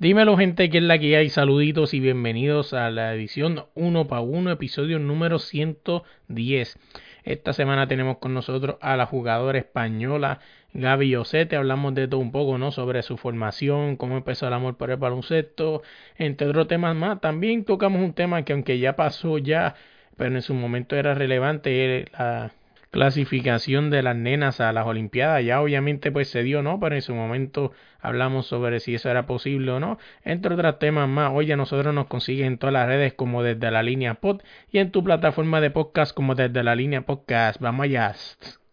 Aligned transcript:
Dímelo 0.00 0.38
gente, 0.38 0.70
que 0.70 0.78
es 0.78 0.84
la 0.84 0.98
que 0.98 1.14
hay. 1.14 1.28
Saluditos 1.28 1.92
y 1.92 2.00
bienvenidos 2.00 2.72
a 2.72 2.88
la 2.88 3.12
edición 3.14 3.66
1 3.74 4.08
para 4.08 4.22
1, 4.22 4.50
episodio 4.50 4.98
número 4.98 5.38
110. 5.38 6.78
Esta 7.22 7.52
semana 7.52 7.86
tenemos 7.86 8.16
con 8.16 8.32
nosotros 8.32 8.76
a 8.80 8.96
la 8.96 9.04
jugadora 9.04 9.58
española 9.58 10.40
Gaby 10.72 11.16
Osete. 11.16 11.56
Hablamos 11.56 11.94
de 11.94 12.08
todo 12.08 12.18
un 12.18 12.32
poco, 12.32 12.56
¿no? 12.56 12.72
Sobre 12.72 13.02
su 13.02 13.18
formación, 13.18 13.96
cómo 13.96 14.16
empezó 14.16 14.48
el 14.48 14.54
amor 14.54 14.78
por 14.78 14.90
el 14.90 14.96
baloncesto, 14.96 15.82
entre 16.16 16.48
otros 16.48 16.66
temas 16.66 16.96
más. 16.96 17.20
También 17.20 17.66
tocamos 17.66 18.00
un 18.00 18.14
tema 18.14 18.42
que 18.42 18.54
aunque 18.54 18.78
ya 18.78 18.96
pasó 18.96 19.36
ya, 19.36 19.74
pero 20.16 20.34
en 20.34 20.40
su 20.40 20.54
momento 20.54 20.96
era 20.96 21.12
relevante, 21.12 22.06
la 22.18 22.52
clasificación 22.90 23.90
de 23.90 24.02
las 24.02 24.16
nenas 24.16 24.60
a 24.60 24.72
las 24.72 24.86
Olimpiadas. 24.86 25.44
Ya 25.44 25.60
obviamente 25.60 26.12
pues 26.12 26.28
se 26.28 26.42
dio, 26.42 26.62
¿no? 26.62 26.78
Pero 26.80 26.94
en 26.94 27.02
su 27.02 27.14
momento 27.14 27.72
hablamos 28.00 28.46
sobre 28.46 28.80
si 28.80 28.94
eso 28.94 29.10
era 29.10 29.26
posible 29.26 29.72
o 29.72 29.80
no. 29.80 29.98
Entre 30.24 30.54
otros 30.54 30.78
temas 30.78 31.08
más, 31.08 31.32
oye, 31.34 31.56
nosotros 31.56 31.94
nos 31.94 32.06
consiguen 32.06 32.46
en 32.46 32.58
todas 32.58 32.74
las 32.74 32.86
redes 32.86 33.14
como 33.14 33.42
desde 33.42 33.70
la 33.70 33.82
línea 33.82 34.14
pod 34.14 34.42
y 34.70 34.78
en 34.78 34.90
tu 34.90 35.02
plataforma 35.04 35.60
de 35.60 35.70
podcast 35.70 36.14
como 36.14 36.34
desde 36.34 36.62
la 36.62 36.74
línea 36.74 37.02
podcast. 37.02 37.60
Vamos 37.60 37.84
allá. 37.84 38.14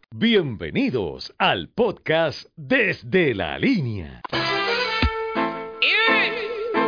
Bienvenidos 0.10 1.34
al 1.38 1.70
podcast 1.70 2.50
desde 2.56 3.36
la 3.36 3.60
línea. 3.60 4.22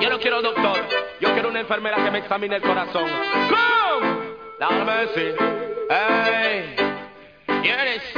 Yo 0.02 0.10
no 0.10 0.20
quiero 0.20 0.42
doctor, 0.42 0.78
yo 1.20 1.34
quiero 1.34 1.50
una 1.50 1.60
enfermera 1.60 2.04
que 2.04 2.12
me 2.12 2.20
examine 2.20 2.56
el 2.56 2.62
corazón. 2.62 3.10
Decir. 7.62 8.00
¡Ey! 8.00 8.09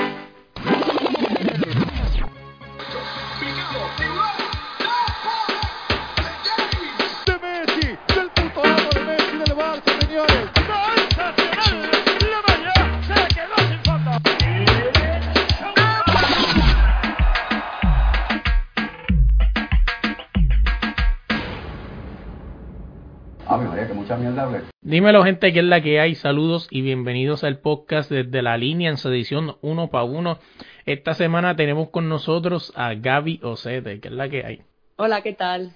Mierda 24.17 24.43
hablé. 24.43 24.59
Dímelo 24.81 25.23
gente, 25.23 25.53
que 25.53 25.59
es 25.59 25.65
la 25.65 25.81
que 25.81 25.99
hay. 25.99 26.15
Saludos 26.15 26.67
y 26.69 26.81
bienvenidos 26.81 27.43
al 27.43 27.59
podcast 27.59 28.09
desde 28.11 28.41
la 28.41 28.57
línea 28.57 28.89
en 28.89 28.97
su 28.97 29.09
edición 29.09 29.57
1 29.61 29.89
para 29.89 30.03
1. 30.03 30.39
Esta 30.85 31.13
semana 31.13 31.55
tenemos 31.55 31.89
con 31.89 32.09
nosotros 32.09 32.73
a 32.75 32.93
Gaby 32.93 33.39
Osete, 33.43 33.99
que 33.99 34.07
es 34.07 34.13
la 34.13 34.29
que 34.29 34.45
hay. 34.45 34.61
Hola, 34.97 35.21
¿qué 35.21 35.33
tal? 35.33 35.71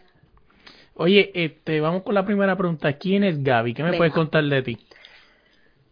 Oye, 0.96 1.32
este, 1.34 1.82
vamos 1.82 2.04
con 2.04 2.16
la 2.16 2.26
primera 2.26 2.56
pregunta. 2.56 2.94
¿Quién 2.94 3.24
es 3.24 3.44
Gaby? 3.44 3.74
¿Qué 3.74 3.84
me 3.84 3.90
Venga. 3.90 3.98
puedes 4.00 4.14
contar 4.14 4.44
de 4.44 4.62
ti? 4.62 4.78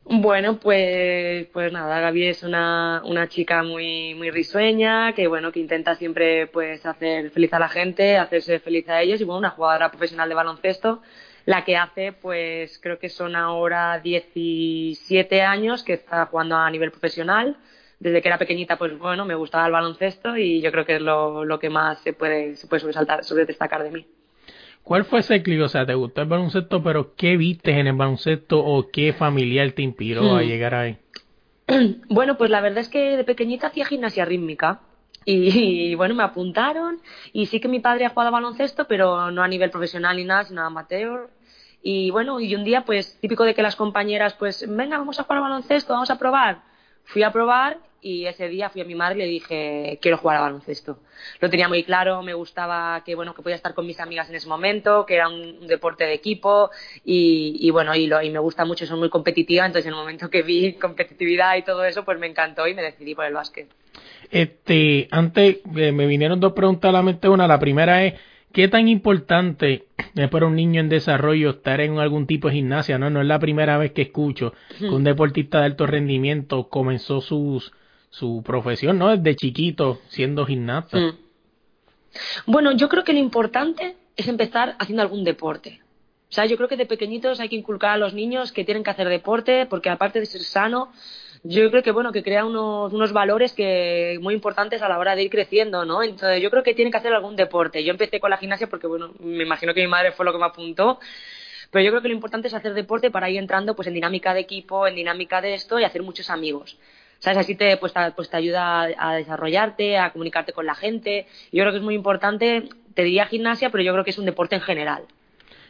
Bueno, 0.05 0.59
pues, 0.59 1.47
pues 1.53 1.71
nada, 1.71 2.02
Gaby 2.02 2.27
es 2.27 2.44
una, 2.44 3.02
una 3.05 3.30
chica 3.30 3.64
muy, 3.64 4.14
muy 4.16 4.31
risueña, 4.31 5.14
que 5.14 5.27
bueno, 5.27 5.52
que 5.53 5.61
intenta 5.61 5.95
siempre 5.95 6.47
pues 6.47 6.86
hacer 6.86 7.31
feliz 7.31 7.53
a 7.53 7.59
la 7.59 7.69
gente, 7.69 8.17
hacerse 8.17 8.59
feliz 8.59 8.89
a 8.89 9.02
ellos, 9.02 9.21
y 9.21 9.23
bueno, 9.23 9.39
una 9.39 9.52
jugadora 9.52 9.89
profesional 9.91 10.27
de 10.27 10.36
baloncesto, 10.36 11.02
la 11.45 11.63
que 11.66 11.77
hace 11.77 12.13
pues 12.13 12.80
creo 12.80 12.99
que 12.99 13.09
son 13.09 13.36
ahora 13.36 13.99
17 13.99 15.41
años 15.41 15.83
que 15.83 15.94
está 15.94 16.25
jugando 16.27 16.55
a 16.58 16.69
nivel 16.69 16.91
profesional. 16.91 17.58
Desde 17.99 18.22
que 18.22 18.27
era 18.27 18.38
pequeñita, 18.38 18.77
pues 18.77 18.97
bueno, 18.97 19.25
me 19.25 19.36
gustaba 19.36 19.66
el 19.66 19.71
baloncesto 19.71 20.36
y 20.38 20.61
yo 20.61 20.71
creo 20.71 20.86
que 20.86 20.95
es 20.97 21.02
lo, 21.02 21.45
lo 21.45 21.59
que 21.59 21.69
más 21.69 21.99
se 22.02 22.14
puede, 22.14 22.55
se 22.58 22.67
puede 22.67 22.81
sobresaltar, 22.81 23.23
sobre 23.23 23.45
destacar 23.45 23.81
de 23.83 23.91
mí. 23.91 24.08
¿Cuál 24.83 25.05
fue 25.05 25.19
ese 25.19 25.41
clic? 25.41 25.61
O 25.61 25.69
sea, 25.69 25.86
¿te 25.86 25.94
gustó 25.94 26.21
el 26.21 26.27
baloncesto, 26.27 26.83
pero 26.83 27.16
qué 27.16 27.38
viste 27.38 27.71
en 27.80 27.88
el 27.88 27.94
baloncesto 27.95 28.59
o 28.64 28.91
qué 28.91 29.14
familiar 29.14 29.71
te 29.71 29.81
inspiró 29.81 30.36
a 30.36 30.44
Hmm. 30.44 30.47
llegar 30.47 30.75
ahí? 30.75 30.97
Bueno, 32.09 32.38
pues 32.38 32.49
la 32.49 32.61
verdad 32.61 32.80
es 32.80 32.89
que 32.89 33.17
de 33.17 33.23
pequeñita 33.23 33.67
hacía 33.67 33.86
gimnasia 33.86 34.25
rítmica. 34.25 34.81
Y, 35.26 35.95
bueno, 35.95 36.16
me 36.16 36.23
apuntaron 36.23 37.02
y 37.32 37.45
sí 37.45 37.60
que 37.60 37.67
mi 37.67 37.80
padre 37.80 38.06
ha 38.06 38.10
jugado 38.10 38.32
baloncesto, 38.32 38.88
pero 38.88 39.32
no 39.32 39.44
a 39.44 39.48
nivel 39.48 39.70
profesional 39.72 40.17
ni 40.17 40.26
nada, 40.26 40.44
sino 40.44 40.61
amateur. 40.61 41.30
Y 41.82 42.11
bueno, 42.11 42.39
y 42.39 42.56
un 42.56 42.64
día 42.64 42.86
pues 42.86 43.20
típico 43.20 43.44
de 43.44 43.54
que 43.54 43.61
las 43.61 43.76
compañeras 43.76 44.34
pues, 44.36 44.66
venga, 44.67 44.98
vamos 44.98 45.20
a 45.20 45.23
jugar 45.23 45.39
a 45.39 45.42
baloncesto, 45.42 45.94
vamos 45.94 46.10
a 46.10 46.17
probar. 46.17 46.61
Fui 47.06 47.23
a 47.23 47.32
probar 47.32 47.78
y 48.02 48.26
ese 48.26 48.50
día 48.50 48.70
fui 48.70 48.82
a 48.82 48.86
mi 48.86 48.95
madre 48.95 49.16
y 49.16 49.20
le 49.20 49.26
dije, 49.28 50.00
quiero 50.02 50.17
jugar 50.17 50.38
a 50.38 50.42
baloncesto. 50.42 51.00
Lo 51.40 51.50
tenía 51.50 51.67
muy 51.67 51.84
claro, 51.84 52.22
me 52.22 52.34
gustaba 52.34 53.02
que 53.04 53.16
bueno, 53.16 53.34
que 53.34 53.42
podía 53.42 53.55
estar 53.55 53.73
con 53.73 53.88
mis 53.88 54.00
amigas 54.00 54.30
en 54.30 54.36
ese 54.36 54.48
momento, 54.48 55.05
que 55.05 55.16
era 55.16 55.30
un, 55.30 55.67
deporte 55.67 56.05
de 56.05 56.14
equipo 56.14 56.70
y, 57.05 57.58
y 57.60 57.70
bueno, 57.72 57.95
y, 57.95 58.08
lo, 58.08 58.22
y 58.22 58.30
me 58.30 58.40
gusta 58.40 58.66
mucho, 58.66 58.86
soy 58.86 59.00
muy 59.00 59.10
competitiva, 59.10 59.66
entonces 59.66 59.88
en 59.88 59.94
el 59.94 60.00
momento 60.00 60.30
que 60.30 60.42
vi 60.42 60.73
competitividad 60.73 61.55
y 61.55 61.64
todo 61.64 61.86
eso, 61.86 62.04
pues 62.04 62.20
me 62.20 62.28
encantó 62.28 62.67
y 62.67 62.73
me 62.73 62.82
decidí 62.82 63.16
por 63.16 63.26
el 63.26 63.34
básquet. 63.34 63.70
Este, 64.33 65.08
antes 65.11 65.58
eh, 65.76 65.92
me 65.92 66.08
vinieron 66.08 66.39
dos 66.39 66.54
preguntas 66.54 66.89
a 66.89 66.92
la 66.92 67.04
mente. 67.04 67.30
Una, 67.30 67.48
la 67.48 67.60
primera 67.60 68.04
es, 68.04 68.16
¿qué 68.52 68.67
tan 68.67 68.88
importante 68.88 69.86
es 70.16 70.30
para 70.30 70.48
un 70.48 70.55
niño 70.55 70.82
en 70.82 70.89
desarrollo 70.89 71.52
estar 71.52 71.80
en 71.82 71.99
algún 71.99 72.26
tipo 72.26 72.48
de 72.48 72.55
gimnasia? 72.55 72.98
No, 72.98 73.11
no 73.11 73.22
es 73.22 73.27
la 73.27 73.38
primera 73.38 73.77
vez 73.77 73.92
que 73.92 74.02
escucho 74.02 74.54
que 74.80 74.89
un 74.89 75.04
deportista 75.04 75.60
de 75.60 75.66
alto 75.66 75.86
rendimiento 75.86 76.67
comenzó 76.67 77.22
sus, 77.22 77.73
su 78.10 78.42
profesión, 78.43 78.98
¿no? 78.98 79.16
Desde 79.16 79.36
chiquito, 79.36 80.02
siendo 80.08 80.48
gimnasta. 80.48 80.98
Mm. 80.98 81.17
Bueno, 82.48 82.72
yo 82.72 82.89
creo 82.89 83.04
que 83.04 83.14
lo 83.14 83.20
importante 83.20 83.98
es 84.16 84.27
empezar 84.27 84.76
haciendo 84.80 85.04
algún 85.04 85.23
deporte. 85.23 85.80
O 86.32 86.33
sea, 86.33 86.48
yo 86.48 86.58
creo 86.58 86.67
que 86.67 86.77
de 86.77 86.88
pequeñitos 86.88 87.39
hay 87.39 87.49
que 87.49 87.55
inculcar 87.55 87.92
a 87.92 87.98
los 87.98 88.16
niños 88.16 88.52
que 88.52 88.66
tienen 88.66 88.83
que 88.83 88.89
hacer 88.89 89.10
deporte, 89.10 89.67
porque 89.67 89.92
aparte 89.92 90.20
de 90.20 90.26
ser 90.26 90.42
sano, 90.42 90.92
yo 91.43 91.70
creo 91.70 91.83
que 91.83 91.92
bueno, 91.92 92.11
que 92.11 92.23
crea 92.23 92.45
unos, 92.45 92.93
unos 92.93 93.11
valores 93.11 93.54
que 93.54 94.17
muy 94.21 94.33
importantes 94.33 94.81
a 94.81 94.87
la 94.89 94.98
hora 94.98 95.15
de 95.15 95.23
ir 95.23 95.30
creciendo, 95.30 95.83
¿no? 95.86 96.02
Entonces 96.02 96.42
yo 96.42 96.49
creo 96.49 96.64
que 96.64 96.73
tienen 96.73 96.92
que 96.92 96.98
hacer 96.98 97.14
algún 97.14 97.36
deporte. 97.36 97.83
Yo 97.83 97.92
empecé 97.92 98.20
con 98.20 98.30
la 98.30 98.37
gimnasia 98.37 98.67
porque 98.67 98.87
bueno, 98.87 99.11
me 99.20 99.43
imagino 99.43 99.73
que 99.73 99.81
mi 99.81 99.87
madre 99.87 100.14
fue 100.14 100.26
lo 100.26 100.31
que 100.31 100.39
me 100.39 100.45
apuntó. 100.45 100.99
Pero 101.71 101.83
yo 101.83 101.92
creo 101.92 102.02
que 102.02 102.08
lo 102.08 102.14
importante 102.14 102.48
es 102.48 102.54
hacer 102.54 102.73
deporte 102.73 103.11
para 103.11 103.30
ir 103.30 103.39
entrando 103.39 103.76
pues 103.76 103.87
en 103.87 103.93
dinámica 103.95 104.33
de 104.33 104.42
equipo, 104.42 104.87
en 104.87 104.95
dinámica 104.95 105.42
de 105.42 105.55
esto 105.55 105.80
y 105.80 105.83
hacer 105.83 106.04
muchos 106.04 106.30
amigos. 106.30 106.77
¿Sabes? 107.20 107.39
Así 107.39 107.55
te, 107.55 107.77
pues, 107.77 107.93
te- 107.93 108.11
pues 108.11 108.30
te 108.30 108.37
ayuda 108.37 108.89
a, 108.98 109.15
desarrollarte, 109.15 109.98
a 109.98 110.11
comunicarte 110.11 110.54
con 110.54 110.65
la 110.65 110.75
gente. 110.75 111.25
Yo 111.52 111.64
creo 111.64 111.71
que 111.71 111.77
es 111.77 111.83
muy 111.83 111.95
importante, 111.95 112.70
te 112.93 113.04
diría 113.04 113.25
gimnasia, 113.25 113.70
pero 113.70 113.83
yo 113.83 113.92
creo 113.93 114.04
que 114.04 114.11
es 114.11 114.17
un 114.17 114.25
deporte 114.25 114.55
en 114.55 114.61
general. 114.61 115.04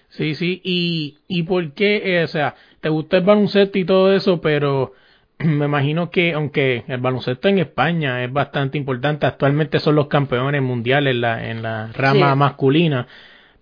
Sí, 0.09 0.35
sí. 0.35 0.61
¿Y, 0.63 1.17
y 1.27 1.43
por 1.43 1.73
qué? 1.73 2.19
Eh, 2.19 2.23
o 2.23 2.27
sea, 2.27 2.55
te 2.81 2.89
gustó 2.89 3.17
el 3.17 3.23
baloncesto 3.23 3.77
y 3.79 3.85
todo 3.85 4.13
eso, 4.13 4.41
pero 4.41 4.93
me 5.39 5.65
imagino 5.65 6.09
que, 6.09 6.33
aunque 6.33 6.83
el 6.87 6.99
baloncesto 7.01 7.47
en 7.47 7.59
España 7.59 8.23
es 8.23 8.31
bastante 8.31 8.77
importante, 8.77 9.25
actualmente 9.25 9.79
son 9.79 9.95
los 9.95 10.07
campeones 10.07 10.61
mundiales 10.61 11.15
en 11.15 11.21
la, 11.21 11.49
en 11.49 11.63
la 11.63 11.87
rama 11.93 12.31
Sí. 12.33 12.37
masculina, 12.37 13.07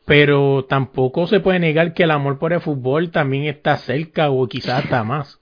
pero 0.05 0.65
tampoco 0.67 1.27
se 1.27 1.39
puede 1.39 1.59
negar 1.59 1.93
que 1.93 2.03
el 2.03 2.11
amor 2.11 2.39
por 2.39 2.53
el 2.53 2.61
fútbol 2.61 3.11
también 3.11 3.45
está 3.45 3.77
cerca 3.77 4.29
o 4.29 4.47
quizás 4.47 4.83
hasta 4.83 5.03
más. 5.03 5.39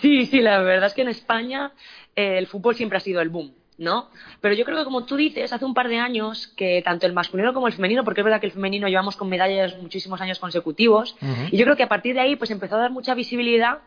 Sí, 0.00 0.26
sí, 0.26 0.40
la 0.40 0.60
verdad 0.62 0.86
es 0.86 0.94
que 0.94 1.02
en 1.02 1.08
España 1.08 1.72
eh, 2.14 2.38
el 2.38 2.46
fútbol 2.46 2.74
siempre 2.76 2.98
ha 2.98 3.00
sido 3.00 3.20
el 3.20 3.28
boom, 3.28 3.52
¿no? 3.76 4.08
Pero 4.40 4.54
yo 4.54 4.64
creo 4.64 4.78
que 4.78 4.84
como 4.84 5.04
tú 5.04 5.16
dices, 5.16 5.52
hace 5.52 5.64
un 5.64 5.74
par 5.74 5.88
de 5.88 5.98
años 5.98 6.46
que 6.56 6.80
tanto 6.84 7.06
el 7.06 7.12
masculino 7.12 7.52
como 7.52 7.66
el 7.66 7.72
femenino, 7.72 8.04
porque 8.04 8.20
es 8.20 8.24
verdad 8.24 8.40
que 8.40 8.46
el 8.46 8.52
femenino 8.52 8.88
llevamos 8.88 9.16
con 9.16 9.28
medallas 9.28 9.76
muchísimos 9.82 10.20
años 10.20 10.38
consecutivos, 10.38 11.16
y 11.50 11.56
yo 11.56 11.64
creo 11.64 11.76
que 11.76 11.82
a 11.82 11.88
partir 11.88 12.14
de 12.14 12.20
ahí 12.20 12.36
pues 12.36 12.50
empezó 12.52 12.76
a 12.76 12.80
dar 12.80 12.90
mucha 12.92 13.14
visibilidad 13.14 13.78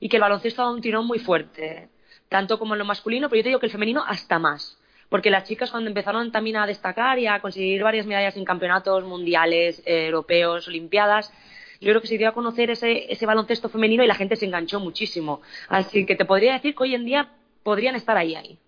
y 0.00 0.08
que 0.08 0.16
el 0.16 0.22
baloncesto 0.22 0.62
ha 0.62 0.64
dado 0.66 0.76
un 0.76 0.82
tirón 0.82 1.06
muy 1.06 1.18
fuerte, 1.18 1.88
tanto 2.28 2.58
como 2.58 2.74
en 2.74 2.78
lo 2.78 2.84
masculino, 2.84 3.28
pero 3.28 3.38
yo 3.38 3.42
te 3.44 3.48
digo 3.50 3.60
que 3.60 3.66
el 3.66 3.72
femenino 3.72 4.04
hasta 4.06 4.38
más. 4.38 4.78
Porque 5.08 5.30
las 5.30 5.44
chicas 5.44 5.70
cuando 5.70 5.88
empezaron 5.88 6.30
también 6.30 6.56
a 6.56 6.66
destacar 6.66 7.18
y 7.18 7.26
a 7.26 7.40
conseguir 7.40 7.82
varias 7.82 8.06
medallas 8.06 8.36
en 8.36 8.44
campeonatos 8.44 9.04
mundiales, 9.04 9.82
eh, 9.86 10.06
europeos, 10.06 10.68
olimpiadas, 10.68 11.32
yo 11.80 11.90
creo 11.90 12.00
que 12.00 12.08
se 12.08 12.18
dio 12.18 12.28
a 12.28 12.32
conocer 12.32 12.70
ese, 12.70 13.10
ese 13.10 13.24
baloncesto 13.24 13.68
femenino 13.68 14.04
y 14.04 14.06
la 14.06 14.14
gente 14.14 14.36
se 14.36 14.44
enganchó 14.44 14.80
muchísimo. 14.80 15.40
Así 15.68 16.04
que 16.04 16.16
te 16.16 16.24
podría 16.24 16.54
decir 16.54 16.74
que 16.74 16.82
hoy 16.82 16.94
en 16.94 17.04
día 17.04 17.30
podrían 17.62 17.94
estar 17.94 18.16
ahí, 18.16 18.34
ahí. 18.34 18.58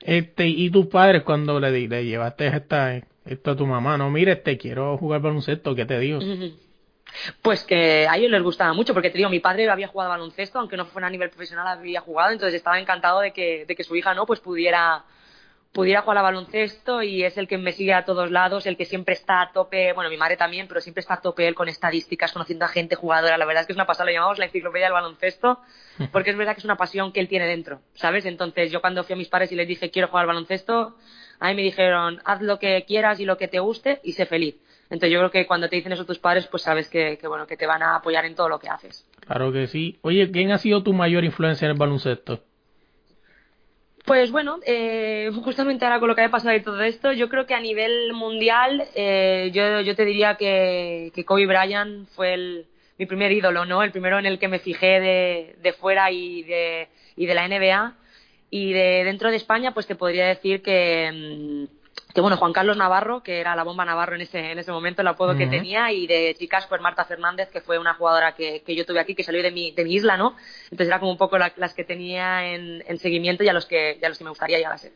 Este, 0.00 0.48
y 0.48 0.70
tus 0.70 0.86
padres 0.86 1.22
cuando 1.22 1.60
le, 1.60 1.88
le 1.88 2.04
llevaste 2.04 2.46
esta, 2.46 2.96
esto 3.24 3.50
a 3.50 3.56
tu 3.56 3.66
mamá, 3.66 3.96
no, 3.96 4.10
mire, 4.10 4.32
este, 4.32 4.56
quiero 4.56 4.96
jugar 4.96 5.20
baloncesto, 5.20 5.74
¿qué 5.74 5.84
te 5.84 5.98
digo? 5.98 6.20
Pues 7.42 7.64
que 7.64 8.06
a 8.08 8.16
ellos 8.16 8.30
les 8.30 8.42
gustaba 8.42 8.72
mucho, 8.72 8.94
porque 8.94 9.10
te 9.10 9.18
digo, 9.18 9.30
mi 9.30 9.40
padre 9.40 9.68
había 9.70 9.88
jugado 9.88 10.10
baloncesto, 10.10 10.58
aunque 10.58 10.76
no 10.76 10.86
fuera 10.86 11.08
a 11.08 11.10
nivel 11.10 11.30
profesional, 11.30 11.66
había 11.68 12.00
jugado, 12.00 12.32
entonces 12.32 12.54
estaba 12.54 12.78
encantado 12.78 13.20
de 13.20 13.32
que, 13.32 13.64
de 13.66 13.76
que 13.76 13.84
su 13.84 13.94
hija 13.96 14.14
no 14.14 14.26
pues 14.26 14.40
pudiera 14.40 15.04
pudiera 15.72 16.02
jugar 16.02 16.18
a 16.18 16.22
baloncesto 16.22 17.02
y 17.02 17.24
es 17.24 17.38
el 17.38 17.48
que 17.48 17.56
me 17.56 17.72
sigue 17.72 17.94
a 17.94 18.04
todos 18.04 18.30
lados, 18.30 18.66
el 18.66 18.76
que 18.76 18.84
siempre 18.84 19.14
está 19.14 19.40
a 19.40 19.52
tope, 19.52 19.92
bueno, 19.94 20.10
mi 20.10 20.18
madre 20.18 20.36
también, 20.36 20.68
pero 20.68 20.80
siempre 20.80 21.00
está 21.00 21.14
a 21.14 21.20
tope 21.20 21.48
él 21.48 21.54
con 21.54 21.68
estadísticas, 21.68 22.32
conociendo 22.32 22.66
a 22.66 22.68
gente 22.68 22.94
jugadora. 22.94 23.38
La 23.38 23.46
verdad 23.46 23.62
es 23.62 23.66
que 23.66 23.72
es 23.72 23.76
una 23.76 23.86
pasada, 23.86 24.06
lo 24.06 24.12
llamamos 24.12 24.38
la 24.38 24.44
enciclopedia 24.44 24.86
del 24.86 24.92
baloncesto, 24.92 25.60
porque 26.12 26.30
es 26.30 26.36
verdad 26.36 26.54
que 26.54 26.58
es 26.58 26.64
una 26.66 26.76
pasión 26.76 27.12
que 27.12 27.20
él 27.20 27.28
tiene 27.28 27.46
dentro, 27.46 27.80
¿sabes? 27.94 28.26
Entonces 28.26 28.70
yo 28.70 28.80
cuando 28.82 29.02
fui 29.02 29.14
a 29.14 29.16
mis 29.16 29.28
padres 29.28 29.50
y 29.52 29.54
les 29.54 29.66
dije 29.66 29.90
quiero 29.90 30.08
jugar 30.08 30.22
al 30.22 30.28
baloncesto, 30.28 30.96
A 31.38 31.48
mí 31.48 31.54
me 31.54 31.62
dijeron, 31.62 32.20
haz 32.24 32.40
lo 32.42 32.58
que 32.58 32.84
quieras 32.86 33.18
y 33.18 33.24
lo 33.24 33.36
que 33.36 33.48
te 33.48 33.58
guste 33.58 34.00
y 34.04 34.12
sé 34.12 34.26
feliz. 34.26 34.56
Entonces 34.92 35.10
yo 35.10 35.20
creo 35.20 35.30
que 35.30 35.46
cuando 35.46 35.70
te 35.70 35.76
dicen 35.76 35.92
eso 35.92 36.04
tus 36.04 36.18
padres, 36.18 36.46
pues 36.48 36.64
sabes 36.64 36.86
que, 36.90 37.16
que, 37.16 37.26
bueno, 37.26 37.46
que 37.46 37.56
te 37.56 37.66
van 37.66 37.82
a 37.82 37.96
apoyar 37.96 38.26
en 38.26 38.34
todo 38.34 38.50
lo 38.50 38.58
que 38.58 38.68
haces. 38.68 39.08
Claro 39.20 39.50
que 39.50 39.66
sí. 39.66 39.98
Oye, 40.02 40.30
¿quién 40.30 40.50
ha 40.52 40.58
sido 40.58 40.82
tu 40.82 40.92
mayor 40.92 41.24
influencia 41.24 41.64
en 41.64 41.72
el 41.72 41.78
baloncesto? 41.78 42.40
Pues 44.04 44.30
bueno, 44.30 44.58
eh, 44.66 45.30
justamente 45.42 45.86
ahora 45.86 45.98
con 45.98 46.08
lo 46.08 46.14
que 46.14 46.20
ha 46.20 46.30
pasado 46.30 46.54
y 46.54 46.60
todo 46.60 46.82
esto, 46.82 47.10
yo 47.12 47.30
creo 47.30 47.46
que 47.46 47.54
a 47.54 47.60
nivel 47.60 48.12
mundial, 48.12 48.84
eh, 48.94 49.50
yo, 49.54 49.80
yo 49.80 49.96
te 49.96 50.04
diría 50.04 50.34
que, 50.34 51.10
que 51.14 51.24
Kobe 51.24 51.46
Bryant 51.46 52.06
fue 52.10 52.34
el, 52.34 52.66
mi 52.98 53.06
primer 53.06 53.32
ídolo, 53.32 53.64
¿no? 53.64 53.82
El 53.82 53.92
primero 53.92 54.18
en 54.18 54.26
el 54.26 54.38
que 54.38 54.48
me 54.48 54.58
fijé 54.58 55.00
de, 55.00 55.56
de 55.62 55.72
fuera 55.72 56.10
y 56.10 56.42
de, 56.42 56.88
y 57.16 57.24
de 57.24 57.34
la 57.34 57.48
NBA. 57.48 57.94
Y 58.50 58.74
de 58.74 59.04
dentro 59.04 59.30
de 59.30 59.36
España, 59.36 59.72
pues 59.72 59.86
te 59.86 59.94
podría 59.94 60.26
decir 60.26 60.60
que, 60.60 61.10
mm, 61.70 61.81
que 62.14 62.20
bueno, 62.20 62.36
Juan 62.36 62.52
Carlos 62.52 62.76
Navarro, 62.76 63.22
que 63.22 63.40
era 63.40 63.56
la 63.56 63.62
bomba 63.64 63.84
Navarro 63.84 64.14
en 64.16 64.20
ese, 64.22 64.52
en 64.52 64.58
ese 64.58 64.70
momento, 64.72 65.00
el 65.02 65.08
apodo 65.08 65.36
que 65.36 65.46
tenía, 65.46 65.90
y 65.92 66.06
de 66.06 66.34
chicas, 66.38 66.66
pues 66.68 66.80
Marta 66.80 67.04
Fernández, 67.04 67.48
que 67.50 67.60
fue 67.62 67.78
una 67.78 67.94
jugadora 67.94 68.34
que, 68.34 68.62
que 68.66 68.74
yo 68.74 68.84
tuve 68.84 69.00
aquí, 69.00 69.14
que 69.14 69.22
salió 69.22 69.42
de 69.42 69.50
mi, 69.50 69.70
de 69.72 69.84
mi 69.84 69.94
isla, 69.94 70.16
¿no? 70.16 70.36
Entonces 70.64 70.88
era 70.88 70.98
como 70.98 71.10
un 71.12 71.18
poco 71.18 71.38
la- 71.38 71.52
las 71.56 71.72
que 71.74 71.84
tenía 71.84 72.52
en, 72.54 72.84
en 72.86 72.98
seguimiento 72.98 73.44
y 73.44 73.48
a 73.48 73.52
los 73.52 73.66
que, 73.66 73.98
y 74.00 74.04
a 74.04 74.08
los 74.08 74.18
que 74.18 74.24
me 74.24 74.30
gustaría 74.30 74.58
llegar 74.58 74.72
a 74.74 74.78
ser. 74.78 74.92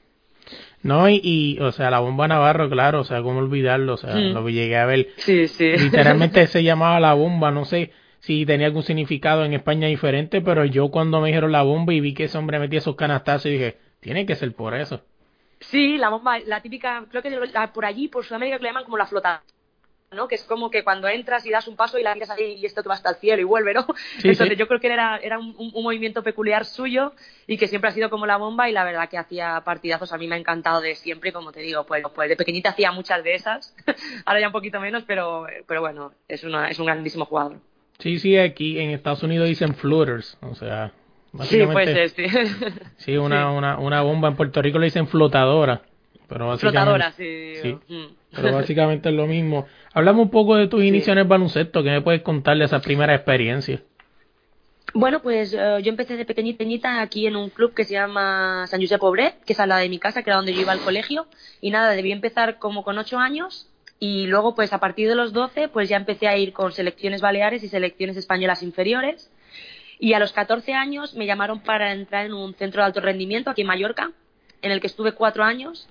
No, 0.82 1.08
y, 1.08 1.20
y, 1.24 1.58
o 1.60 1.72
sea, 1.72 1.90
la 1.90 1.98
bomba 2.00 2.28
Navarro, 2.28 2.68
claro, 2.70 3.00
o 3.00 3.04
sea, 3.04 3.22
cómo 3.22 3.38
olvidarlo, 3.40 3.94
o 3.94 3.96
sea, 3.96 4.14
Mm. 4.14 4.32
lo 4.34 4.48
llegué 4.48 4.76
a 4.76 4.86
ver. 4.86 5.08
Sí, 5.16 5.48
sí. 5.48 5.72
Literalmente 5.76 6.46
se 6.46 6.62
llamaba 6.62 7.00
la 7.00 7.14
bomba, 7.14 7.50
no 7.50 7.64
sé 7.64 7.90
si 8.20 8.44
tenía 8.46 8.66
algún 8.66 8.82
significado 8.82 9.44
en 9.44 9.54
España 9.54 9.88
diferente, 9.88 10.40
pero 10.40 10.64
yo 10.64 10.90
cuando 10.90 11.20
me 11.20 11.28
dijeron 11.28 11.52
la 11.52 11.62
bomba 11.62 11.92
y 11.94 12.00
vi 12.00 12.14
que 12.14 12.24
ese 12.24 12.38
hombre 12.38 12.58
metía 12.58 12.78
esos 12.78 12.96
canastazos, 12.96 13.46
y 13.46 13.50
dije, 13.52 13.76
tiene 14.00 14.26
que 14.26 14.36
ser 14.36 14.52
por 14.54 14.74
eso. 14.74 15.02
Sí, 15.60 15.96
la 15.96 16.10
bomba, 16.10 16.38
la 16.40 16.60
típica, 16.60 17.04
creo 17.10 17.22
que 17.22 17.30
la- 17.30 17.72
por 17.72 17.84
allí, 17.84 18.08
por 18.08 18.24
Sudamérica, 18.24 18.58
que 18.58 18.64
le 18.64 18.68
llaman 18.68 18.84
como 18.84 18.98
la 18.98 19.06
flota, 19.06 19.42
¿no? 20.12 20.28
Que 20.28 20.36
es 20.36 20.44
como 20.44 20.70
que 20.70 20.84
cuando 20.84 21.08
entras 21.08 21.44
y 21.46 21.50
das 21.50 21.66
un 21.66 21.76
paso 21.76 21.98
y 21.98 22.02
la 22.02 22.14
miras 22.14 22.30
ahí 22.30 22.54
y 22.58 22.66
esto 22.66 22.82
que 22.82 22.88
va 22.88 22.94
hasta 22.94 23.10
el 23.10 23.16
cielo 23.16 23.40
y 23.40 23.44
vuelve, 23.44 23.74
¿no? 23.74 23.86
Sí, 24.18 24.28
Entonces 24.28 24.54
sí. 24.54 24.56
yo 24.56 24.68
creo 24.68 24.80
que 24.80 24.92
era, 24.92 25.16
era 25.18 25.38
un, 25.38 25.54
movimiento 25.72 26.22
peculiar 26.22 26.64
suyo 26.64 27.12
y 27.46 27.56
que 27.56 27.68
siempre 27.68 27.90
ha 27.90 27.92
sido 27.92 28.10
como 28.10 28.26
la 28.26 28.36
bomba 28.36 28.68
y 28.68 28.72
la 28.72 28.84
verdad 28.84 29.08
que 29.08 29.18
hacía 29.18 29.60
partidazos, 29.64 30.12
a 30.12 30.18
mí 30.18 30.26
me 30.26 30.36
ha 30.36 30.38
encantado 30.38 30.80
de 30.80 30.94
siempre 30.94 31.30
y 31.30 31.32
como 31.32 31.52
te 31.52 31.60
digo, 31.60 31.84
pues, 31.84 32.04
pues 32.14 32.28
de 32.28 32.36
pequeñita 32.36 32.70
hacía 32.70 32.92
muchas 32.92 33.22
de 33.24 33.34
esas, 33.34 33.74
ahora 34.26 34.40
ya 34.40 34.46
un 34.48 34.52
poquito 34.52 34.80
menos, 34.80 35.04
pero, 35.06 35.46
pero 35.66 35.80
bueno, 35.80 36.12
es, 36.28 36.44
una, 36.44 36.68
es 36.68 36.78
un 36.78 36.86
grandísimo 36.86 37.24
jugador. 37.24 37.58
Sí, 37.98 38.18
sí, 38.18 38.36
aquí 38.36 38.78
en 38.78 38.90
Estados 38.90 39.22
Unidos 39.22 39.48
dicen 39.48 39.74
floaters, 39.74 40.36
o 40.42 40.54
sea, 40.54 40.92
Sí, 41.44 41.58
básicamente, 41.60 42.10
pues 42.10 42.12
sí. 42.12 42.26
sí, 42.96 43.16
una, 43.16 43.50
Sí. 43.50 43.56
Una, 43.56 43.78
una 43.78 44.02
bomba 44.02 44.28
en 44.28 44.36
Puerto 44.36 44.62
Rico 44.62 44.78
le 44.78 44.86
dicen 44.86 45.06
flotadora, 45.06 45.82
pero 46.28 46.48
básicamente, 46.48 46.80
Flotadora, 46.80 47.12
sí. 47.12 47.54
sí. 47.62 47.78
Mm. 47.88 48.06
pero 48.34 48.52
básicamente 48.52 49.08
es 49.08 49.14
lo 49.14 49.26
mismo. 49.26 49.66
Hablamos 49.92 50.24
un 50.24 50.30
poco 50.30 50.56
de 50.56 50.68
tus 50.68 50.82
inicios 50.82 51.12
en 51.12 51.18
el 51.18 51.24
baloncesto, 51.24 51.82
¿qué 51.82 51.90
me 51.90 52.00
puedes 52.00 52.22
contar 52.22 52.56
de 52.58 52.64
esa 52.64 52.80
primera 52.80 53.14
experiencia? 53.14 53.80
Bueno, 54.94 55.20
pues 55.20 55.52
eh, 55.52 55.78
yo 55.82 55.90
empecé 55.90 56.16
de 56.16 56.24
pequeñita 56.24 57.02
aquí 57.02 57.26
en 57.26 57.36
un 57.36 57.50
club 57.50 57.74
que 57.74 57.84
se 57.84 57.92
llama 57.92 58.66
San 58.66 58.80
Josep 58.80 59.02
Obret, 59.02 59.44
que 59.44 59.52
es 59.52 59.60
al 59.60 59.68
lado 59.68 59.82
de 59.82 59.88
mi 59.88 59.98
casa, 59.98 60.22
que 60.22 60.30
era 60.30 60.36
donde 60.36 60.54
yo 60.54 60.60
iba 60.62 60.72
al 60.72 60.80
colegio. 60.80 61.26
Y 61.60 61.70
nada, 61.70 61.90
debí 61.90 62.12
empezar 62.12 62.58
como 62.58 62.82
con 62.82 62.96
ocho 62.96 63.18
años 63.18 63.68
y 63.98 64.26
luego 64.26 64.54
pues 64.54 64.72
a 64.72 64.78
partir 64.78 65.08
de 65.08 65.14
los 65.14 65.32
12 65.32 65.68
pues 65.68 65.88
ya 65.88 65.96
empecé 65.96 66.28
a 66.28 66.36
ir 66.36 66.52
con 66.52 66.72
selecciones 66.72 67.20
baleares 67.20 67.62
y 67.62 67.68
selecciones 67.68 68.16
españolas 68.16 68.62
inferiores. 68.62 69.30
Y 69.98 70.12
a 70.12 70.18
los 70.18 70.32
14 70.32 70.74
años 70.74 71.14
me 71.14 71.26
llamaron 71.26 71.60
para 71.60 71.92
entrar 71.92 72.26
en 72.26 72.34
un 72.34 72.54
centro 72.54 72.82
de 72.82 72.86
alto 72.86 73.00
rendimiento 73.00 73.50
aquí 73.50 73.62
en 73.62 73.66
Mallorca, 73.66 74.12
en 74.62 74.72
el 74.72 74.80
que 74.80 74.86
estuve 74.86 75.12
cuatro 75.12 75.44
años. 75.44 75.88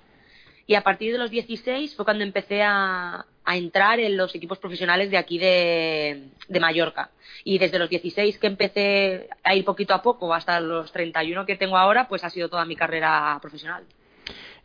Y 0.66 0.74
a 0.74 0.82
partir 0.82 1.12
de 1.12 1.18
los 1.18 1.30
16 1.30 1.94
fue 1.94 2.04
cuando 2.04 2.24
empecé 2.24 2.62
a, 2.62 3.24
entrar 3.48 4.00
en 4.00 4.16
los 4.16 4.34
equipos 4.34 4.58
profesionales 4.58 5.08
de 5.10 5.16
aquí 5.16 5.38
de, 5.38 6.24
de 6.48 6.60
Mallorca. 6.60 7.10
Y 7.44 7.58
desde 7.58 7.78
los 7.78 7.88
16 7.88 8.38
que 8.38 8.46
empecé 8.48 9.28
a 9.44 9.54
ir 9.54 9.64
poquito 9.64 9.94
a 9.94 10.02
poco 10.02 10.34
hasta 10.34 10.58
los 10.58 10.90
31 10.90 11.46
que 11.46 11.54
tengo 11.54 11.76
ahora, 11.76 12.08
pues 12.08 12.24
ha 12.24 12.30
sido 12.30 12.48
toda 12.48 12.64
mi 12.64 12.74
carrera 12.74 13.38
profesional. 13.40 13.84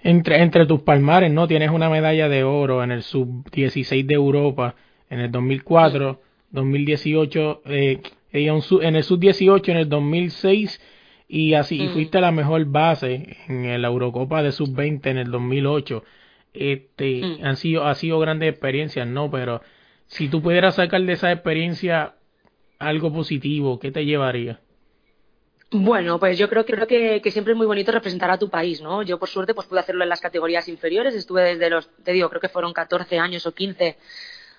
Entre, 0.03 0.41
entre 0.41 0.65
tus 0.65 0.81
palmares, 0.81 1.31
¿no? 1.31 1.47
Tienes 1.47 1.69
una 1.69 1.89
medalla 1.89 2.27
de 2.27 2.43
oro 2.43 2.83
en 2.83 2.91
el 2.91 3.03
sub-16 3.03 4.05
de 4.07 4.15
Europa 4.15 4.75
en 5.11 5.19
el 5.19 5.31
2004, 5.31 6.19
2018, 6.49 7.61
eh, 7.65 8.01
en 8.33 8.95
el 8.95 9.04
sub-18 9.04 9.69
en 9.72 9.78
el 9.78 9.89
2006 9.89 10.81
y 11.28 11.54
así 11.54 11.81
y 11.81 11.88
Mm. 11.88 11.94
fuiste 11.94 12.22
la 12.22 12.31
mejor 12.31 12.66
base 12.66 13.38
en 13.48 13.81
la 13.81 13.88
Eurocopa 13.88 14.44
de 14.44 14.51
sub-20 14.51 15.10
en 15.10 15.18
el 15.18 15.31
2008. 15.31 16.04
Este, 16.54 17.22
Mm. 17.22 17.45
han 17.45 17.56
sido, 17.57 17.86
ha 17.86 17.95
sido 17.95 18.19
grandes 18.19 18.50
experiencias, 18.50 19.07
¿no? 19.07 19.31
Pero 19.31 19.62
si 20.07 20.28
tú 20.28 20.42
pudieras 20.42 20.75
sacar 20.75 21.01
de 21.01 21.13
esa 21.13 21.31
experiencia 21.31 22.16
algo 22.80 23.13
positivo, 23.13 23.80
¿qué 23.80 23.92
te 23.92 24.04
llevaría? 24.06 24.60
Bueno, 25.74 26.19
pues 26.19 26.38
yo 26.38 26.50
creo, 26.50 26.66
creo 26.66 26.86
que, 26.86 27.22
que 27.22 27.31
siempre 27.31 27.54
es 27.54 27.57
muy 27.57 27.66
bonito 27.66 27.94
representar 27.94 28.30
a 28.30 28.38
tu 28.38 28.50
país, 28.50 28.81
¿no? 28.81 29.04
Yo 29.04 29.18
por 29.18 29.30
suerte 29.30 29.54
pues 29.54 29.68
pude 29.68 29.80
hacerlo 29.80 30.04
en 30.04 30.10
las 30.10 30.19
categorías 30.19 30.68
inferiores, 30.68 31.16
estuve 31.16 31.44
desde 31.44 31.69
los, 31.69 31.89
te 32.04 32.12
digo, 32.12 32.27
creo 32.27 32.42
que 32.42 32.50
fueron 32.50 32.74
14 32.74 33.18
años 33.19 33.45
o 33.45 33.54
15 33.54 33.95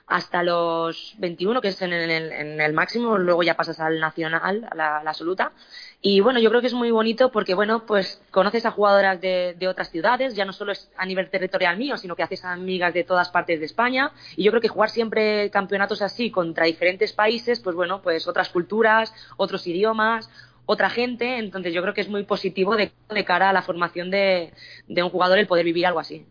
hasta 0.06 0.42
los 0.42 1.14
21, 1.18 1.60
que 1.60 1.68
es 1.68 1.80
en 1.80 1.92
el, 1.92 2.72
máximo, 2.72 3.18
luego 3.18 3.42
ya 3.42 3.56
pasas 3.56 3.80
al 3.80 4.00
nacional, 4.00 4.68
a 4.70 4.74
la, 4.74 4.98
absoluta. 4.98 5.52
Y 6.00 6.20
bueno, 6.20 6.40
yo 6.40 6.50
creo 6.50 6.60
que 6.60 6.66
es 6.66 6.74
muy 6.74 6.90
bonito 6.90 7.30
porque, 7.30 7.54
bueno, 7.54 7.86
pues 7.86 8.20
conoces 8.30 8.66
a 8.66 8.72
jugadoras 8.72 9.20
de, 9.20 9.68
otras 9.68 9.90
ciudades, 9.90 10.34
ya 10.34 10.44
no 10.44 10.52
solo 10.52 10.72
es 10.72 10.90
a 10.96 11.06
nivel 11.06 11.30
territorial 11.30 11.76
mío, 11.76 11.96
sino 11.96 12.16
que 12.16 12.22
haces 12.22 12.44
amigas 12.44 12.92
de 12.92 13.04
todas 13.04 13.30
partes 13.30 13.60
de 13.60 13.66
España. 13.66 14.12
Y 14.36 14.42
yo 14.44 14.50
creo 14.50 14.60
que 14.60 14.68
jugar 14.68 14.90
siempre 14.90 15.50
campeonatos 15.50 16.02
así 16.02 16.30
contra 16.30 16.66
diferentes 16.66 17.12
países, 17.12 17.60
pues 17.60 17.76
bueno, 17.76 18.02
pues 18.02 18.26
otras 18.26 18.48
culturas, 18.48 19.14
otros 19.36 19.66
idiomas, 19.66 20.28
otra 20.66 20.90
gente. 20.90 21.38
Entonces 21.38 21.72
yo 21.72 21.80
creo 21.82 21.94
que 21.94 22.00
es 22.00 22.08
muy 22.08 22.24
positivo 22.24 22.76
de, 22.76 22.92
de 23.08 23.24
cara 23.24 23.50
a 23.50 23.52
la 23.52 23.62
formación 23.62 24.10
de 24.10 24.52
un 24.88 25.10
jugador 25.10 25.38
el 25.38 25.46
poder 25.46 25.64
vivir 25.64 25.86
algo 25.86 26.00
así. 26.00 26.26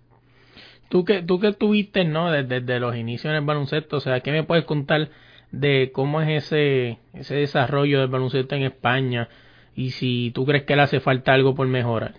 Tú 0.92 1.06
que, 1.06 1.22
tú 1.22 1.40
que 1.40 1.54
tuviste, 1.54 2.04
¿no? 2.04 2.30
Desde, 2.30 2.80
los 2.82 2.98
inicios 2.98 3.32
en 3.32 3.38
el 3.38 3.46
baloncesto, 3.46 3.96
o 3.96 4.00
sea, 4.02 4.20
¿qué 4.20 4.34
me 4.34 4.44
puedes 4.44 4.66
contar 4.66 5.10
de 5.50 5.90
cómo 5.94 6.22
es 6.22 6.44
ese, 6.44 7.00
ese 7.14 7.36
desarrollo 7.36 8.02
del 8.02 8.10
baloncesto 8.10 8.56
en 8.56 8.64
España? 8.64 9.30
Y 9.74 9.92
si 9.92 10.32
tú 10.36 10.46
crees 10.46 10.66
que 10.66 10.76
le 10.76 10.82
hace 10.82 11.00
falta 11.00 11.32
algo 11.32 11.56
por 11.56 11.66
mejorar. 11.68 12.16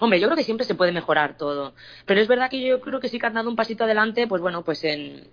Hombre, 0.00 0.18
yo 0.18 0.26
creo 0.26 0.36
que 0.36 0.42
siempre 0.42 0.66
se 0.66 0.74
puede 0.74 0.90
mejorar 0.90 1.36
todo. 1.36 1.74
Pero 2.06 2.20
es 2.20 2.26
verdad 2.26 2.50
que 2.50 2.60
yo 2.60 2.80
creo 2.80 2.98
que 2.98 3.08
sí 3.08 3.20
que 3.20 3.26
han 3.26 3.34
dado 3.34 3.48
un 3.48 3.54
pasito 3.54 3.84
adelante, 3.84 4.26
pues 4.26 4.42
bueno, 4.42 4.64
pues 4.64 4.82
en, 4.82 5.28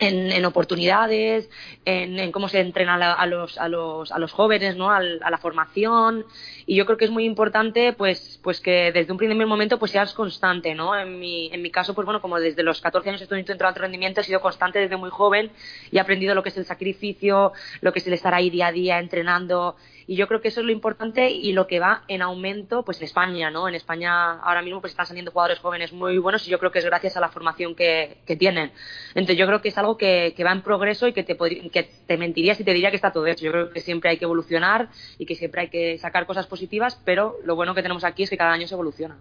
en, 0.00 0.32
en 0.32 0.44
oportunidades, 0.44 1.48
en, 1.84 2.18
en 2.18 2.32
cómo 2.32 2.48
se 2.48 2.60
entrena 2.60 2.94
a, 2.94 2.98
la- 2.98 3.12
a 3.12 3.26
los, 3.26 3.58
a, 3.58 3.68
los, 3.68 4.10
a 4.12 4.18
los 4.18 4.32
jóvenes, 4.32 4.76
¿no? 4.76 4.90
A 4.90 5.00
la 5.02 5.38
formación. 5.38 6.24
Y 6.66 6.76
yo 6.76 6.86
creo 6.86 6.96
que 6.98 7.04
es 7.04 7.10
muy 7.10 7.24
importante, 7.24 7.92
pues, 7.92 8.38
pues 8.42 8.60
que 8.60 8.92
desde 8.92 9.12
un 9.12 9.18
primer 9.18 9.46
momento 9.46 9.78
pues 9.78 9.90
seas 9.92 10.12
constante, 10.14 10.74
¿no? 10.74 10.96
En 10.98 11.18
mi, 11.18 11.50
en 11.52 11.62
mi 11.62 11.70
caso, 11.70 11.94
pues 11.94 12.04
bueno, 12.04 12.20
como 12.20 12.38
desde 12.40 12.62
los 12.62 12.80
14 12.80 13.10
años 13.10 13.22
estoy 13.22 13.40
en 13.46 13.62
alto 13.62 13.80
rendimiento, 13.80 14.20
he 14.20 14.24
sido 14.24 14.40
constante 14.40 14.78
desde 14.78 14.96
muy 14.96 15.10
joven 15.10 15.50
y 15.90 15.96
he 15.98 16.00
aprendido 16.00 16.34
lo 16.34 16.42
que 16.42 16.48
es 16.50 16.56
el 16.56 16.64
sacrificio, 16.64 17.52
lo 17.80 17.92
que 17.92 17.98
es 18.00 18.06
el 18.06 18.12
estar 18.14 18.34
ahí 18.34 18.50
día 18.50 18.68
a 18.68 18.72
día 18.72 18.98
entrenando. 18.98 19.76
Y 20.06 20.16
yo 20.16 20.26
creo 20.28 20.40
que 20.40 20.48
eso 20.48 20.60
es 20.60 20.66
lo 20.66 20.72
importante 20.72 21.30
y 21.30 21.52
lo 21.52 21.66
que 21.66 21.80
va 21.80 22.02
en 22.08 22.22
aumento, 22.22 22.84
pues 22.84 22.98
en 22.98 23.04
España, 23.04 23.50
¿no? 23.50 23.68
En 23.68 23.74
España 23.74 24.32
ahora 24.40 24.62
mismo 24.62 24.80
pues 24.80 24.92
están 24.92 25.06
saliendo 25.06 25.30
jugadores 25.30 25.58
jóvenes 25.60 25.92
muy 25.92 26.18
buenos 26.18 26.46
y 26.46 26.50
yo 26.50 26.58
creo 26.58 26.70
que 26.72 26.80
es 26.80 26.84
gracias 26.84 27.16
a 27.16 27.20
la 27.20 27.28
formación 27.28 27.74
que, 27.74 28.18
que 28.26 28.36
tienen. 28.36 28.72
Entonces 29.14 29.36
yo 29.36 29.46
creo 29.46 29.60
que 29.62 29.68
es 29.68 29.78
algo 29.78 29.96
que, 29.96 30.34
que 30.36 30.44
va 30.44 30.52
en 30.52 30.62
progreso 30.62 31.06
y 31.08 31.12
que 31.12 31.22
te, 31.22 31.36
que 31.36 31.88
te 32.06 32.16
mentiría 32.18 32.54
si 32.54 32.64
te 32.64 32.72
diría 32.72 32.90
que 32.90 32.96
está 32.96 33.12
todo 33.12 33.26
hecho. 33.26 33.44
Yo 33.44 33.52
creo 33.52 33.70
que 33.70 33.80
siempre 33.80 34.10
hay 34.10 34.16
que 34.18 34.24
evolucionar 34.24 34.88
y 35.18 35.26
que 35.26 35.34
siempre 35.34 35.62
hay 35.62 35.68
que 35.68 35.98
sacar 35.98 36.26
cosas 36.26 36.46
positivas, 36.46 37.00
pero 37.04 37.36
lo 37.44 37.54
bueno 37.56 37.74
que 37.74 37.82
tenemos 37.82 38.04
aquí 38.04 38.24
es 38.24 38.30
que 38.30 38.36
cada 38.36 38.52
año 38.52 38.66
se 38.66 38.74
evoluciona. 38.74 39.18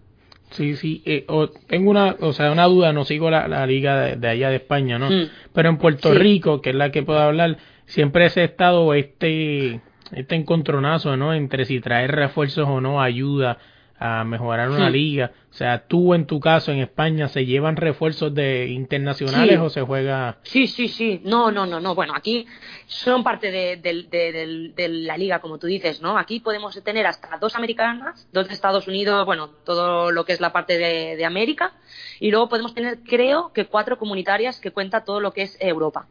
Sí, 0.51 0.75
sí. 0.75 1.01
eh, 1.05 1.23
o- 1.29 1.47
tengo 1.49 1.89
una, 1.91 2.17
o 2.19 2.33
sea, 2.33 2.51
una 2.51 2.65
duda, 2.65 2.91
no 2.91 3.05
sigo 3.05 3.29
la, 3.29 3.47
la 3.47 3.65
liga 3.65 4.01
de, 4.01 4.15
de 4.17 4.27
allá 4.27 4.49
de 4.49 4.57
España, 4.57 4.99
¿no? 4.99 5.09
Mm. 5.09 5.29
Pero 5.53 5.69
en 5.69 5.77
Puerto 5.77 6.11
Sí. 6.11 6.17
Rico, 6.17 6.61
que 6.61 6.71
es 6.71 6.75
la 6.75 6.91
que 6.91 7.03
puedo 7.03 7.19
hablar, 7.19 7.57
siempre 7.85 8.25
ese 8.25 8.43
estado, 8.43 8.93
este, 8.93 9.79
este 10.13 10.35
encontronazo, 10.35 11.15
¿no? 11.17 11.33
Entre 11.33 11.65
si 11.65 11.79
traer 11.79 12.11
refuerzos 12.11 12.67
o 12.67 12.81
no 12.81 13.01
ayuda 13.01 13.57
a 14.03 14.23
mejorar 14.23 14.71
una 14.71 14.87
Sí. 14.87 14.93
liga. 14.93 15.31
O 15.51 15.53
sea, 15.53 15.85
tú 15.87 16.15
en 16.15 16.25
tu 16.25 16.39
caso 16.39 16.71
en 16.71 16.79
España, 16.79 17.27
¿se 17.27 17.45
llevan 17.45 17.75
refuerzos 17.75 18.33
de 18.33 18.65
internacionales 18.69 19.57
Sí. 19.59 19.61
o 19.63 19.69
se 19.69 19.81
juega? 19.83 20.37
Sí, 20.41 20.65
sí, 20.65 20.87
sí. 20.87 21.21
No, 21.23 21.51
no, 21.51 21.67
no, 21.67 21.79
no. 21.79 21.93
Bueno, 21.93 22.13
aquí 22.15 22.47
son 22.87 23.23
parte 23.23 23.51
de, 23.51 23.77
de- 23.77 24.07
de- 24.09 24.31
de- 24.31 24.73
de 24.75 24.89
la 24.89 25.17
liga, 25.17 25.37
como 25.39 25.59
tú 25.59 25.67
dices, 25.67 26.01
¿no? 26.01 26.17
Aquí 26.17 26.39
podemos 26.39 26.83
tener 26.83 27.05
hasta 27.05 27.37
dos 27.37 27.55
americanas, 27.55 28.27
dos 28.33 28.47
de 28.47 28.55
Estados 28.55 28.87
Unidos, 28.87 29.23
bueno, 29.27 29.49
todo 29.65 30.11
lo 30.11 30.25
que 30.25 30.33
es 30.33 30.41
la 30.41 30.51
parte 30.51 30.79
de, 30.79 31.15
de 31.15 31.25
América, 31.25 31.73
y 32.19 32.31
luego 32.31 32.49
podemos 32.49 32.73
tener, 32.73 33.01
creo 33.07 33.51
que 33.53 33.65
cuatro 33.65 33.99
comunitarias 33.99 34.59
que 34.59 34.71
cuenta 34.71 35.03
todo 35.03 35.19
lo 35.19 35.31
que 35.31 35.43
es 35.43 35.57
Europa. 35.61 36.07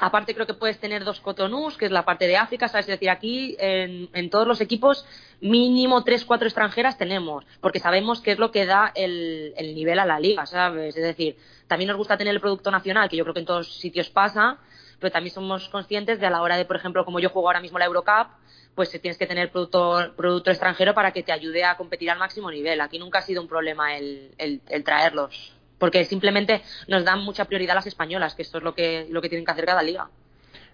Aparte 0.00 0.34
creo 0.34 0.46
que 0.46 0.54
puedes 0.54 0.78
tener 0.78 1.04
dos 1.04 1.20
cotonús, 1.20 1.76
que 1.76 1.84
es 1.84 1.90
la 1.90 2.04
parte 2.04 2.26
de 2.26 2.36
África, 2.36 2.68
¿sabes? 2.68 2.86
Es 2.86 2.94
decir, 2.94 3.10
aquí 3.10 3.54
en, 3.58 4.08
en 4.14 4.30
todos 4.30 4.46
los 4.46 4.60
equipos 4.62 5.04
mínimo 5.40 6.02
tres, 6.04 6.24
cuatro 6.24 6.46
extranjeras 6.46 6.96
tenemos, 6.96 7.44
porque 7.60 7.78
sabemos 7.78 8.20
qué 8.22 8.32
es 8.32 8.38
lo 8.38 8.50
que 8.50 8.64
da 8.64 8.92
el, 8.94 9.52
el 9.56 9.74
nivel 9.74 9.98
a 9.98 10.06
la 10.06 10.18
liga, 10.18 10.46
¿sabes? 10.46 10.96
Es 10.96 11.02
decir, 11.02 11.36
también 11.66 11.88
nos 11.88 11.98
gusta 11.98 12.16
tener 12.16 12.32
el 12.32 12.40
producto 12.40 12.70
nacional, 12.70 13.08
que 13.10 13.16
yo 13.16 13.24
creo 13.24 13.34
que 13.34 13.40
en 13.40 13.46
todos 13.46 13.78
sitios 13.78 14.08
pasa, 14.08 14.58
pero 14.98 15.12
también 15.12 15.34
somos 15.34 15.68
conscientes 15.68 16.18
de 16.18 16.26
a 16.26 16.30
la 16.30 16.40
hora 16.40 16.56
de, 16.56 16.64
por 16.64 16.76
ejemplo, 16.76 17.04
como 17.04 17.20
yo 17.20 17.28
juego 17.28 17.48
ahora 17.48 17.60
mismo 17.60 17.78
la 17.78 17.84
Eurocup, 17.84 18.28
pues 18.74 18.90
tienes 19.00 19.18
que 19.18 19.26
tener 19.26 19.50
producto, 19.50 20.14
producto 20.16 20.50
extranjero 20.50 20.94
para 20.94 21.12
que 21.12 21.22
te 21.22 21.32
ayude 21.32 21.64
a 21.64 21.76
competir 21.76 22.10
al 22.10 22.18
máximo 22.18 22.50
nivel. 22.50 22.80
Aquí 22.80 22.98
nunca 22.98 23.18
ha 23.18 23.22
sido 23.22 23.40
un 23.42 23.48
problema 23.48 23.96
el, 23.96 24.30
el, 24.38 24.60
el 24.68 24.84
traerlos 24.84 25.55
porque 25.78 26.04
simplemente 26.04 26.62
nos 26.88 27.04
dan 27.04 27.22
mucha 27.24 27.44
prioridad 27.44 27.72
a 27.72 27.76
las 27.76 27.86
españolas, 27.86 28.34
que 28.34 28.42
esto 28.42 28.58
es 28.58 28.64
lo 28.64 28.74
que, 28.74 29.06
lo 29.10 29.20
que 29.20 29.28
tienen 29.28 29.44
que 29.44 29.52
hacer 29.52 29.64
cada 29.66 29.82
liga. 29.82 30.08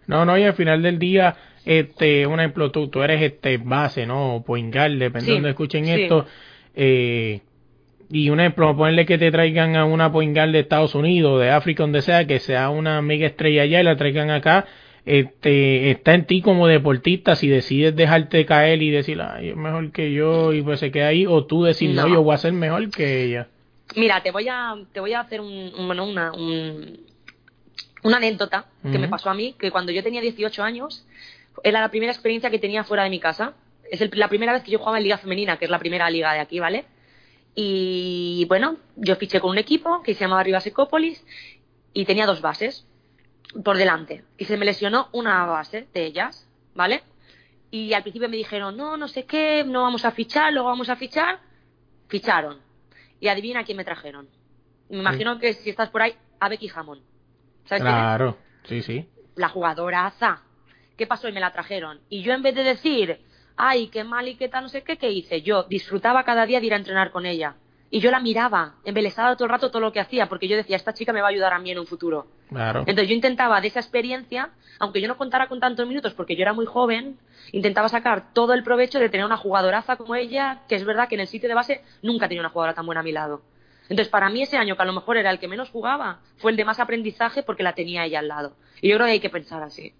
No, 0.06 0.24
no, 0.24 0.36
y 0.36 0.42
al 0.42 0.54
final 0.54 0.82
del 0.82 0.98
día, 0.98 1.36
este, 1.64 2.26
un 2.26 2.40
ejemplo, 2.40 2.70
tú, 2.70 2.88
tú 2.88 3.02
eres 3.02 3.22
este 3.22 3.56
base, 3.58 4.04
¿no? 4.06 4.42
Point 4.46 4.74
guard, 4.74 4.92
depende 4.98 5.20
Sí, 5.26 5.26
de 5.30 5.34
donde 5.34 5.50
escuchen 5.50 5.84
sí. 5.86 5.92
esto. 5.92 6.26
Eh, 6.74 7.40
y 8.10 8.28
un 8.30 8.40
ejemplo, 8.40 8.76
ponerle 8.76 9.06
que 9.06 9.16
te 9.16 9.30
traigan 9.30 9.74
a 9.76 9.84
una 9.84 10.12
point 10.12 10.34
guard 10.36 10.50
de 10.52 10.60
Estados 10.60 10.94
Unidos, 10.94 11.40
de 11.40 11.50
África, 11.50 11.82
donde 11.84 12.02
sea, 12.02 12.26
que 12.26 12.40
sea 12.40 12.68
una 12.68 13.00
mega 13.00 13.26
estrella 13.26 13.62
allá 13.62 13.80
y 13.80 13.84
la 13.84 13.96
traigan 13.96 14.30
acá. 14.30 14.66
Este, 15.04 15.90
está 15.90 16.14
en 16.14 16.26
ti 16.26 16.42
como 16.42 16.66
deportista 16.68 17.34
si 17.34 17.48
decides 17.48 17.96
dejarte 17.96 18.44
caer 18.46 18.82
y 18.82 18.90
decir, 18.90 19.20
ay, 19.20 19.48
es 19.50 19.56
mejor 19.56 19.90
que 19.92 20.12
yo 20.12 20.52
y 20.52 20.62
pues 20.62 20.78
se 20.80 20.90
queda 20.90 21.08
ahí, 21.08 21.26
o 21.26 21.44
tú 21.44 21.64
decir, 21.64 21.90
no, 21.90 22.06
No. 22.06 22.14
yo 22.14 22.22
voy 22.22 22.34
a 22.34 22.38
ser 22.38 22.52
mejor 22.52 22.90
que 22.90 23.24
ella. 23.24 23.48
Mira, 23.96 24.22
te 24.22 24.30
voy 24.30 24.48
a, 24.48 24.74
te 24.92 25.00
voy 25.00 25.12
a 25.12 25.20
hacer 25.20 25.40
un, 25.40 25.72
un- 25.76 25.86
bueno, 25.86 26.04
una, 26.04 26.32
un- 26.32 27.06
una 28.04 28.16
anécdota 28.16 28.66
que 28.90 28.98
me 28.98 29.08
pasó 29.08 29.30
a 29.30 29.34
mí, 29.34 29.54
que 29.58 29.70
cuando 29.70 29.92
yo 29.92 30.02
tenía 30.02 30.20
18 30.20 30.62
años, 30.62 31.06
era 31.62 31.80
la 31.80 31.88
primera 31.90 32.12
experiencia 32.12 32.50
que 32.50 32.58
tenía 32.58 32.84
fuera 32.84 33.04
de 33.04 33.10
mi 33.10 33.20
casa. 33.20 33.54
Es 33.90 34.00
el- 34.00 34.10
la 34.14 34.28
primera 34.28 34.52
vez 34.52 34.62
que 34.62 34.70
yo 34.70 34.78
jugaba 34.78 34.98
en 34.98 35.04
Liga 35.04 35.18
Femenina, 35.18 35.56
que 35.58 35.66
es 35.66 35.70
la 35.70 35.78
primera 35.78 36.08
liga 36.10 36.32
de 36.32 36.40
aquí, 36.40 36.58
¿vale? 36.58 36.84
Y 37.54 38.44
bueno, 38.48 38.76
yo 38.96 39.14
fiché 39.16 39.40
con 39.40 39.50
un 39.50 39.58
equipo 39.58 40.02
que 40.02 40.14
se 40.14 40.20
llamaba 40.20 40.42
Rivas 40.42 40.66
Ecópolis 40.66 41.24
y 41.92 42.04
tenía 42.06 42.26
dos 42.26 42.40
bases 42.40 42.86
por 43.64 43.76
delante. 43.76 44.24
Y 44.38 44.46
se 44.46 44.56
me 44.56 44.64
lesionó 44.64 45.08
una 45.12 45.44
base 45.44 45.86
de 45.92 46.06
ellas, 46.06 46.48
¿vale? 46.74 47.02
Y 47.70 47.92
al 47.92 48.02
principio 48.02 48.28
me 48.28 48.36
dijeron, 48.36 48.76
no, 48.76 48.96
no 48.96 49.06
sé 49.08 49.24
qué, 49.26 49.64
no 49.66 49.82
vamos 49.82 50.04
a 50.04 50.10
fichar, 50.12 50.52
luego 50.52 50.68
vamos 50.68 50.88
a 50.88 50.96
fichar. 50.96 51.40
Ficharon. 52.08 52.58
Y 53.22 53.28
adivina 53.28 53.62
quién 53.62 53.76
me 53.76 53.84
trajeron. 53.84 54.28
Me 54.88 54.98
imagino 54.98 55.38
que 55.38 55.52
si 55.52 55.70
estás 55.70 55.90
por 55.90 56.02
ahí, 56.02 56.12
a 56.40 56.48
Becky 56.48 56.68
Hammond. 56.74 57.02
¿Sabes 57.66 57.84
quién 57.84 57.94
es? 57.94 58.00
Claro, 58.00 58.36
sí, 58.64 58.82
sí. 58.82 59.08
La 59.36 59.48
jugadora 59.48 60.06
Aza. 60.06 60.42
¿Qué 60.96 61.06
pasó? 61.06 61.28
Y 61.28 61.32
me 61.32 61.38
la 61.38 61.52
trajeron. 61.52 62.00
Y 62.08 62.22
yo 62.22 62.32
en 62.32 62.42
vez 62.42 62.56
de 62.56 62.64
decir, 62.64 63.20
ay, 63.56 63.86
qué 63.90 64.02
mal 64.02 64.26
y 64.26 64.34
qué 64.34 64.48
tal, 64.48 64.64
no 64.64 64.68
sé 64.68 64.82
qué, 64.82 64.98
¿qué 64.98 65.12
hice? 65.12 65.40
Yo 65.40 65.62
disfrutaba 65.62 66.24
cada 66.24 66.46
día 66.46 66.58
de 66.58 66.66
ir 66.66 66.74
a 66.74 66.78
entrenar 66.78 67.12
con 67.12 67.24
ella. 67.24 67.54
Y 67.94 68.00
yo 68.00 68.10
la 68.10 68.20
miraba, 68.20 68.76
embelesada 68.86 69.36
todo 69.36 69.44
el 69.44 69.50
rato 69.50 69.70
todo 69.70 69.82
lo 69.82 69.92
que 69.92 70.00
hacía, 70.00 70.26
porque 70.26 70.48
yo 70.48 70.56
decía, 70.56 70.76
esta 70.76 70.94
chica 70.94 71.12
me 71.12 71.20
va 71.20 71.26
a 71.26 71.30
ayudar 71.30 71.52
a 71.52 71.58
mí 71.58 71.70
en 71.70 71.78
un 71.78 71.86
futuro. 71.86 72.26
Claro. 72.48 72.80
Entonces 72.80 73.06
yo 73.06 73.14
intentaba 73.14 73.60
de 73.60 73.68
esa 73.68 73.80
experiencia, 73.80 74.48
aunque 74.78 75.02
yo 75.02 75.08
no 75.08 75.18
contara 75.18 75.46
con 75.46 75.60
tantos 75.60 75.86
minutos 75.86 76.14
porque 76.14 76.34
yo 76.34 76.40
era 76.40 76.54
muy 76.54 76.64
joven, 76.64 77.18
intentaba 77.52 77.90
sacar 77.90 78.32
todo 78.32 78.54
el 78.54 78.62
provecho 78.62 78.98
de 78.98 79.10
tener 79.10 79.26
una 79.26 79.36
jugadoraza 79.36 79.96
como 79.96 80.14
ella, 80.14 80.62
que 80.70 80.74
es 80.74 80.86
verdad 80.86 81.06
que 81.06 81.16
en 81.16 81.20
el 81.20 81.26
sitio 81.26 81.50
de 81.50 81.54
base 81.54 81.82
nunca 82.00 82.28
tenía 82.28 82.40
una 82.40 82.48
jugadora 82.48 82.72
tan 82.72 82.86
buena 82.86 83.02
a 83.02 83.04
mi 83.04 83.12
lado. 83.12 83.42
Entonces 83.90 84.08
para 84.08 84.30
mí 84.30 84.40
ese 84.40 84.56
año, 84.56 84.74
que 84.74 84.82
a 84.82 84.86
lo 84.86 84.94
mejor 84.94 85.18
era 85.18 85.30
el 85.30 85.38
que 85.38 85.46
menos 85.46 85.68
jugaba, 85.68 86.20
fue 86.38 86.50
el 86.50 86.56
de 86.56 86.64
más 86.64 86.80
aprendizaje 86.80 87.42
porque 87.42 87.62
la 87.62 87.74
tenía 87.74 88.06
ella 88.06 88.20
al 88.20 88.28
lado. 88.28 88.56
Y 88.80 88.88
yo 88.88 88.96
creo 88.96 89.04
que 89.04 89.12
hay 89.12 89.20
que 89.20 89.28
pensar 89.28 89.62
así. 89.62 89.92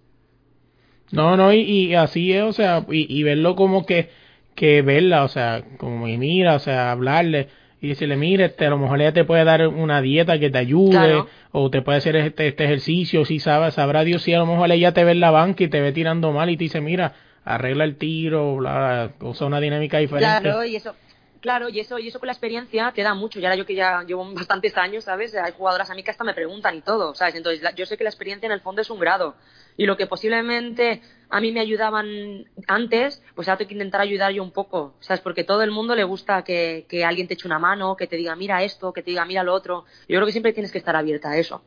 No, 1.11 1.37
no, 1.37 1.53
y, 1.53 1.59
y 1.59 1.93
así 1.93 2.33
es, 2.33 2.41
o 2.41 2.53
sea, 2.53 2.83
y, 2.89 3.05
y 3.07 3.21
verlo 3.21 3.55
como 3.55 3.85
que, 3.85 4.09
que 4.55 4.81
verla, 4.81 5.23
o 5.23 5.27
sea, 5.27 5.63
como 5.77 6.07
y 6.07 6.17
mira, 6.17 6.55
o 6.55 6.59
sea, 6.59 6.91
hablarle 6.91 7.49
y 7.83 7.89
decirle, 7.89 8.15
mira, 8.15 8.45
este, 8.45 8.65
a 8.65 8.69
lo 8.69 8.77
mejor 8.77 9.01
ella 9.01 9.11
te 9.11 9.25
puede 9.25 9.43
dar 9.43 9.67
una 9.67 10.01
dieta 10.01 10.39
que 10.39 10.49
te 10.49 10.57
ayude, 10.57 10.91
Claro. 10.91 11.27
o 11.51 11.69
te 11.69 11.81
puede 11.81 11.97
hacer 11.97 12.15
este, 12.15 12.47
este 12.47 12.63
ejercicio, 12.63 13.25
si 13.25 13.39
sabe, 13.39 13.69
sabrá 13.71 14.05
Dios 14.05 14.21
si 14.23 14.33
a 14.33 14.37
lo 14.39 14.45
mejor 14.45 14.71
ella 14.71 14.93
te 14.93 15.03
ve 15.03 15.11
en 15.11 15.19
la 15.19 15.31
banca 15.31 15.65
y 15.65 15.67
te 15.67 15.81
ve 15.81 15.91
tirando 15.91 16.31
mal 16.31 16.49
y 16.49 16.55
te 16.55 16.63
dice, 16.63 16.79
mira, 16.79 17.11
arregla 17.43 17.83
el 17.83 17.97
tiro, 17.97 18.55
bla, 18.55 19.11
usa 19.19 19.45
una 19.47 19.59
dinámica 19.59 19.97
diferente. 19.97 20.39
Claro, 20.43 20.63
y 20.63 20.77
eso, 20.77 20.95
claro, 21.43 21.67
y 21.67 21.81
eso, 21.81 21.99
y 21.99 22.07
eso 22.07 22.19
con 22.19 22.27
la 22.27 22.33
experiencia 22.33 22.93
te 22.95 23.03
da 23.03 23.13
mucho. 23.13 23.37
Y 23.37 23.45
ahora 23.45 23.57
yo 23.57 23.65
que 23.65 23.75
ya 23.75 24.01
llevo 24.03 24.25
bastantes 24.33 24.77
años, 24.77 25.03
¿sabes? 25.03 25.35
Hay 25.35 25.51
jugadoras 25.51 25.89
a 25.89 25.93
mí 25.93 26.01
que 26.01 26.09
hasta 26.09 26.23
me 26.23 26.33
preguntan 26.33 26.73
y 26.75 26.81
todo, 26.81 27.13
¿sabes? 27.13 27.35
Entonces 27.35 27.61
yo 27.75 27.85
sé 27.85 27.97
que 27.97 28.05
la 28.05 28.09
experiencia 28.09 28.45
en 28.47 28.53
el 28.53 28.61
fondo 28.61 28.81
es 28.81 28.89
un 28.89 28.97
grado. 28.97 29.35
Y 29.75 29.85
lo 29.85 29.97
que 29.97 30.07
posiblemente 30.07 31.01
a 31.29 31.41
mí 31.41 31.51
me 31.51 31.59
ayudaban 31.59 32.45
antes, 32.67 33.21
pues 33.35 33.47
ahora 33.49 33.57
tengo 33.57 33.67
que 33.67 33.73
intentar 33.75 33.99
ayudar 33.99 34.31
yo 34.31 34.41
un 34.41 34.51
poco, 34.51 34.95
¿sabes? 35.01 35.19
Porque 35.19 35.43
todo 35.43 35.63
el 35.63 35.71
mundo 35.71 35.95
le 35.95 36.05
gusta 36.05 36.43
que, 36.43 36.85
que 36.87 37.03
alguien 37.03 37.27
te 37.27 37.33
eche 37.33 37.47
una 37.47 37.59
mano, 37.59 37.97
que 37.97 38.07
te 38.07 38.15
diga, 38.15 38.35
mira 38.37 38.63
esto, 38.63 38.93
que 38.93 39.03
te 39.03 39.11
diga, 39.11 39.25
mira 39.25 39.43
lo 39.43 39.53
otro. 39.53 39.83
Yo 40.07 40.15
creo 40.15 40.25
que 40.25 40.31
siempre 40.31 40.53
tienes 40.53 40.71
que 40.71 40.77
estar 40.77 40.95
abierta 40.95 41.31
a 41.31 41.37
eso. 41.37 41.61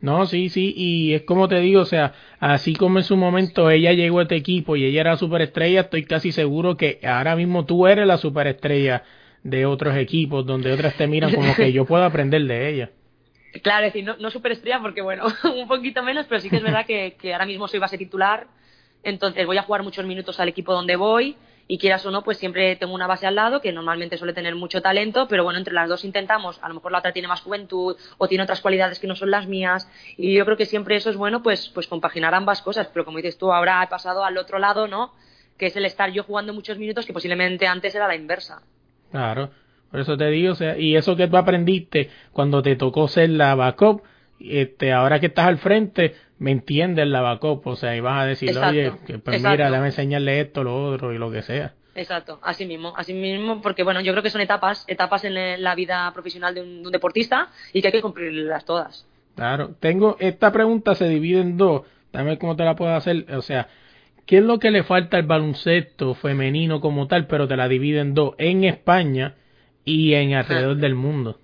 No, 0.00 0.26
sí, 0.26 0.50
sí, 0.50 0.74
y 0.76 1.14
es 1.14 1.22
como 1.22 1.48
te 1.48 1.60
digo, 1.60 1.80
o 1.80 1.86
sea, 1.86 2.12
así 2.38 2.74
como 2.74 2.98
en 2.98 3.04
su 3.04 3.16
momento 3.16 3.70
ella 3.70 3.92
llegó 3.92 4.18
a 4.18 4.22
este 4.22 4.36
equipo 4.36 4.76
y 4.76 4.84
ella 4.84 5.00
era 5.00 5.16
superestrella, 5.16 5.82
estoy 5.82 6.04
casi 6.04 6.30
seguro 6.30 6.76
que 6.76 7.00
ahora 7.02 7.36
mismo 7.36 7.64
tú 7.64 7.86
eres 7.86 8.06
la 8.06 8.18
superestrella 8.18 9.02
de 9.42 9.64
otros 9.66 9.96
equipos, 9.96 10.44
donde 10.44 10.72
otras 10.72 10.94
te 10.94 11.06
miran 11.06 11.32
como 11.34 11.54
que 11.54 11.72
yo 11.72 11.84
puedo 11.86 12.04
aprender 12.04 12.42
de 12.44 12.68
ella. 12.68 12.90
Claro, 13.62 13.86
es 13.86 13.92
decir, 13.92 14.04
no, 14.04 14.16
no 14.16 14.30
superestrella 14.30 14.80
porque, 14.80 15.00
bueno, 15.00 15.24
un 15.56 15.68
poquito 15.68 16.02
menos, 16.02 16.26
pero 16.28 16.40
sí 16.40 16.50
que 16.50 16.56
es 16.56 16.62
verdad 16.62 16.84
que, 16.84 17.16
que 17.18 17.32
ahora 17.32 17.46
mismo 17.46 17.68
soy 17.68 17.78
base 17.78 17.96
titular, 17.96 18.46
entonces 19.02 19.46
voy 19.46 19.56
a 19.56 19.62
jugar 19.62 19.82
muchos 19.82 20.04
minutos 20.04 20.38
al 20.40 20.48
equipo 20.48 20.72
donde 20.72 20.96
voy 20.96 21.36
y 21.66 21.78
quieras 21.78 22.04
o 22.04 22.10
no, 22.10 22.22
pues 22.22 22.38
siempre 22.38 22.76
tengo 22.76 22.94
una 22.94 23.06
base 23.06 23.26
al 23.26 23.36
lado 23.36 23.60
que 23.60 23.72
normalmente 23.72 24.18
suele 24.18 24.32
tener 24.32 24.54
mucho 24.54 24.82
talento, 24.82 25.26
pero 25.28 25.44
bueno, 25.44 25.58
entre 25.58 25.72
las 25.72 25.88
dos 25.88 26.04
intentamos, 26.04 26.58
a 26.62 26.68
lo 26.68 26.74
mejor 26.74 26.92
la 26.92 26.98
otra 26.98 27.12
tiene 27.12 27.28
más 27.28 27.40
juventud 27.40 27.96
o 28.18 28.28
tiene 28.28 28.44
otras 28.44 28.60
cualidades 28.60 28.98
que 28.98 29.06
no 29.06 29.16
son 29.16 29.30
las 29.30 29.46
mías 29.46 29.90
y 30.16 30.34
yo 30.34 30.44
creo 30.44 30.56
que 30.56 30.66
siempre 30.66 30.96
eso 30.96 31.10
es 31.10 31.16
bueno, 31.16 31.42
pues, 31.42 31.70
pues 31.70 31.86
compaginar 31.86 32.34
ambas 32.34 32.60
cosas, 32.62 32.88
pero 32.92 33.04
como 33.04 33.18
dices 33.18 33.38
tú, 33.38 33.52
ahora 33.52 33.82
he 33.82 33.88
pasado 33.88 34.24
al 34.24 34.36
otro 34.36 34.58
lado, 34.58 34.86
¿no? 34.88 35.12
Que 35.58 35.66
es 35.66 35.76
el 35.76 35.86
estar 35.86 36.10
yo 36.10 36.24
jugando 36.24 36.52
muchos 36.52 36.78
minutos 36.78 37.06
que 37.06 37.12
posiblemente 37.12 37.66
antes 37.66 37.94
era 37.94 38.08
la 38.08 38.16
inversa. 38.16 38.62
Claro, 39.10 39.50
por 39.90 40.00
eso 40.00 40.16
te 40.16 40.28
digo, 40.28 40.52
o 40.52 40.56
sea, 40.56 40.76
y 40.76 40.96
eso 40.96 41.16
que 41.16 41.28
tú 41.28 41.36
aprendiste 41.36 42.10
cuando 42.32 42.62
te 42.62 42.76
tocó 42.76 43.08
ser 43.08 43.30
la 43.30 43.54
backup, 43.54 44.02
este, 44.40 44.92
ahora 44.92 45.20
que 45.20 45.26
estás 45.26 45.46
al 45.46 45.58
frente, 45.58 46.14
me 46.38 46.50
entiendes 46.50 47.06
la 47.06 47.20
backup, 47.20 47.66
o 47.66 47.76
sea, 47.76 47.96
y 47.96 48.00
vas 48.00 48.22
a 48.22 48.26
decir, 48.26 48.56
oye, 48.58 48.92
que, 49.06 49.18
pues 49.18 49.36
exacto. 49.36 49.50
mira, 49.50 49.70
déjame 49.70 49.86
enseñarle 49.88 50.40
esto, 50.40 50.64
lo 50.64 50.90
otro 50.90 51.12
y 51.12 51.18
lo 51.18 51.30
que 51.30 51.42
sea. 51.42 51.74
Exacto, 51.94 52.40
así 52.42 52.66
mismo, 52.66 52.92
así 52.96 53.14
mismo, 53.14 53.62
porque 53.62 53.84
bueno, 53.84 54.00
yo 54.00 54.12
creo 54.12 54.22
que 54.22 54.30
son 54.30 54.40
etapas, 54.40 54.84
etapas 54.88 55.24
en 55.24 55.62
la 55.62 55.74
vida 55.74 56.10
profesional 56.12 56.54
de 56.54 56.62
un, 56.62 56.82
de 56.82 56.88
un 56.88 56.92
deportista 56.92 57.50
y 57.72 57.80
que 57.80 57.88
hay 57.88 57.92
que 57.92 58.02
cumplirlas 58.02 58.64
todas. 58.64 59.06
Claro, 59.36 59.76
tengo, 59.78 60.16
esta 60.18 60.50
pregunta 60.52 60.94
se 60.94 61.08
divide 61.08 61.40
en 61.40 61.56
dos, 61.56 61.82
dame 62.12 62.38
cómo 62.38 62.56
te 62.56 62.64
la 62.64 62.74
puedo 62.74 62.94
hacer, 62.94 63.26
o 63.34 63.42
sea, 63.42 63.68
¿qué 64.26 64.38
es 64.38 64.42
lo 64.42 64.58
que 64.58 64.72
le 64.72 64.82
falta 64.82 65.16
al 65.16 65.24
baloncesto 65.24 66.14
femenino 66.14 66.80
como 66.80 67.06
tal, 67.06 67.28
pero 67.28 67.46
te 67.46 67.56
la 67.56 67.68
divide 67.68 68.00
en 68.00 68.14
dos, 68.14 68.34
en 68.38 68.64
España 68.64 69.36
y 69.84 70.14
en 70.14 70.34
alrededor 70.34 70.76
del 70.76 70.96
mundo? 70.96 71.38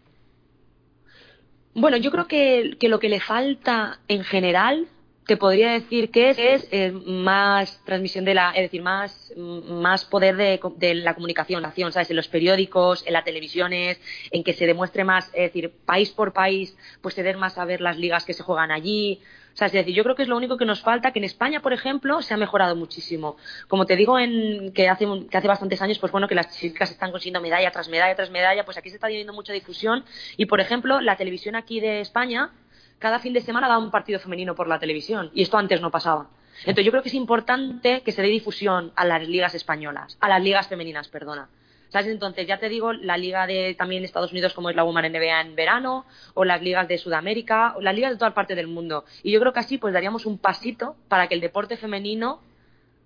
Bueno, 1.75 1.97
yo 1.97 2.11
creo 2.11 2.27
que, 2.27 2.77
que 2.81 2.89
lo 2.89 2.99
que 2.99 3.09
le 3.09 3.21
falta 3.21 4.01
en 4.09 4.25
general, 4.25 4.89
te 5.27 5.37
podría 5.37 5.71
decir 5.73 6.11
que 6.11 6.31
es, 6.31 6.39
es, 6.39 6.69
eh, 6.73 6.91
más 6.91 7.81
transmisión 7.85 8.25
de 8.25 8.35
la, 8.35 8.51
es 8.51 8.63
decir, 8.63 8.83
más, 8.83 9.33
mm, 9.37 9.75
más 9.81 10.05
poder 10.05 10.37
de, 10.37 10.61
de 10.77 10.95
la 10.97 11.15
comunicación, 11.15 11.65
acción, 11.65 11.93
¿sabes? 11.93 12.11
En 12.11 12.17
los 12.17 12.27
periódicos, 12.27 13.07
en 13.07 13.13
las 13.13 13.25
televisiones, 13.25 14.01
en 14.33 14.43
que 14.43 14.53
se 14.53 14.67
demuestre 14.67 15.05
más, 15.05 15.29
es 15.29 15.43
decir, 15.53 15.73
país 15.85 16.11
por 16.11 16.33
país, 16.33 16.77
pues 17.01 17.15
se 17.15 17.23
den 17.23 17.39
más 17.39 17.57
a 17.59 17.65
ver 17.65 17.81
las 17.81 17.97
ligas 17.99 18.25
que 18.25 18.33
se 18.35 18.43
juegan 18.43 18.73
allí. 18.73 19.21
Sea, 19.61 19.67
es 19.67 19.73
decir, 19.75 19.95
yo 19.95 20.03
creo 20.05 20.17
que 20.17 20.23
es 20.23 20.29
lo 20.29 20.39
único 20.39 20.57
que 20.57 20.65
nos 20.65 20.81
falta, 20.81 21.13
que 21.13 21.19
en 21.19 21.27
España, 21.27 21.61
por 21.61 21.75
ejemplo, 21.75 22.23
se 22.23 22.33
ha 22.33 22.39
mejorado 22.39 22.75
muchísimo. 22.77 23.37
Como 23.69 23.85
te 23.85 23.95
digo, 23.95 24.19
en, 24.19 24.73
que, 24.73 24.89
hace, 24.89 25.07
que 25.31 25.37
hace 25.37 25.49
bastantes 25.49 25.83
años, 25.83 25.99
pues 25.99 26.11
bueno, 26.11 26.29
que 26.29 26.35
las 26.35 26.59
chicas 26.59 26.91
están 26.91 27.11
consiguiendo 27.11 27.43
medalla 27.43 27.71
tras 27.71 27.91
medalla 27.91 28.15
tras 28.15 28.31
medalla, 28.31 28.65
pues 28.65 28.79
aquí 28.79 28.89
se 28.89 28.95
está 28.97 29.09
teniendo 29.09 29.35
mucha 29.35 29.53
difusión. 29.53 30.03
Y, 30.39 30.47
por 30.47 30.61
ejemplo, 30.61 31.03
la 31.03 31.17
televisión 31.17 31.57
aquí 31.57 31.79
de 31.79 32.01
España, 32.01 32.53
cada 32.99 33.19
fin 33.19 33.35
de 33.35 33.43
semana 33.43 33.69
da 33.69 33.77
un 33.77 33.91
partido 33.91 34.19
femenino 34.19 34.55
por 34.55 34.67
la 34.67 34.79
televisión. 34.79 35.31
Y 35.35 35.43
esto 35.43 35.59
antes 35.59 35.83
no 35.83 35.91
pasaba. 35.91 36.31
Entonces 36.61 36.87
yo 36.87 36.91
creo 36.91 37.03
que 37.03 37.11
es 37.11 37.15
importante 37.15 38.01
que 38.01 38.13
se 38.13 38.23
dé 38.23 38.29
difusión 38.29 38.93
a 38.97 39.05
las 39.05 39.29
ligas 39.29 39.55
españolas, 39.55 40.17
a 40.21 40.29
las 40.31 40.43
ligas 40.43 40.69
femeninas, 40.69 41.09
perdona. 41.09 41.51
¿Sabes? 41.91 42.09
Entonces, 42.09 42.47
ya 42.47 42.59
te 42.59 42.69
digo, 42.69 42.93
la 42.93 43.17
liga 43.17 43.47
de 43.47 43.75
también 43.77 44.05
Estados 44.05 44.33
Unidos, 44.33 44.55
como 44.55 44.71
es 44.71 44.77
la 44.77 44.85
Women 44.85 45.13
NBA 45.13 45.41
en 45.41 45.57
verano, 45.57 46.07
o 46.35 46.45
las 46.45 46.63
ligas 46.63 46.89
de 46.89 46.99
Sudamérica, 46.99 47.75
o 47.77 47.81
las 47.81 47.95
ligas 47.95 48.13
de 48.13 48.19
toda 48.19 48.33
parte 48.33 48.55
del 48.55 48.69
mundo. 48.69 49.05
Y 49.23 49.33
yo 49.33 49.41
creo 49.41 49.53
que 49.53 49.61
así 49.61 49.77
pues 49.77 49.93
daríamos 49.93 50.25
un 50.25 50.39
pasito 50.39 50.95
para 51.09 51.27
que 51.27 51.35
el 51.35 51.41
deporte 51.41 51.77
femenino 51.77 52.41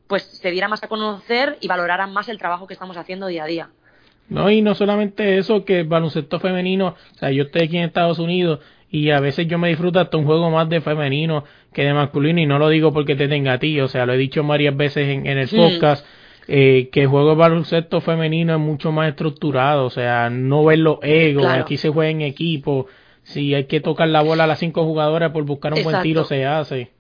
pues 0.07 0.23
se 0.23 0.51
diera 0.51 0.69
más 0.69 0.83
a 0.83 0.89
conocer 0.89 1.57
y 1.61 1.67
valoraran 1.67 2.13
más 2.13 2.29
el 2.29 2.39
trabajo 2.39 2.67
que 2.67 2.75
estamos 2.75 2.97
haciendo 2.97 3.27
día 3.27 3.45
a 3.45 3.47
día. 3.47 3.71
No, 4.29 4.51
y 4.51 4.63
no 4.63 4.75
solamente 4.75 5.39
eso, 5.39 5.65
que 5.65 5.81
el 5.81 5.87
baloncesto 5.87 6.41
femenino, 6.41 6.89
o 7.15 7.19
sea, 7.19 7.31
yo 7.31 7.45
estoy 7.45 7.63
aquí 7.63 7.77
en 7.79 7.85
Estados 7.85 8.19
Unidos 8.19 8.61
y 8.91 9.11
a 9.11 9.21
veces 9.21 9.47
yo 9.49 9.59
me 9.59 9.69
disfruto 9.69 9.99
hasta 10.01 10.17
un 10.17 10.25
juego 10.25 10.51
más 10.51 10.69
de 10.69 10.81
femenino 10.81 11.45
que 11.73 11.85
de 11.85 11.93
masculino 11.93 12.41
y 12.41 12.47
no 12.47 12.59
lo 12.59 12.69
digo 12.69 12.93
porque 12.93 13.17
te 13.17 13.29
tenga 13.29 13.55
a 13.55 13.59
ti, 13.59 13.81
o 13.81 13.89
sea, 13.89 14.07
lo 14.07 14.13
he 14.13 14.19
dicho 14.19 14.43
varias 14.45 14.77
veces 14.77 15.09
en, 15.09 15.27
en 15.27 15.39
el 15.39 15.49
podcast. 15.49 16.07
Eh, 16.47 16.91
que 16.93 17.03
el 17.03 17.09
juego 17.09 17.31
de 17.31 17.37
baloncesto 17.37 18.01
femenino 18.01 18.55
es 18.55 18.61
mucho 18.61 18.93
más 18.93 19.09
estructurado, 19.09 19.87
o 19.87 19.91
sea, 19.91 20.29
no 20.29 20.65
ver 20.65 20.79
los 20.79 20.99
egos, 21.03 21.47
aquí 21.47 21.79
se 21.79 21.89
juega 21.89 22.11
en 22.11 22.21
equipo, 22.21 22.87
si 23.23 23.55
hay 23.55 23.65
que 23.65 23.81
tocar 23.81 24.09
la 24.09 24.23
bola 24.23 24.45
a 24.45 24.47
las 24.47 24.59
cinco 24.59 24.85
jugadoras 24.85 25.33
por 25.33 25.45
buscar 25.45 25.73
un 25.73 25.83
buen 25.83 26.03
tiro 26.03 26.25
se 26.25 26.45
hace. 26.45 26.94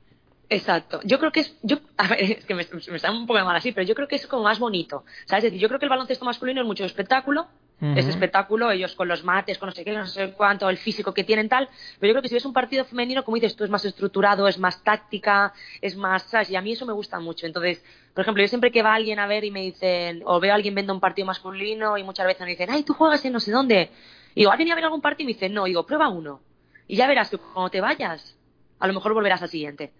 Exacto. 0.54 1.00
Yo 1.04 1.18
creo 1.18 1.32
que 1.32 1.40
es, 1.40 1.56
yo, 1.62 1.78
a 1.96 2.08
ver, 2.08 2.22
es 2.22 2.44
que 2.44 2.54
me, 2.54 2.66
me, 2.72 2.96
está 2.96 3.10
un 3.10 3.26
poco 3.26 3.44
mal 3.44 3.56
así, 3.56 3.72
pero 3.72 3.86
yo 3.86 3.94
creo 3.94 4.08
que 4.08 4.16
es 4.16 4.26
como 4.26 4.44
más 4.44 4.58
bonito. 4.58 5.04
¿Sabes? 5.26 5.44
Es 5.44 5.50
decir, 5.50 5.60
yo 5.60 5.68
creo 5.68 5.78
que 5.80 5.86
el 5.86 5.90
baloncesto 5.90 6.24
masculino 6.24 6.60
es 6.60 6.66
mucho 6.66 6.84
espectáculo, 6.84 7.48
es 7.80 8.06
espectáculo, 8.06 8.70
ellos 8.70 8.94
con 8.94 9.08
los 9.08 9.24
mates, 9.24 9.58
con 9.58 9.68
no 9.68 9.74
sé 9.74 9.84
qué, 9.84 9.92
no 9.92 10.06
sé 10.06 10.32
cuánto, 10.32 10.70
el 10.70 10.78
físico 10.78 11.12
que 11.12 11.22
tienen 11.22 11.50
tal, 11.50 11.68
pero 11.98 12.08
yo 12.08 12.14
creo 12.14 12.22
que 12.22 12.28
si 12.28 12.34
ves 12.34 12.46
un 12.46 12.54
partido 12.54 12.84
femenino, 12.86 13.24
como 13.24 13.34
dices 13.34 13.56
tú, 13.56 13.64
es 13.64 13.68
más 13.68 13.84
estructurado, 13.84 14.48
es 14.48 14.58
más 14.58 14.82
táctica, 14.82 15.52
es 15.82 15.94
más, 15.94 16.22
¿sabes? 16.22 16.48
Y 16.50 16.56
a 16.56 16.62
mí 16.62 16.72
eso 16.72 16.86
me 16.86 16.94
gusta 16.94 17.20
mucho. 17.20 17.46
Entonces, 17.46 17.84
por 18.14 18.22
ejemplo, 18.22 18.42
yo 18.42 18.48
siempre 18.48 18.70
que 18.70 18.82
va 18.82 18.94
alguien 18.94 19.18
a 19.18 19.26
ver 19.26 19.44
y 19.44 19.50
me 19.50 19.60
dicen, 19.60 20.22
o 20.24 20.40
veo 20.40 20.52
a 20.52 20.54
alguien 20.54 20.74
viendo 20.74 20.94
un 20.94 21.00
partido 21.00 21.26
masculino 21.26 21.98
y 21.98 22.04
muchas 22.04 22.26
veces 22.26 22.40
me 22.42 22.50
dicen, 22.50 22.70
ay, 22.70 22.84
tú 22.84 22.94
juegas 22.94 23.22
en 23.24 23.34
no 23.34 23.40
sé 23.40 23.50
dónde. 23.50 23.90
Y 24.34 24.40
digo, 24.40 24.52
¿has 24.52 24.56
venido 24.56 24.72
a 24.72 24.76
ver 24.76 24.84
algún 24.84 25.02
partido? 25.02 25.24
Y 25.24 25.32
me 25.32 25.34
dicen, 25.34 25.52
no, 25.52 25.66
y 25.66 25.70
digo, 25.70 25.84
prueba 25.84 26.08
uno. 26.08 26.40
Y 26.86 26.96
ya 26.96 27.06
verás 27.06 27.28
que 27.28 27.36
cuando 27.36 27.70
te 27.70 27.82
vayas, 27.82 28.38
a 28.78 28.86
lo 28.86 28.94
mejor 28.94 29.12
volverás 29.12 29.42
al 29.42 29.50
siguiente. 29.50 29.92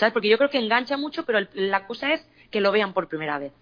¿Sabes? 0.00 0.14
Porque 0.14 0.30
yo 0.30 0.38
creo 0.38 0.48
que 0.48 0.58
engancha 0.58 0.96
mucho, 0.96 1.26
pero 1.26 1.46
la 1.52 1.86
cosa 1.86 2.14
es 2.14 2.26
que 2.50 2.62
lo 2.62 2.72
vean 2.72 2.94
por 2.94 3.08
primera 3.08 3.38
vez. 3.38 3.52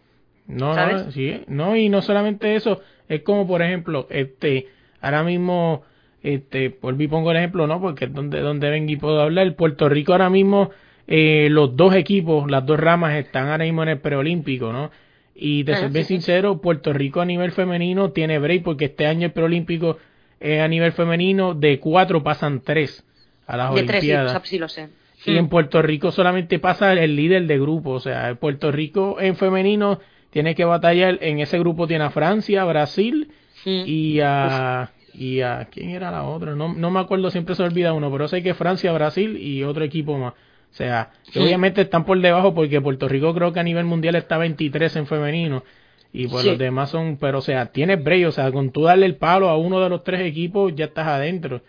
No, 0.47 0.75
no, 0.75 1.11
sí, 1.11 1.43
no, 1.49 1.77
y 1.77 1.89
no 1.89 2.01
solamente 2.01 2.55
eso, 2.55 2.81
es 3.09 3.23
como 3.23 3.47
por 3.47 3.61
ejemplo, 3.61 4.07
este, 4.09 4.69
ahora 5.01 5.25
mismo, 5.25 5.83
este, 6.23 6.71
por 6.71 7.01
y 7.01 7.09
pongo 7.09 7.33
el 7.33 7.39
ejemplo, 7.39 7.67
¿no? 7.67 7.81
Porque 7.81 8.05
es 8.05 8.15
donde, 8.15 8.41
donde 8.41 8.71
vengo 8.71 8.91
y 8.91 8.97
puedo 8.97 9.21
hablar, 9.21 9.53
Puerto 9.57 9.89
Rico 9.89 10.13
ahora 10.13 10.31
mismo, 10.31 10.71
eh, 11.09 11.49
los 11.51 11.77
dos 11.77 11.93
equipos, 11.95 12.49
las 12.49 12.65
dos 12.65 12.79
ramas 12.79 13.17
están 13.17 13.49
ahora 13.49 13.65
mismo 13.65 13.83
en 13.83 13.89
el 13.91 13.99
preolímpico, 13.99 14.73
¿no? 14.73 14.93
Y 15.35 15.65
de 15.65 15.77
ser 15.77 15.91
bien 15.91 16.05
sincero, 16.05 16.61
Puerto 16.61 16.93
Rico 16.93 17.21
a 17.21 17.25
nivel 17.25 17.51
femenino 17.51 18.13
tiene 18.13 18.39
break 18.39 18.63
porque 18.63 18.87
este 18.87 19.07
año 19.07 19.27
el 19.27 19.33
preolímpico 19.33 19.99
eh, 20.41 20.61
a 20.61 20.69
nivel 20.69 20.93
femenino 20.93 21.55
de 21.55 21.79
cuatro 21.81 22.23
pasan 22.23 22.61
tres 22.61 23.05
a 23.47 23.57
las 23.57 23.75
de 23.75 23.81
Olimpiadas. 23.81 24.33
Tres, 24.33 24.49
sí, 24.49 24.59
lo 24.59 24.69
sé. 24.69 24.89
Y 25.25 25.37
en 25.37 25.49
Puerto 25.49 25.83
Rico 25.83 26.13
solamente 26.13 26.59
pasa 26.59 26.93
el 26.93 27.17
líder 27.17 27.47
de 27.47 27.59
grupo, 27.59 27.91
o 27.91 28.01
sea, 28.01 28.35
Puerto 28.37 28.71
Rico 28.71 29.17
en 29.21 29.37
femenino 29.37 30.01
tiene 30.31 30.55
que 30.55 30.65
batallar, 30.65 31.19
en 31.23 31.41
ese 31.41 31.59
grupo 31.59 31.87
tiene 31.87 32.05
a 32.05 32.11
Francia, 32.11 32.65
Brasil 32.65 33.31
y 33.65 34.21
a... 34.21 34.91
Y 35.13 35.41
a... 35.41 35.67
¿Quién 35.71 35.91
era 35.91 36.13
la 36.13 36.23
otra? 36.23 36.55
No, 36.55 36.73
no 36.73 36.91
me 36.91 37.01
acuerdo, 37.01 37.31
siempre 37.31 37.57
se 37.57 37.63
olvida 37.65 37.93
uno, 37.93 38.13
pero 38.13 38.29
sé 38.29 38.43
que 38.43 38.55
Francia, 38.55 38.93
Brasil 38.93 39.37
y 39.37 39.65
otro 39.65 39.85
equipo 39.85 40.17
más. 40.17 40.35
O 40.71 40.75
sea, 40.75 41.11
obviamente 41.35 41.81
están 41.81 42.05
por 42.05 42.21
debajo 42.21 42.55
porque 42.55 42.81
Puerto 42.81 43.09
Rico 43.09 43.35
creo 43.35 43.53
que 43.53 43.59
a 43.59 43.65
nivel 43.65 43.87
mundial 43.87 44.15
está 44.15 44.39
23 44.39 44.95
en 44.97 45.07
femenino 45.07 45.65
y 46.13 46.27
pues 46.27 46.45
los 46.45 46.59
demás 46.59 46.91
son, 46.91 47.17
pero 47.19 47.39
o 47.39 47.43
sea, 47.43 47.67
tienes 47.67 48.03
break, 48.03 48.29
o 48.29 48.33
sea, 48.33 48.51
con 48.51 48.71
tú 48.71 48.83
darle 48.83 49.07
el 49.07 49.17
palo 49.17 49.49
a 49.49 49.57
uno 49.57 49.81
de 49.81 49.89
los 49.89 50.05
tres 50.05 50.21
equipos 50.23 50.75
ya 50.75 50.87
estás 50.87 51.07
adentro. 51.07 51.63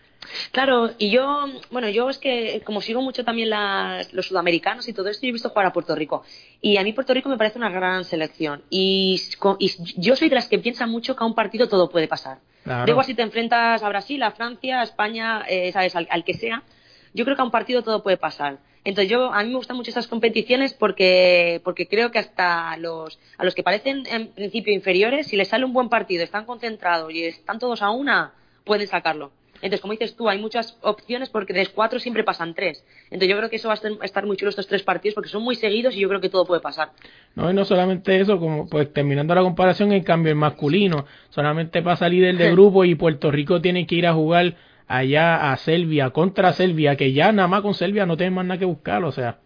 Claro, 0.52 0.90
y 0.98 1.10
yo, 1.10 1.46
bueno, 1.70 1.88
yo 1.88 2.10
es 2.10 2.18
que 2.18 2.62
como 2.64 2.80
sigo 2.80 3.02
mucho 3.02 3.24
también 3.24 3.50
los 3.50 4.26
sudamericanos 4.26 4.88
y 4.88 4.92
todo 4.92 5.08
esto, 5.08 5.22
yo 5.26 5.30
he 5.30 5.32
visto 5.32 5.50
jugar 5.50 5.66
a 5.66 5.72
Puerto 5.72 5.94
Rico. 5.94 6.22
Y 6.60 6.76
a 6.76 6.82
mí 6.82 6.92
Puerto 6.92 7.14
Rico 7.14 7.28
me 7.28 7.36
parece 7.38 7.58
una 7.58 7.70
gran 7.70 8.04
selección. 8.04 8.62
Y, 8.70 9.20
yo 9.96 10.16
soy 10.16 10.28
de 10.28 10.34
las 10.34 10.48
que 10.48 10.58
piensan 10.58 10.90
mucho 10.90 11.16
que 11.16 11.24
a 11.24 11.26
un 11.26 11.34
partido 11.34 11.68
todo 11.68 11.88
puede 11.90 12.08
pasar. 12.08 12.38
Claro. 12.64 13.02
Si 13.02 13.14
te 13.14 13.22
enfrentas 13.22 13.82
a 13.82 13.88
Brasil, 13.88 14.22
a 14.22 14.32
Francia, 14.32 14.80
a 14.80 14.84
España, 14.84 15.42
eh, 15.48 15.72
sabes, 15.72 15.96
al, 15.96 16.24
que 16.24 16.34
sea, 16.34 16.62
yo 17.14 17.24
creo 17.24 17.36
que 17.36 17.42
a 17.42 17.44
un 17.44 17.50
partido 17.50 17.82
todo 17.82 18.02
puede 18.02 18.16
pasar. 18.16 18.58
Entonces 18.84 19.10
yo 19.10 19.32
a 19.32 19.42
mí 19.42 19.50
me 19.50 19.56
gustan 19.56 19.76
mucho 19.76 19.90
esas 19.90 20.06
competiciones 20.06 20.72
porque 20.72 21.60
porque 21.64 21.86
creo 21.86 22.10
que 22.10 22.18
hasta 22.18 22.76
los 22.78 23.18
a 23.36 23.44
los 23.44 23.54
que 23.54 23.62
parecen 23.62 24.06
en 24.06 24.28
principio 24.28 24.72
inferiores 24.72 25.26
si 25.26 25.36
les 25.36 25.48
sale 25.48 25.66
un 25.66 25.74
buen 25.74 25.90
partido, 25.90 26.24
están 26.24 26.46
concentrados 26.46 27.12
y 27.12 27.24
están 27.24 27.58
todos 27.58 27.82
a 27.82 27.90
una, 27.90 28.32
pueden 28.64 28.86
sacarlo. 28.86 29.32
Entonces, 29.62 29.80
como 29.80 29.92
dices 29.92 30.16
tú, 30.16 30.28
hay 30.28 30.38
muchas 30.38 30.78
opciones 30.82 31.28
porque 31.28 31.52
de 31.52 31.66
cuatro 31.66 31.98
siempre 31.98 32.24
pasan 32.24 32.54
tres. 32.54 32.84
Entonces, 33.04 33.28
yo 33.28 33.36
creo 33.36 33.50
que 33.50 33.56
eso 33.56 33.68
va 33.68 33.74
a 33.74 34.04
estar 34.04 34.26
muy 34.26 34.36
chulo 34.36 34.50
estos 34.50 34.66
tres 34.66 34.82
partidos 34.82 35.14
porque 35.14 35.28
son 35.28 35.42
muy 35.42 35.56
seguidos 35.56 35.94
y 35.96 36.00
yo 36.00 36.08
creo 36.08 36.20
que 36.20 36.28
todo 36.28 36.46
puede 36.46 36.60
pasar. 36.60 36.90
No, 37.34 37.50
y 37.50 37.54
no 37.54 37.64
solamente 37.64 38.20
eso, 38.20 38.38
como 38.38 38.68
pues 38.68 38.92
terminando 38.92 39.34
la 39.34 39.42
comparación, 39.42 39.92
en 39.92 40.02
cambio 40.02 40.30
el 40.30 40.38
masculino 40.38 41.06
solamente 41.30 41.82
pasa 41.82 42.08
líder 42.08 42.36
de 42.36 42.50
grupo 42.52 42.84
y 42.84 42.94
Puerto 42.94 43.30
Rico 43.30 43.60
tiene 43.60 43.86
que 43.86 43.96
ir 43.96 44.06
a 44.06 44.14
jugar 44.14 44.56
allá 44.86 45.52
a 45.52 45.56
Serbia, 45.56 46.10
contra 46.10 46.52
Serbia, 46.52 46.96
que 46.96 47.12
ya 47.12 47.30
nada 47.32 47.48
más 47.48 47.62
con 47.62 47.74
Serbia 47.74 48.06
no 48.06 48.16
tienen 48.16 48.34
más 48.34 48.46
nada 48.46 48.58
que 48.58 48.64
buscar, 48.64 49.04
o 49.04 49.12
sea. 49.12 49.38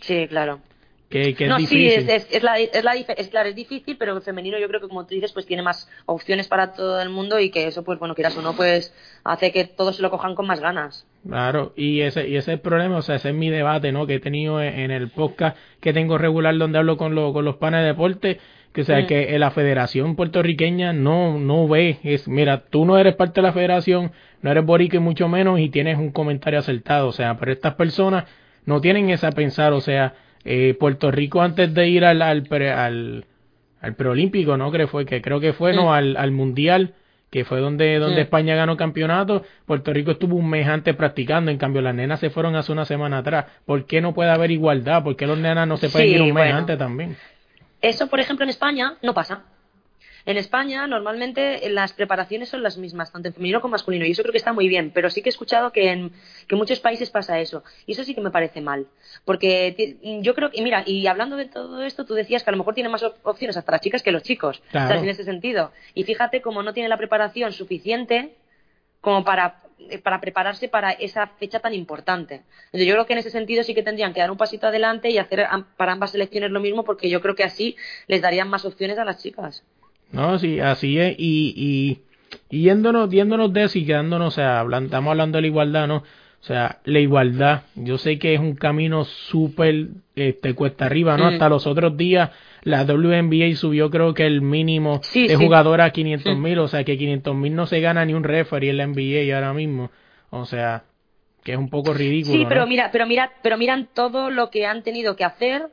Sí, 0.00 0.26
claro 0.28 0.60
que, 1.08 1.46
no, 1.48 1.56
es 1.56 1.68
sí, 1.68 1.86
es, 1.86 2.26
es, 2.30 2.42
la, 2.42 2.58
es, 2.58 2.84
la, 2.84 2.94
es, 2.94 3.28
claro, 3.28 3.48
es 3.48 3.54
difícil, 3.54 3.96
pero 3.96 4.14
el 4.14 4.22
femenino 4.22 4.58
yo 4.58 4.68
creo 4.68 4.80
que, 4.80 4.88
como 4.88 5.06
tú 5.06 5.14
dices, 5.14 5.32
pues 5.32 5.46
tiene 5.46 5.62
más 5.62 5.88
opciones 6.04 6.48
para 6.48 6.72
todo 6.72 7.00
el 7.00 7.08
mundo 7.08 7.40
y 7.40 7.50
que 7.50 7.66
eso, 7.66 7.82
pues 7.82 7.98
bueno, 7.98 8.14
quieras 8.14 8.36
o 8.36 8.42
no, 8.42 8.54
pues 8.54 8.92
hace 9.24 9.52
que 9.52 9.64
todos 9.64 9.96
se 9.96 10.02
lo 10.02 10.10
cojan 10.10 10.34
con 10.34 10.46
más 10.46 10.60
ganas. 10.60 11.06
Claro, 11.26 11.72
y 11.76 12.00
ese, 12.00 12.28
y 12.28 12.36
ese 12.36 12.52
es 12.52 12.56
el 12.56 12.60
problema, 12.60 12.96
o 12.98 13.02
sea, 13.02 13.16
ese 13.16 13.30
es 13.30 13.34
mi 13.34 13.50
debate, 13.50 13.92
¿no? 13.92 14.06
Que 14.06 14.14
he 14.14 14.20
tenido 14.20 14.62
en 14.62 14.90
el 14.90 15.08
podcast 15.08 15.56
que 15.80 15.92
tengo 15.92 16.16
regular 16.16 16.56
donde 16.56 16.78
hablo 16.78 16.96
con, 16.96 17.14
con 17.32 17.44
los 17.44 17.56
panes 17.56 17.80
de 17.80 17.86
deporte, 17.88 18.38
que 18.72 18.82
o 18.82 18.84
sea, 18.84 19.00
mm. 19.00 19.06
que 19.06 19.38
la 19.38 19.50
federación 19.50 20.16
puertorriqueña 20.16 20.92
no, 20.92 21.38
no 21.38 21.66
ve, 21.68 21.98
es, 22.02 22.28
mira, 22.28 22.64
tú 22.70 22.84
no 22.84 22.98
eres 22.98 23.14
parte 23.16 23.40
de 23.40 23.46
la 23.46 23.52
federación, 23.52 24.12
no 24.42 24.50
eres 24.50 24.64
borique 24.64 25.00
mucho 25.00 25.28
menos 25.28 25.58
y 25.60 25.68
tienes 25.68 25.98
un 25.98 26.12
comentario 26.12 26.60
acertado, 26.60 27.08
o 27.08 27.12
sea, 27.12 27.36
pero 27.38 27.52
estas 27.52 27.74
personas 27.74 28.24
no 28.64 28.80
tienen 28.80 29.10
esa 29.10 29.32
pensar, 29.32 29.72
o 29.72 29.80
sea, 29.80 30.14
eh, 30.44 30.76
Puerto 30.78 31.10
Rico 31.10 31.42
antes 31.42 31.74
de 31.74 31.88
ir 31.88 32.04
al, 32.04 32.22
al, 32.22 32.46
al, 32.50 33.24
al 33.80 33.94
preolímpico, 33.94 34.56
¿no? 34.56 34.70
Creo, 34.70 34.88
fue, 34.88 35.04
que 35.04 35.20
creo 35.20 35.40
que 35.40 35.52
fue, 35.52 35.74
¿no? 35.74 35.92
Al, 35.92 36.16
al 36.16 36.30
mundial, 36.30 36.94
que 37.30 37.44
fue 37.44 37.60
donde, 37.60 37.98
donde 37.98 38.22
España 38.22 38.54
ganó 38.54 38.76
campeonato. 38.76 39.44
Puerto 39.66 39.92
Rico 39.92 40.12
estuvo 40.12 40.36
un 40.36 40.48
mes 40.48 40.66
antes 40.66 40.96
practicando, 40.96 41.50
en 41.50 41.58
cambio 41.58 41.82
las 41.82 41.94
nenas 41.94 42.20
se 42.20 42.30
fueron 42.30 42.56
hace 42.56 42.72
una 42.72 42.84
semana 42.84 43.18
atrás. 43.18 43.46
¿Por 43.66 43.84
qué 43.84 44.00
no 44.00 44.14
puede 44.14 44.30
haber 44.30 44.50
igualdad? 44.50 45.02
¿Por 45.02 45.16
qué 45.16 45.26
los 45.26 45.38
nenas 45.38 45.68
no 45.68 45.76
se 45.76 45.88
pueden 45.88 46.08
ir 46.08 46.22
un 46.22 46.32
mes 46.32 46.54
antes 46.54 46.78
también? 46.78 47.16
Eso, 47.80 48.08
por 48.08 48.20
ejemplo, 48.20 48.44
en 48.44 48.50
España 48.50 48.94
no 49.02 49.14
pasa. 49.14 49.42
En 50.28 50.36
España, 50.36 50.86
normalmente 50.86 51.70
las 51.70 51.94
preparaciones 51.94 52.50
son 52.50 52.62
las 52.62 52.76
mismas, 52.76 53.10
tanto 53.10 53.28
en 53.28 53.34
femenino 53.34 53.62
como 53.62 53.72
masculino, 53.72 54.04
y 54.04 54.10
eso 54.10 54.20
creo 54.20 54.32
que 54.32 54.36
está 54.36 54.52
muy 54.52 54.68
bien, 54.68 54.90
pero 54.90 55.08
sí 55.08 55.22
que 55.22 55.30
he 55.30 55.32
escuchado 55.32 55.72
que 55.72 55.90
en, 55.90 56.12
que 56.46 56.54
muchos 56.54 56.80
países 56.80 57.08
pasa 57.08 57.40
eso, 57.40 57.64
y 57.86 57.92
eso 57.92 58.04
sí 58.04 58.14
que 58.14 58.20
me 58.20 58.30
parece 58.30 58.60
mal, 58.60 58.88
porque 59.24 59.96
yo 60.20 60.34
creo 60.34 60.50
que, 60.50 60.60
mira, 60.60 60.82
y 60.84 61.06
hablando 61.06 61.36
de 61.36 61.46
todo 61.46 61.82
esto, 61.82 62.04
tú 62.04 62.12
decías 62.12 62.44
que 62.44 62.50
a 62.50 62.52
lo 62.52 62.58
mejor 62.58 62.74
tiene 62.74 62.90
más 62.90 63.02
opciones 63.22 63.56
hasta 63.56 63.72
las 63.72 63.80
chicas 63.80 64.02
que 64.02 64.12
los 64.12 64.22
chicos, 64.22 64.62
en 64.74 65.08
ese 65.08 65.24
sentido, 65.24 65.72
y 65.94 66.04
fíjate 66.04 66.42
como 66.42 66.62
no 66.62 66.74
tiene 66.74 66.90
la 66.90 66.98
preparación 66.98 67.54
suficiente 67.54 68.34
como 69.00 69.24
para 69.24 69.62
para 70.02 70.20
prepararse 70.20 70.68
para 70.68 70.90
esa 70.90 71.28
fecha 71.38 71.60
tan 71.60 71.72
importante. 71.72 72.42
Yo 72.72 72.92
creo 72.92 73.06
que 73.06 73.12
en 73.12 73.20
ese 73.20 73.30
sentido 73.30 73.62
sí 73.62 73.74
que 73.74 73.84
tendrían 73.84 74.12
que 74.12 74.20
dar 74.20 74.30
un 74.30 74.36
pasito 74.36 74.66
adelante 74.66 75.08
y 75.08 75.18
hacer 75.18 75.46
para 75.76 75.92
ambas 75.92 76.10
selecciones 76.10 76.50
lo 76.50 76.60
mismo, 76.60 76.84
porque 76.84 77.08
yo 77.08 77.22
creo 77.22 77.36
que 77.36 77.44
así 77.44 77.76
les 78.08 78.20
darían 78.20 78.48
más 78.48 78.64
opciones 78.64 78.98
a 78.98 79.04
las 79.04 79.22
chicas. 79.22 79.64
No, 80.12 80.38
sí, 80.38 80.60
así 80.60 80.98
es. 80.98 81.14
Y, 81.18 82.00
y, 82.50 82.62
yéndonos, 82.62 83.10
yéndonos 83.10 83.52
de 83.52 83.64
eso 83.64 83.78
y 83.78 83.84
quedándonos, 83.86 84.28
o 84.28 84.36
sea, 84.36 84.64
estamos 84.82 85.10
hablando 85.10 85.36
de 85.36 85.42
la 85.42 85.48
igualdad, 85.48 85.86
¿no? 85.86 85.96
O 85.96 86.44
sea, 86.44 86.78
la 86.84 87.00
igualdad, 87.00 87.62
yo 87.74 87.98
sé 87.98 88.18
que 88.18 88.34
es 88.34 88.40
un 88.40 88.54
camino 88.54 89.04
súper 89.04 89.88
este, 90.14 90.54
cuesta 90.54 90.86
arriba, 90.86 91.16
¿no? 91.16 91.24
Mm. 91.24 91.34
Hasta 91.34 91.48
los 91.48 91.66
otros 91.66 91.96
días 91.96 92.30
la 92.62 92.84
WNBA 92.84 93.54
subió 93.56 93.90
creo 93.90 94.14
que 94.14 94.26
el 94.26 94.40
mínimo 94.40 95.00
de 95.14 95.36
jugador 95.36 95.80
a 95.80 95.90
500 95.90 96.36
mil, 96.38 96.58
o 96.58 96.68
sea 96.68 96.84
que 96.84 96.96
500 96.96 97.34
mil 97.34 97.54
no 97.54 97.66
se 97.66 97.80
gana 97.80 98.04
ni 98.04 98.14
un 98.14 98.24
referee 98.24 98.70
en 98.70 98.76
la 98.76 98.86
NBA 98.86 99.34
ahora 99.34 99.52
mismo. 99.52 99.90
O 100.30 100.44
sea, 100.44 100.84
que 101.42 101.52
es 101.52 101.58
un 101.58 101.70
poco 101.70 101.94
ridículo. 101.94 102.38
Sí, 102.38 102.46
pero 102.48 102.66
mira, 102.66 102.90
pero 102.92 103.06
mira, 103.06 103.32
pero 103.42 103.56
miran 103.56 103.88
todo 103.92 104.30
lo 104.30 104.50
que 104.50 104.66
han 104.66 104.82
tenido 104.82 105.16
que 105.16 105.24
hacer 105.24 105.68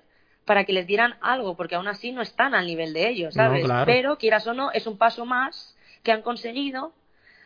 para 0.46 0.64
que 0.64 0.74
les 0.74 0.88
dieran 0.88 1.16
algo, 1.22 1.56
porque 1.56 1.76
aún 1.76 1.88
así 1.88 2.12
no 2.12 2.22
están 2.22 2.54
al 2.54 2.68
nivel 2.68 2.94
de 2.94 3.10
ellos, 3.10 3.34
¿sabes? 3.34 3.66
Pero, 3.86 4.18
quieras 4.18 4.46
o 4.48 4.54
no, 4.54 4.72
es 4.72 4.88
un 4.88 4.98
paso 4.98 5.26
más 5.26 5.76
que 6.04 6.12
han 6.12 6.22
conseguido 6.22 6.94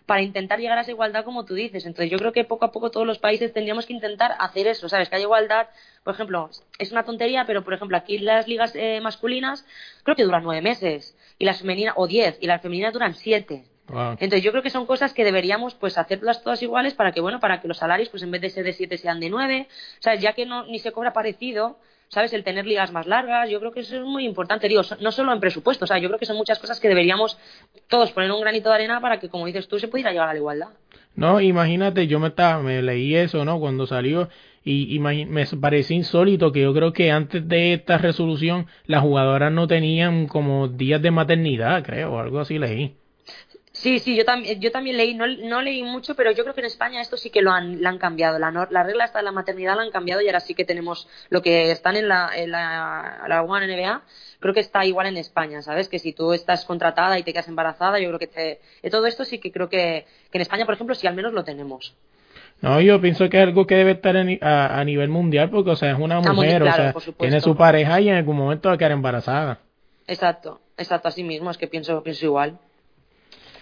para 0.06 0.22
intentar 0.22 0.60
llegar 0.60 0.78
a 0.78 0.82
esa 0.82 0.92
igualdad 0.92 1.24
como 1.24 1.46
tú 1.46 1.54
dices. 1.54 1.86
Entonces 1.86 2.12
yo 2.12 2.18
creo 2.18 2.34
que 2.34 2.44
poco 2.44 2.66
a 2.66 2.72
poco 2.72 2.90
todos 2.90 3.06
los 3.06 3.20
países 3.20 3.54
tendríamos 3.54 3.86
que 3.86 3.94
intentar 3.94 4.36
hacer 4.40 4.68
eso, 4.68 4.90
¿sabes? 4.90 5.08
Que 5.08 5.16
haya 5.16 5.26
igualdad, 5.26 5.68
por 6.04 6.16
ejemplo, 6.16 6.50
es 6.80 6.92
una 6.92 7.04
tontería, 7.04 7.46
pero 7.46 7.64
por 7.64 7.74
ejemplo 7.74 7.96
aquí 7.96 8.18
las 8.18 8.48
ligas 8.48 8.74
eh, 8.76 9.00
masculinas 9.02 9.66
creo 10.04 10.16
que 10.16 10.24
duran 10.24 10.44
nueve 10.44 10.62
meses, 10.62 11.16
y 11.38 11.46
las 11.46 11.60
femeninas, 11.60 11.94
o 11.96 12.08
diez, 12.08 12.38
y 12.42 12.48
las 12.48 12.62
femeninas 12.62 12.92
duran 12.92 13.14
siete. 13.14 13.66
Entonces 13.88 14.44
yo 14.44 14.52
creo 14.52 14.62
que 14.62 14.70
son 14.70 14.86
cosas 14.86 15.14
que 15.14 15.24
deberíamos 15.24 15.74
pues 15.74 15.98
hacerlas 15.98 16.44
todas 16.44 16.62
iguales 16.62 16.94
para 16.94 17.12
que 17.12 17.22
bueno 17.22 17.40
para 17.40 17.60
que 17.60 17.68
los 17.68 17.78
salarios 17.78 18.10
pues 18.10 18.22
en 18.22 18.30
vez 18.30 18.42
de 18.42 18.50
ser 18.50 18.64
de 18.64 18.74
siete 18.74 18.98
sean 18.98 19.20
de 19.20 19.30
nueve, 19.30 19.68
¿sabes? 20.00 20.22
Ya 20.22 20.34
que 20.34 20.46
no 20.46 20.66
ni 20.66 20.80
se 20.80 20.92
cobra 20.92 21.14
parecido, 21.14 21.80
¿sabes? 22.10 22.34
El 22.34 22.44
tener 22.44 22.66
ligas 22.66 22.92
más 22.92 23.08
largas, 23.08 23.50
yo 23.50 23.60
creo 23.60 23.72
que 23.72 23.82
eso 23.82 23.96
es 23.96 24.04
muy 24.04 24.26
importante, 24.26 24.68
digo, 24.68 24.82
no 25.00 25.12
solo 25.12 25.32
en 25.32 25.40
presupuesto, 25.40 25.86
o 25.86 25.88
sea, 25.88 26.00
yo 26.00 26.10
creo 26.10 26.20
que 26.20 26.26
son 26.26 26.38
muchas 26.38 26.60
cosas 26.60 26.80
que 26.80 26.90
deberíamos 26.90 27.38
todos 27.88 28.12
poner 28.12 28.32
un 28.32 28.42
granito 28.42 28.70
de 28.70 28.76
arena 28.76 29.00
para 29.00 29.20
que, 29.20 29.30
como 29.30 29.46
dices 29.46 29.68
tú, 29.68 29.80
se 29.80 29.88
pudiera 29.88 30.12
llegar 30.12 30.30
a 30.30 30.34
la 30.34 30.40
igualdad. 30.40 30.70
No, 31.16 31.40
imagínate, 31.40 32.08
yo 32.08 32.20
me, 32.20 32.30
estaba, 32.30 32.62
me 32.62 32.82
leí 32.82 33.16
eso, 33.16 33.46
¿no? 33.46 33.60
Cuando 33.60 33.86
salió 33.88 34.30
y, 34.64 35.00
me 35.00 35.46
parecía 35.60 35.98
insólito 35.98 36.52
que 36.52 36.62
yo 36.62 36.74
creo 36.74 36.94
que 36.94 37.12
antes 37.12 37.48
de 37.48 37.74
esta 37.74 37.98
resolución 37.98 38.68
las 38.86 39.02
jugadoras 39.02 39.52
no 39.52 39.68
tenían 39.68 40.28
como 40.28 40.68
días 40.68 41.02
de 41.02 41.12
maternidad, 41.12 41.84
creo, 41.84 42.14
o 42.14 42.20
algo 42.20 42.40
así 42.40 42.60
leí. 42.60 42.96
Sí, 43.80 44.00
sí, 44.00 44.14
yo 44.14 44.26
también, 44.26 44.60
yo 44.60 44.74
también 44.74 44.98
leí, 44.98 45.14
no, 45.14 45.26
no, 45.26 45.62
leí 45.62 45.84
mucho, 45.84 46.14
pero 46.14 46.32
yo 46.32 46.44
creo 46.44 46.54
que 46.54 46.60
en 46.60 46.66
España 46.66 47.00
esto 47.00 47.16
sí 47.16 47.30
que 47.30 47.42
lo 47.42 47.52
han, 47.52 47.86
han 47.88 47.98
cambiado. 47.98 48.38
La, 48.38 48.52
la 48.70 48.84
regla 48.84 49.06
está 49.06 49.20
de 49.20 49.24
la 49.24 49.32
maternidad 49.32 49.78
la 49.78 49.84
han 49.84 49.92
cambiado 49.92 50.20
y 50.22 50.28
ahora 50.28 50.42
sí 50.42 50.54
que 50.54 50.66
tenemos 50.66 51.08
lo 51.30 51.42
que 51.42 51.72
están 51.72 51.96
en 51.96 52.10
la, 52.10 52.30
en 52.36 52.52
la, 52.52 53.24
la 53.30 53.42
One 53.42 53.68
NBA, 53.68 54.02
creo 54.42 54.54
que 54.54 54.60
está 54.60 54.84
igual 54.84 55.08
en 55.08 55.16
España, 55.16 55.62
¿sabes? 55.62 55.88
Que 55.88 55.98
si 55.98 56.12
tú 56.12 56.34
estás 56.34 56.66
contratada 56.66 57.18
y 57.18 57.24
te 57.24 57.32
quedas 57.32 57.48
embarazada, 57.48 58.00
yo 58.00 58.10
creo 58.10 58.20
que 58.20 58.28
te, 58.28 58.60
todo 58.90 59.08
esto 59.08 59.24
sí 59.24 59.40
que 59.40 59.50
creo 59.50 59.70
que, 59.70 60.06
que 60.30 60.38
en 60.38 60.42
España, 60.42 60.66
por 60.66 60.74
ejemplo, 60.74 60.94
sí 60.94 61.08
al 61.08 61.16
menos 61.16 61.32
lo 61.32 61.46
tenemos. 61.46 61.96
No, 62.60 62.82
yo 62.82 63.00
pienso 63.00 63.30
que 63.30 63.38
es 63.38 63.44
algo 63.44 63.66
que 63.66 63.76
debe 63.76 63.92
estar 63.92 64.18
a, 64.18 64.78
a, 64.78 64.84
nivel 64.84 65.08
mundial 65.08 65.50
porque, 65.50 65.70
o 65.70 65.76
sea, 65.78 65.92
es 65.92 66.00
una 66.00 66.20
mujer, 66.20 66.64
o 66.64 66.70
sea, 66.74 66.94
tiene 67.18 67.40
su 67.40 67.56
pareja 67.56 68.02
y 68.02 68.10
en 68.10 68.16
algún 68.16 68.36
momento 68.36 68.68
va 68.68 68.76
a 68.76 68.78
quedar 68.78 68.92
embarazada. 68.92 69.60
Exacto, 70.06 70.60
exacto, 70.78 71.08
así 71.08 71.24
mismo, 71.24 71.50
es 71.50 71.58
que 71.58 71.70
pienso, 71.70 72.04
pienso 72.04 72.26
igual. 72.26 72.60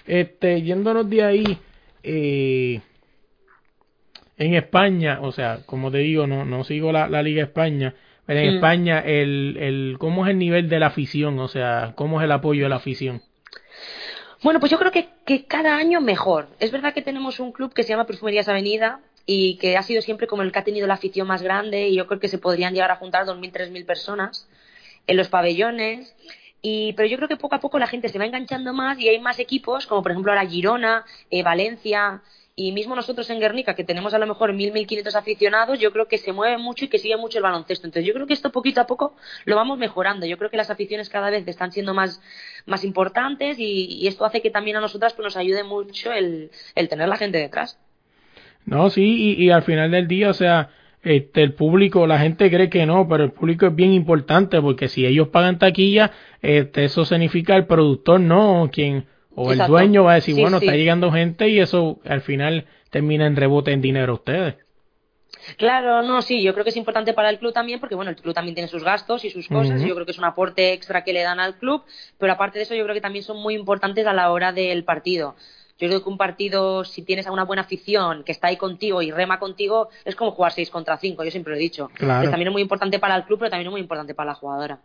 Este, 0.07 0.61
yéndonos 0.61 1.09
de 1.09 1.23
ahí, 1.23 1.57
eh, 2.03 2.81
en 4.37 4.53
España, 4.53 5.19
o 5.21 5.31
sea, 5.31 5.59
como 5.65 5.91
te 5.91 5.97
digo, 5.99 6.27
no, 6.27 6.45
no 6.45 6.63
sigo 6.63 6.91
la, 6.91 7.09
la 7.09 7.21
Liga 7.21 7.43
España, 7.43 7.93
pero 8.25 8.39
en 8.39 8.51
mm. 8.51 8.55
España, 8.55 8.99
el, 8.99 9.57
el, 9.59 9.95
¿cómo 9.99 10.25
es 10.25 10.31
el 10.31 10.37
nivel 10.37 10.69
de 10.69 10.79
la 10.79 10.87
afición? 10.87 11.39
O 11.39 11.47
sea, 11.47 11.93
¿cómo 11.95 12.19
es 12.21 12.25
el 12.25 12.31
apoyo 12.31 12.63
de 12.63 12.69
la 12.69 12.75
afición? 12.75 13.21
Bueno, 14.43 14.59
pues 14.59 14.71
yo 14.71 14.77
creo 14.77 14.91
que, 14.91 15.09
que 15.25 15.45
cada 15.45 15.75
año 15.75 15.99
mejor. 16.01 16.47
Es 16.59 16.71
verdad 16.71 16.93
que 16.93 17.01
tenemos 17.01 17.39
un 17.39 17.51
club 17.51 17.73
que 17.73 17.83
se 17.83 17.89
llama 17.89 18.05
Perfumerías 18.05 18.47
Avenida 18.47 18.99
y 19.25 19.57
que 19.57 19.75
ha 19.75 19.81
sido 19.81 20.01
siempre 20.01 20.27
como 20.27 20.43
el 20.43 20.51
que 20.51 20.59
ha 20.59 20.63
tenido 20.63 20.87
la 20.87 20.93
afición 20.93 21.27
más 21.27 21.41
grande 21.41 21.87
y 21.89 21.95
yo 21.95 22.05
creo 22.05 22.19
que 22.19 22.27
se 22.27 22.37
podrían 22.37 22.73
llegar 22.73 22.91
a 22.91 22.97
juntar 22.97 23.25
2.000, 23.25 23.51
3.000 23.51 23.85
personas 23.85 24.47
en 25.07 25.17
los 25.17 25.29
pabellones 25.29 26.15
y, 26.61 26.93
pero 26.93 27.07
yo 27.07 27.17
creo 27.17 27.29
que 27.29 27.37
poco 27.37 27.55
a 27.55 27.59
poco 27.59 27.79
la 27.79 27.87
gente 27.87 28.09
se 28.09 28.19
va 28.19 28.25
enganchando 28.25 28.73
más 28.73 28.99
y 28.99 29.09
hay 29.09 29.19
más 29.19 29.39
equipos, 29.39 29.87
como 29.87 30.01
por 30.01 30.11
ejemplo 30.11 30.31
ahora 30.31 30.47
Girona, 30.47 31.05
eh, 31.29 31.43
Valencia, 31.43 32.21
y 32.59 32.71
mismo 32.71 32.95
nosotros 32.95 33.29
en 33.29 33.39
Guernica, 33.39 33.75
que 33.75 33.83
tenemos 33.83 34.15
a 34.15 34.17
lo 34.17 34.25
mejor 34.25 34.51
1.000, 34.51 34.73
1.500 34.73 35.13
aficionados, 35.13 35.79
yo 35.79 35.91
creo 35.91 36.07
que 36.07 36.17
se 36.17 36.33
mueve 36.33 36.57
mucho 36.57 36.85
y 36.85 36.87
que 36.87 36.97
sigue 36.97 37.15
mucho 37.15 37.37
el 37.37 37.43
baloncesto. 37.43 37.85
Entonces 37.85 38.07
yo 38.07 38.15
creo 38.15 38.25
que 38.25 38.33
esto 38.33 38.51
poquito 38.51 38.81
a 38.81 38.87
poco 38.87 39.15
lo 39.45 39.55
vamos 39.55 39.77
mejorando. 39.77 40.25
Yo 40.25 40.39
creo 40.39 40.49
que 40.49 40.57
las 40.57 40.71
aficiones 40.71 41.07
cada 41.07 41.29
vez 41.29 41.47
están 41.47 41.71
siendo 41.71 41.93
más, 41.93 42.19
más 42.65 42.83
importantes 42.83 43.59
y, 43.59 44.07
esto 44.07 44.25
hace 44.25 44.41
que 44.41 44.49
también 44.49 44.75
a 44.77 44.81
nosotras 44.81 45.13
pues, 45.13 45.23
nos 45.23 45.37
ayude 45.37 45.63
mucho 45.63 46.11
el, 46.11 46.49
tener 46.89 47.07
la 47.07 47.17
gente 47.17 47.37
detrás. 47.37 47.79
No, 48.65 48.89
sí, 48.89 49.03
y, 49.03 49.45
y 49.45 49.51
al 49.51 49.61
final 49.61 49.91
del 49.91 50.07
día, 50.07 50.31
o 50.31 50.33
sea, 50.33 50.71
este, 51.07 51.43
el 51.43 51.53
público, 51.53 52.05
la 52.07 52.19
gente 52.19 52.49
cree 52.49 52.69
que 52.69 52.85
no, 52.85 53.07
pero 53.07 53.23
el 53.23 53.31
público 53.31 53.67
es 53.67 53.75
bien 53.75 53.93
importante 53.93 54.61
porque 54.61 54.87
si 54.87 55.05
ellos 55.05 55.29
pagan 55.29 55.59
taquilla, 55.59 56.11
este, 56.41 56.85
eso 56.85 57.05
significa 57.05 57.55
el 57.55 57.65
productor 57.65 58.19
no, 58.19 58.69
quien 58.71 59.05
o 59.35 59.51
el 59.51 59.59
dueño 59.59 60.03
va 60.03 60.13
a 60.13 60.15
decir, 60.15 60.35
bueno, 60.35 60.57
está 60.57 60.75
llegando 60.75 61.11
gente 61.11 61.47
y 61.49 61.59
eso 61.59 61.99
al 62.05 62.21
final 62.21 62.65
termina 62.89 63.27
en 63.27 63.35
rebote 63.35 63.71
en 63.71 63.81
dinero 63.81 64.13
a 64.13 64.15
ustedes. 64.15 64.55
Claro, 65.57 66.01
no, 66.01 66.21
sí, 66.21 66.41
yo 66.41 66.53
creo 66.53 66.63
que 66.63 66.71
es 66.71 66.77
importante 66.77 67.13
para 67.13 67.29
el 67.29 67.39
club 67.39 67.53
también, 67.53 67.79
porque 67.79 67.95
bueno, 67.95 68.11
el 68.11 68.17
club 68.17 68.33
también 68.33 68.55
tiene 68.55 68.67
sus 68.67 68.83
gastos 68.83 69.23
y 69.23 69.29
sus 69.29 69.47
cosas, 69.47 69.81
y 69.81 69.87
yo 69.87 69.93
creo 69.93 70.05
que 70.05 70.11
es 70.11 70.17
un 70.17 70.25
aporte 70.25 70.73
extra 70.73 71.03
que 71.03 71.13
le 71.13 71.21
dan 71.21 71.39
al 71.39 71.55
club, 71.55 71.83
pero 72.17 72.33
aparte 72.33 72.59
de 72.59 72.63
eso, 72.63 72.75
yo 72.75 72.83
creo 72.83 72.95
que 72.95 73.01
también 73.01 73.23
son 73.23 73.37
muy 73.37 73.53
importantes 73.53 74.05
a 74.07 74.13
la 74.13 74.31
hora 74.31 74.51
del 74.51 74.83
partido. 74.83 75.35
Yo 75.79 75.87
creo 75.87 76.03
que 76.03 76.09
un 76.09 76.17
partido, 76.17 76.83
si 76.83 77.03
tienes 77.03 77.27
a 77.27 77.31
una 77.31 77.43
buena 77.43 77.61
afición 77.61 78.23
que 78.23 78.31
está 78.31 78.47
ahí 78.47 78.57
contigo 78.57 79.01
y 79.01 79.11
rema 79.11 79.39
contigo, 79.39 79.89
es 80.05 80.15
como 80.15 80.31
jugar 80.31 80.51
6 80.51 80.69
contra 80.71 80.97
5, 80.97 81.23
yo 81.23 81.31
siempre 81.31 81.51
lo 81.51 81.57
he 81.57 81.61
dicho. 81.61 81.91
también 81.99 82.47
es 82.47 82.51
muy 82.51 82.61
importante 82.61 82.97
para 82.99 83.15
el 83.15 83.23
club, 83.23 83.39
pero 83.39 83.51
también 83.51 83.67
es 83.67 83.71
muy 83.71 83.81
importante 83.81 84.15
para 84.15 84.31
la 84.31 84.35
jugadora. 84.35 84.79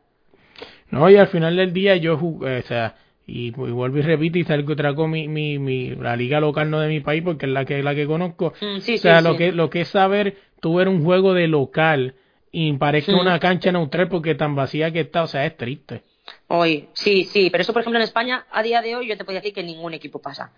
No, 0.91 1.09
y 1.09 1.17
al 1.17 1.29
final 1.29 1.57
del 1.57 1.73
día 1.73 1.97
yo 1.97 2.19
jugué, 2.19 2.59
o 2.59 2.63
sea, 2.63 2.95
y, 3.27 3.51
vuelvo 3.51 3.99
y 3.99 4.03
repito 4.03 4.39
y 4.39 4.45
salgo 4.45 4.75
traigo 4.77 5.07
mi, 5.07 5.29
mi, 5.29 5.59
mi 5.59 5.95
la 5.95 6.17
liga 6.17 6.41
local 6.41 6.71
no 6.71 6.81
de 6.81 6.89
mi 6.89 7.01
país 7.01 7.23
porque 7.23 7.47
es 7.47 7.53
la 7.53 7.65
que 7.65 7.83
la 7.83 7.95
que 7.95 8.07
conozco. 8.07 8.53
Mm, 8.61 8.77
o 8.77 8.99
sea 8.99 9.21
lo 9.21 9.37
que 9.37 9.53
lo 9.53 9.71
que 9.71 9.83
es 9.83 9.89
saber 9.89 10.37
tú 10.61 10.75
ver 10.75 10.89
un 10.89 11.03
juego 11.05 11.33
de 11.33 11.49
local 11.49 12.15
y 12.51 12.73
parezca 12.75 13.15
una 13.15 13.39
cancha 13.39 13.73
neutral 13.73 14.09
porque 14.09 14.35
tan 14.35 14.55
vacía 14.55 14.93
que 14.93 15.01
está 15.01 15.23
o 15.23 15.27
sea 15.27 15.47
es 15.47 15.57
triste. 15.57 16.03
Hoy 16.49 16.89
sí 16.93 17.25
sí 17.25 17.49
pero 17.51 17.63
eso 17.63 17.73
por 17.73 17.83
ejemplo 17.83 17.99
en 17.99 18.05
España 18.05 18.45
a 18.51 18.63
día 18.63 18.83
de 18.83 18.97
hoy 18.97 19.09
yo 19.09 19.17
te 19.17 19.25
puedo 19.25 19.39
decir 19.39 19.55
que 19.55 19.63
ningún 19.63 19.95
equipo 19.95 20.21
pasa 20.21 20.53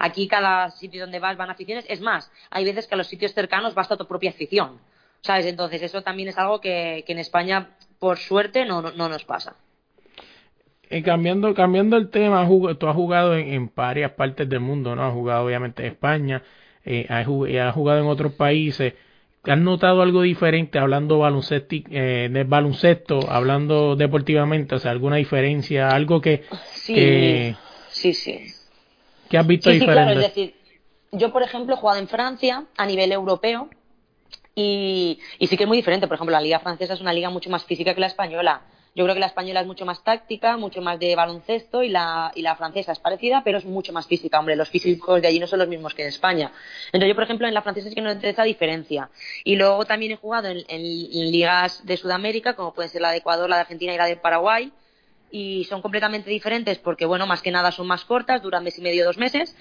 aquí 0.00 0.26
cada 0.26 0.70
sitio 0.70 1.02
donde 1.02 1.20
vas 1.20 1.36
van 1.36 1.50
aficiones 1.50 1.84
es 1.88 2.00
más 2.00 2.30
hay 2.50 2.64
veces 2.64 2.88
que 2.88 2.94
a 2.94 2.98
los 2.98 3.06
sitios 3.06 3.32
cercanos 3.32 3.74
basta 3.74 3.96
tu 3.96 4.06
propia 4.06 4.30
afición 4.30 4.80
sabes 5.20 5.46
entonces 5.46 5.80
eso 5.82 6.02
también 6.02 6.28
es 6.28 6.38
algo 6.38 6.60
que, 6.60 7.04
que 7.06 7.12
en 7.12 7.20
España 7.20 7.76
por 8.00 8.18
suerte 8.18 8.64
no, 8.64 8.82
no 8.82 9.08
nos 9.08 9.24
pasa 9.24 9.54
eh, 10.90 11.04
cambiando, 11.04 11.54
cambiando 11.54 11.96
el 11.96 12.10
tema, 12.10 12.48
tú 12.76 12.88
has 12.88 12.96
jugado 12.96 13.36
en, 13.36 13.70
varias 13.76 14.10
partes 14.10 14.48
del 14.48 14.58
mundo, 14.58 14.96
¿no? 14.96 15.06
Has 15.06 15.14
jugado 15.14 15.46
obviamente 15.46 15.86
en 15.86 15.92
España, 15.92 16.42
eh, 16.84 17.06
has, 17.08 17.24
jugado 17.26 18.00
en 18.00 18.06
otros 18.06 18.32
países. 18.32 18.94
¿Has 19.44 19.58
notado 19.58 20.02
algo 20.02 20.22
diferente 20.22 20.80
hablando 20.80 21.18
baloncesto, 21.20 21.76
eh, 21.90 22.28
de 22.28 22.42
baloncesto, 22.42 23.30
hablando 23.30 23.94
deportivamente? 23.94 24.74
O 24.74 24.78
sea, 24.80 24.90
alguna 24.90 25.16
diferencia, 25.16 25.90
algo 25.90 26.20
que... 26.20 26.42
Sí, 26.72 27.54
sí, 27.90 28.12
sí. 28.12 28.59
¿Qué 29.30 29.38
has 29.38 29.46
visto 29.46 29.70
diferente? 29.70 29.94
Sí, 29.94 30.04
claro, 30.04 30.20
es 30.20 30.26
decir, 30.26 30.54
yo, 31.12 31.32
por 31.32 31.42
ejemplo, 31.42 31.74
he 31.74 31.78
jugado 31.78 31.98
en 31.98 32.08
Francia 32.08 32.66
a 32.76 32.84
nivel 32.84 33.12
europeo 33.12 33.70
y, 34.54 35.18
y 35.38 35.46
sí 35.46 35.56
que 35.56 35.64
es 35.64 35.68
muy 35.68 35.78
diferente. 35.78 36.06
Por 36.06 36.16
ejemplo, 36.16 36.32
la 36.32 36.42
liga 36.42 36.58
francesa 36.58 36.92
es 36.94 37.00
una 37.00 37.12
liga 37.12 37.30
mucho 37.30 37.48
más 37.48 37.64
física 37.64 37.94
que 37.94 38.00
la 38.00 38.08
española 38.08 38.60
yo 38.94 39.04
creo 39.04 39.14
que 39.14 39.20
la 39.20 39.26
española 39.26 39.60
es 39.60 39.66
mucho 39.66 39.86
más 39.86 40.02
táctica, 40.02 40.56
mucho 40.56 40.82
más 40.82 40.98
de 40.98 41.14
baloncesto 41.14 41.82
y 41.82 41.88
la, 41.88 42.32
y 42.34 42.42
la 42.42 42.56
francesa 42.56 42.92
es 42.92 42.98
parecida, 42.98 43.42
pero 43.44 43.58
es 43.58 43.64
mucho 43.64 43.92
más 43.92 44.06
física. 44.06 44.38
Hombre, 44.38 44.56
los 44.56 44.68
físicos 44.68 45.22
de 45.22 45.28
allí 45.28 45.38
no 45.38 45.46
son 45.46 45.60
los 45.60 45.68
mismos 45.68 45.94
que 45.94 46.02
en 46.02 46.08
España. 46.08 46.52
Entonces 46.86 47.08
yo, 47.08 47.14
por 47.14 47.24
ejemplo, 47.24 47.46
en 47.46 47.54
la 47.54 47.62
francesa 47.62 47.88
es 47.88 47.94
que 47.94 48.00
no 48.00 48.10
esa 48.10 48.42
diferencia. 48.42 49.08
Y 49.44 49.56
luego 49.56 49.84
también 49.84 50.12
he 50.12 50.16
jugado 50.16 50.48
en, 50.48 51.30
ligas 51.30 51.86
de 51.86 51.96
Sudamérica, 51.96 52.54
como 52.54 52.74
pueden 52.74 52.90
ser 52.90 53.02
la 53.02 53.12
de 53.12 53.18
Ecuador, 53.18 53.48
la 53.48 53.56
de 53.56 53.62
Argentina 53.62 53.94
y 53.94 53.98
la 53.98 54.06
de 54.06 54.16
Paraguay. 54.16 54.72
Y 55.30 55.64
son 55.64 55.82
completamente 55.82 56.30
diferentes 56.30 56.78
porque, 56.78 57.06
bueno, 57.06 57.26
más 57.26 57.42
que 57.42 57.50
nada 57.50 57.70
son 57.72 57.86
más 57.86 58.04
cortas, 58.04 58.42
duran 58.42 58.64
mes 58.64 58.78
y 58.78 58.82
medio, 58.82 59.04
dos 59.04 59.18
meses 59.18 59.56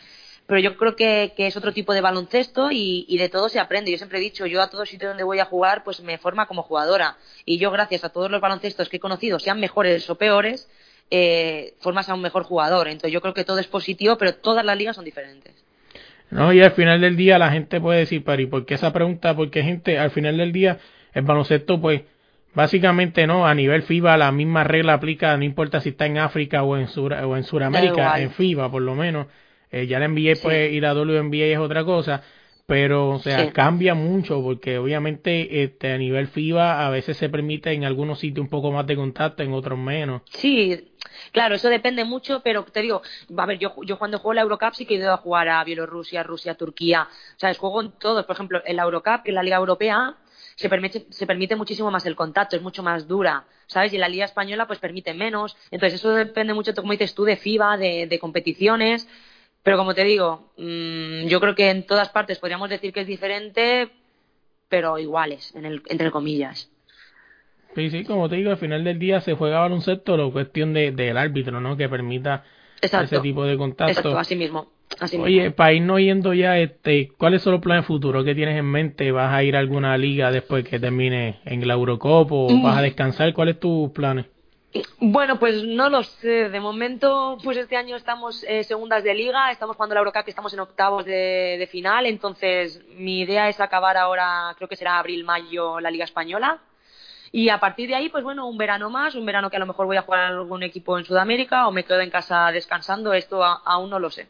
pero 0.50 0.62
yo 0.62 0.76
creo 0.78 0.96
que, 0.96 1.32
es 1.38 1.56
otro 1.56 1.74
tipo 1.74 1.94
de 1.94 2.02
baloncesto 2.02 2.70
y, 2.72 3.16
de 3.20 3.30
todo 3.30 3.50
se 3.50 3.60
aprende. 3.60 3.92
Yo 3.92 3.98
siempre 3.98 4.18
he 4.18 4.22
dicho, 4.22 4.48
yo 4.48 4.64
a 4.64 4.70
todo 4.72 4.84
sitio 4.84 5.10
donde 5.10 5.24
voy 5.24 5.38
a 5.38 5.46
jugar, 5.46 5.84
pues 5.84 6.02
me 6.02 6.18
forma 6.18 6.48
como 6.48 6.64
jugadora. 6.64 7.18
Y 7.46 7.60
yo, 7.60 7.70
gracias 7.70 8.04
a 8.04 8.10
todos 8.10 8.32
los 8.32 8.42
baloncestos 8.42 8.90
que 8.90 8.98
he 8.98 9.00
conocido, 9.00 9.38
sean 9.38 9.60
mejores 9.60 10.10
o 10.10 10.16
peores, 10.16 10.68
eh, 11.12 11.76
formas 11.82 12.10
a 12.10 12.16
un 12.16 12.24
mejor 12.24 12.46
jugador. 12.46 12.88
Entonces 12.88 13.12
yo 13.12 13.22
creo 13.22 13.36
que 13.36 13.44
todo 13.44 13.60
es 13.60 13.68
positivo, 13.68 14.18
pero 14.18 14.34
todas 14.34 14.66
las 14.66 14.76
ligas 14.76 14.96
son 14.96 15.06
diferentes. 15.06 15.54
No, 16.32 16.52
y 16.52 16.62
al 16.62 16.72
final 16.72 17.00
del 17.00 17.16
día 17.16 17.38
la 17.38 17.52
gente 17.52 17.80
puede 17.80 18.00
decir, 18.00 18.24
Pari, 18.24 18.48
¿por 18.48 18.66
qué 18.66 18.74
esa 18.74 18.92
pregunta? 18.92 19.36
Porque 19.36 19.62
gente, 19.62 20.00
al 20.00 20.10
final 20.10 20.38
del 20.38 20.52
día, 20.52 20.80
el 21.14 21.26
baloncesto, 21.26 21.80
pues, 21.80 22.02
básicamente 22.54 23.28
no, 23.28 23.48
a 23.48 23.54
nivel 23.54 23.84
FIBA 23.84 24.18
la 24.18 24.32
misma 24.32 24.64
regla 24.64 24.94
aplica, 24.94 25.36
no 25.38 25.44
importa 25.44 25.80
si 25.82 25.90
está 25.90 26.06
en 26.06 26.18
África 26.18 26.64
o 26.64 26.78
en, 26.78 26.88
Sur, 26.88 27.14
o 27.14 27.38
en 27.38 27.44
Sudamérica, 27.44 28.20
en 28.20 28.32
FIBA 28.32 28.70
por 28.72 28.82
lo 28.82 28.96
menos. 28.96 29.28
Eh, 29.72 29.86
ya 29.86 30.00
la 30.00 30.08
NBA 30.08 30.34
pues, 30.42 30.72
y 30.72 30.80
la 30.80 30.94
WNBA 30.94 31.46
es 31.46 31.60
otra 31.60 31.84
cosa, 31.84 32.24
pero 32.66 33.10
o 33.10 33.20
sea, 33.20 33.52
cambia 33.52 33.94
mucho 33.94 34.42
porque 34.42 34.80
obviamente 34.80 35.64
este, 35.64 35.94
a 35.94 35.98
nivel 35.98 36.28
FIBA 36.28 36.86
a 36.86 36.90
veces 36.90 37.18
se 37.18 37.30
permite 37.30 37.72
en 37.72 37.84
algunos 37.84 38.20
sitios 38.20 38.44
un 38.44 38.50
poco 38.50 38.72
más 38.72 38.88
de 38.88 38.96
contacto, 38.96 39.44
en 39.44 39.54
otros 39.54 39.78
menos. 39.78 40.24
Sí, 40.30 40.92
claro, 41.32 41.56
eso 41.56 41.70
depende 41.70 42.04
mucho, 42.04 42.42
pero 42.44 42.64
te 42.64 42.82
digo, 42.82 43.04
a 43.38 43.46
ver, 43.46 43.60
yo, 43.60 43.76
yo 43.84 44.00
cuando 44.00 44.18
juego 44.18 44.34
la 44.34 44.42
Eurocup 44.42 44.74
sí 44.74 44.86
que 44.86 44.96
he 44.96 44.98
ido 44.98 45.14
a 45.14 45.18
jugar 45.18 45.50
a 45.50 45.64
Bielorrusia, 45.64 46.24
Rusia, 46.24 46.56
Turquía, 46.56 47.08
o 47.10 47.40
sea, 47.40 47.54
juego 47.54 47.82
en 47.82 47.92
todos, 47.92 48.26
por 48.26 48.36
ejemplo, 48.36 48.62
en 48.66 48.76
la 48.76 48.84
Eurocup, 48.84 49.24
que 49.24 49.32
es 49.32 49.36
la 49.36 49.44
Liga 49.44 49.58
Europea, 49.58 50.16
se 50.60 50.68
permite, 50.68 51.06
se 51.10 51.26
permite 51.26 51.56
muchísimo 51.56 51.90
más 51.90 52.06
el 52.06 52.18
contacto, 52.18 52.58
es 52.58 52.62
mucho 52.62 52.84
más 52.84 53.08
dura, 53.08 53.46
¿sabes? 53.68 53.94
Y 53.94 53.98
la 53.98 54.10
Liga 54.10 54.26
Española 54.26 54.68
pues 54.68 54.80
permite 54.80 55.14
menos, 55.14 55.56
entonces 55.72 56.02
eso 56.02 56.14
depende 56.14 56.54
mucho, 56.54 56.74
como 56.76 56.92
dices 56.92 57.16
tú, 57.16 57.24
de 57.24 57.38
FIBA, 57.38 57.78
de, 57.78 58.08
de 58.08 58.20
competiciones, 58.20 59.08
pero 59.64 59.78
como 59.78 59.94
te 59.94 60.04
digo, 60.04 60.52
mm, 60.58 61.28
yo 61.28 61.40
creo 61.40 61.56
que 61.56 61.70
en 61.70 61.86
todas 61.86 62.10
partes 62.10 62.40
podríamos 62.40 62.70
decir 62.70 62.92
que 62.92 63.02
es 63.02 63.08
diferente, 63.08 63.90
pero 64.68 65.00
iguales, 65.00 65.56
en 65.56 65.66
el, 65.66 65.82
entre 65.88 66.12
comillas. 66.12 66.70
Sí, 67.76 67.90
sí, 67.90 68.04
como 68.04 68.28
te 68.28 68.36
digo, 68.36 68.52
al 68.52 68.58
final 68.58 68.84
del 68.84 69.00
día 69.00 69.22
se 69.22 69.36
juega 69.36 69.60
baloncesto, 69.60 70.18
la 70.18 70.30
cuestión 70.30 70.74
de, 70.74 70.92
del 70.92 71.18
árbitro, 71.18 71.62
¿no? 71.62 71.78
Que 71.78 71.88
permita 71.88 72.44
ese 72.82 73.20
tipo 73.22 73.46
de 73.46 73.58
contacto. 73.58 73.92
Exacto, 73.92 74.18
así 74.18 74.36
mismo. 74.36 74.74
Así 75.00 75.18
Oye, 75.18 75.42
mismo. 75.42 75.56
para 75.56 75.74
irnos 75.74 76.00
yendo 76.00 76.34
ya, 76.34 76.58
este, 76.58 77.10
¿cuáles 77.18 77.42
son 77.42 77.54
los 77.54 77.62
planes 77.62 77.86
futuros? 77.86 78.26
¿Qué 78.26 78.36
tienes 78.36 78.58
en 78.58 78.66
mente? 78.66 79.12
¿Vas 79.12 79.34
a 79.34 79.44
ir 79.44 79.56
a 79.56 79.60
alguna 79.60 79.98
liga 79.98 80.32
después 80.32 80.68
que 80.68 80.80
termine 80.80 81.40
en 81.46 81.66
la 81.68 81.76
Eurocopa 81.76 82.34
o 82.36 82.50
Mm. 82.50 82.64
vas 82.64 82.78
a 82.78 82.82
descansar? 82.82 83.34
¿Cuáles 83.34 83.60
tus 83.60 83.92
planes? 83.92 84.26
Bueno, 85.00 85.40
pues 85.40 85.64
no 85.64 85.90
lo 85.90 86.04
sé. 86.04 86.50
De 86.50 86.60
momento, 86.60 87.38
pues 87.44 87.58
este 87.58 87.76
año 87.78 87.96
estamos 87.96 88.44
eh, 88.48 88.64
segundas 88.64 89.04
de 89.04 89.16
liga, 89.16 89.52
estamos 89.52 89.76
jugando 89.76 89.96
la 89.96 90.02
Eurocup, 90.02 90.28
estamos 90.28 90.54
en 90.54 90.60
octavos 90.60 91.06
de, 91.06 91.56
de 91.58 91.68
final. 91.72 92.06
Entonces, 92.06 92.82
mi 92.96 93.22
idea 93.22 93.48
es 93.50 93.60
acabar 93.60 93.96
ahora, 93.98 94.54
creo 94.58 94.68
que 94.70 94.76
será 94.76 95.00
abril-mayo, 95.00 95.80
la 95.80 95.90
Liga 95.92 96.06
Española. 96.06 96.60
Y 97.32 97.50
a 97.50 97.60
partir 97.60 97.88
de 97.90 97.96
ahí, 97.96 98.10
pues 98.10 98.24
bueno, 98.24 98.48
un 98.48 98.58
verano 98.58 98.90
más, 98.90 99.16
un 99.16 99.26
verano 99.26 99.50
que 99.50 99.56
a 99.56 99.60
lo 99.60 99.66
mejor 99.68 99.86
voy 99.86 99.98
a 99.98 100.02
jugar 100.02 100.20
a 100.22 100.28
algún 100.30 100.62
equipo 100.64 100.98
en 101.00 101.06
Sudamérica 101.06 101.68
o 101.68 101.72
me 101.72 101.84
quedo 101.84 102.02
en 102.02 102.10
casa 102.10 102.52
descansando. 102.52 103.14
Esto 103.14 103.44
a- 103.44 103.62
aún 103.66 103.90
no 103.90 103.98
lo 104.00 104.10
sé. 104.10 104.28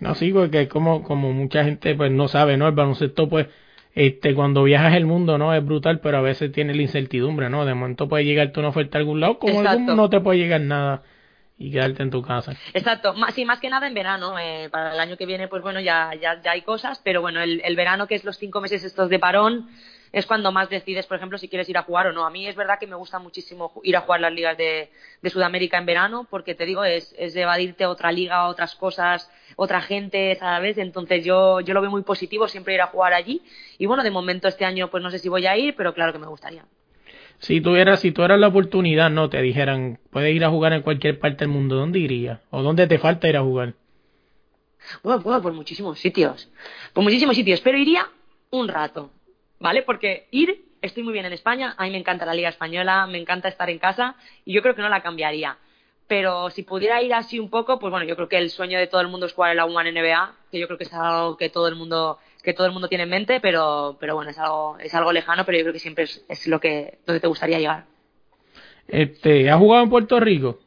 No, 0.00 0.14
sí, 0.14 0.32
porque 0.32 0.68
como, 0.68 1.02
como 1.02 1.32
mucha 1.32 1.64
gente 1.64 1.94
pues 1.94 2.10
no 2.10 2.26
sabe, 2.28 2.56
¿no? 2.56 2.66
El 2.68 2.74
baloncesto, 2.74 3.28
pues, 3.28 3.48
este, 3.94 4.34
cuando 4.34 4.62
viajas 4.62 4.94
el 4.94 5.04
mundo, 5.06 5.36
¿no? 5.36 5.54
Es 5.54 5.64
brutal, 5.64 6.00
pero 6.00 6.18
a 6.18 6.20
veces 6.22 6.52
tiene 6.52 6.74
la 6.74 6.82
incertidumbre, 6.82 7.50
¿no? 7.50 7.64
De 7.66 7.74
momento 7.74 8.08
puede 8.08 8.24
llegarte 8.24 8.60
una 8.60 8.70
oferta 8.70 8.98
a 8.98 9.00
algún 9.00 9.20
lado, 9.20 9.38
como 9.38 9.60
algún- 9.60 9.86
no 9.96 10.08
te 10.08 10.20
puede 10.20 10.38
llegar 10.38 10.60
nada 10.62 11.02
y 11.58 11.70
quedarte 11.70 12.02
en 12.02 12.10
tu 12.10 12.22
casa. 12.22 12.54
Exacto, 12.72 13.12
más, 13.14 13.34
sí, 13.34 13.44
más 13.44 13.60
que 13.60 13.68
nada 13.68 13.86
en 13.86 13.92
verano. 13.94 14.38
eh, 14.38 14.68
para 14.70 14.94
el 14.94 15.00
año 15.00 15.16
que 15.18 15.26
viene, 15.26 15.48
pues 15.48 15.62
bueno, 15.62 15.80
ya, 15.80 16.10
ya, 16.20 16.40
ya 16.40 16.52
hay 16.52 16.62
cosas, 16.62 17.00
pero 17.04 17.20
bueno, 17.20 17.40
el, 17.42 17.60
el 17.64 17.76
verano, 17.76 18.06
que 18.06 18.14
es 18.14 18.24
los 18.24 18.38
cinco 18.38 18.60
meses 18.62 18.82
estos 18.84 19.10
de 19.10 19.18
parón, 19.18 19.68
es 20.12 20.26
cuando 20.26 20.50
más 20.50 20.68
decides, 20.68 21.06
por 21.06 21.16
ejemplo, 21.16 21.38
si 21.38 21.48
quieres 21.48 21.68
ir 21.68 21.78
a 21.78 21.82
jugar 21.82 22.08
o 22.08 22.12
no. 22.12 22.24
A 22.24 22.30
mí 22.30 22.46
es 22.46 22.56
verdad 22.56 22.78
que 22.78 22.86
me 22.86 22.96
gusta 22.96 23.18
muchísimo 23.18 23.72
ir 23.84 23.96
a 23.96 24.00
jugar 24.00 24.20
las 24.20 24.32
ligas 24.32 24.56
de, 24.56 24.90
de 25.22 25.30
Sudamérica 25.30 25.78
en 25.78 25.86
verano, 25.86 26.26
porque 26.28 26.54
te 26.54 26.66
digo, 26.66 26.84
es, 26.84 27.14
es 27.18 27.36
evadirte 27.36 27.84
a 27.84 27.90
otra 27.90 28.10
liga, 28.10 28.48
otras 28.48 28.74
cosas, 28.74 29.30
otra 29.56 29.80
gente, 29.80 30.34
¿sabes? 30.36 30.78
Entonces 30.78 31.24
yo, 31.24 31.60
yo 31.60 31.74
lo 31.74 31.80
veo 31.80 31.90
muy 31.90 32.02
positivo 32.02 32.48
siempre 32.48 32.74
ir 32.74 32.80
a 32.80 32.88
jugar 32.88 33.12
allí. 33.12 33.42
Y 33.78 33.86
bueno, 33.86 34.02
de 34.02 34.10
momento 34.10 34.48
este 34.48 34.64
año, 34.64 34.88
pues 34.88 35.02
no 35.02 35.10
sé 35.10 35.18
si 35.18 35.28
voy 35.28 35.46
a 35.46 35.56
ir, 35.56 35.74
pero 35.76 35.94
claro 35.94 36.12
que 36.12 36.18
me 36.18 36.26
gustaría. 36.26 36.64
Si 37.38 37.60
tuvieras, 37.60 38.00
si 38.00 38.12
tuvieras 38.12 38.38
la 38.38 38.48
oportunidad, 38.48 39.10
no, 39.10 39.30
te 39.30 39.40
dijeran, 39.40 39.98
puedes 40.10 40.34
ir 40.34 40.44
a 40.44 40.50
jugar 40.50 40.74
en 40.74 40.82
cualquier 40.82 41.18
parte 41.18 41.44
del 41.44 41.48
mundo, 41.48 41.76
¿dónde 41.76 41.98
irías? 41.98 42.40
¿O 42.50 42.62
dónde 42.62 42.86
te 42.86 42.98
falta 42.98 43.28
ir 43.28 43.36
a 43.36 43.42
jugar? 43.42 43.74
Bueno, 45.02 45.20
bueno, 45.22 45.40
por 45.40 45.52
muchísimos 45.52 45.98
sitios. 45.98 46.50
Por 46.92 47.02
muchísimos 47.02 47.36
sitios, 47.36 47.60
pero 47.60 47.78
iría 47.78 48.06
un 48.50 48.68
rato, 48.68 49.10
¿vale? 49.60 49.82
Porque 49.82 50.26
ir, 50.32 50.64
estoy 50.82 51.04
muy 51.04 51.12
bien 51.12 51.26
en 51.26 51.32
España, 51.32 51.74
a 51.78 51.84
mí 51.84 51.90
me 51.90 51.98
encanta 51.98 52.26
la 52.26 52.34
Liga 52.34 52.48
Española, 52.48 53.06
me 53.06 53.18
encanta 53.18 53.48
estar 53.48 53.70
en 53.70 53.78
casa 53.78 54.16
y 54.44 54.52
yo 54.52 54.62
creo 54.62 54.74
que 54.74 54.82
no 54.82 54.88
la 54.88 55.02
cambiaría. 55.02 55.58
Pero 56.08 56.50
si 56.50 56.64
pudiera 56.64 57.00
ir 57.02 57.14
así 57.14 57.38
un 57.38 57.50
poco, 57.50 57.78
pues 57.78 57.92
bueno, 57.92 58.04
yo 58.04 58.16
creo 58.16 58.28
que 58.28 58.38
el 58.38 58.50
sueño 58.50 58.78
de 58.80 58.88
todo 58.88 59.00
el 59.00 59.06
mundo 59.06 59.26
es 59.26 59.32
jugar 59.32 59.52
en 59.52 59.58
la 59.58 59.64
Woman 59.64 59.94
NBA, 59.94 60.32
que 60.50 60.58
yo 60.58 60.66
creo 60.66 60.76
que 60.76 60.84
es 60.84 60.92
algo 60.92 61.36
que 61.36 61.50
todo 61.50 61.68
el 61.68 61.76
mundo 61.76 62.18
que 62.42 62.54
todo 62.54 62.66
el 62.66 62.72
mundo 62.72 62.88
tiene 62.88 63.04
en 63.04 63.10
mente, 63.10 63.38
pero 63.38 63.96
pero 64.00 64.16
bueno, 64.16 64.30
es 64.30 64.38
algo 64.38 64.76
es 64.80 64.92
algo 64.94 65.12
lejano, 65.12 65.44
pero 65.44 65.58
yo 65.58 65.64
creo 65.64 65.72
que 65.74 65.78
siempre 65.78 66.04
es, 66.04 66.24
es 66.28 66.48
lo 66.48 66.58
que 66.58 66.98
donde 67.06 67.20
te 67.20 67.28
gustaría 67.28 67.58
llegar. 67.58 67.84
Este, 68.88 69.48
¿has 69.50 69.58
jugado 69.58 69.84
en 69.84 69.90
Puerto 69.90 70.18
Rico? 70.18 70.58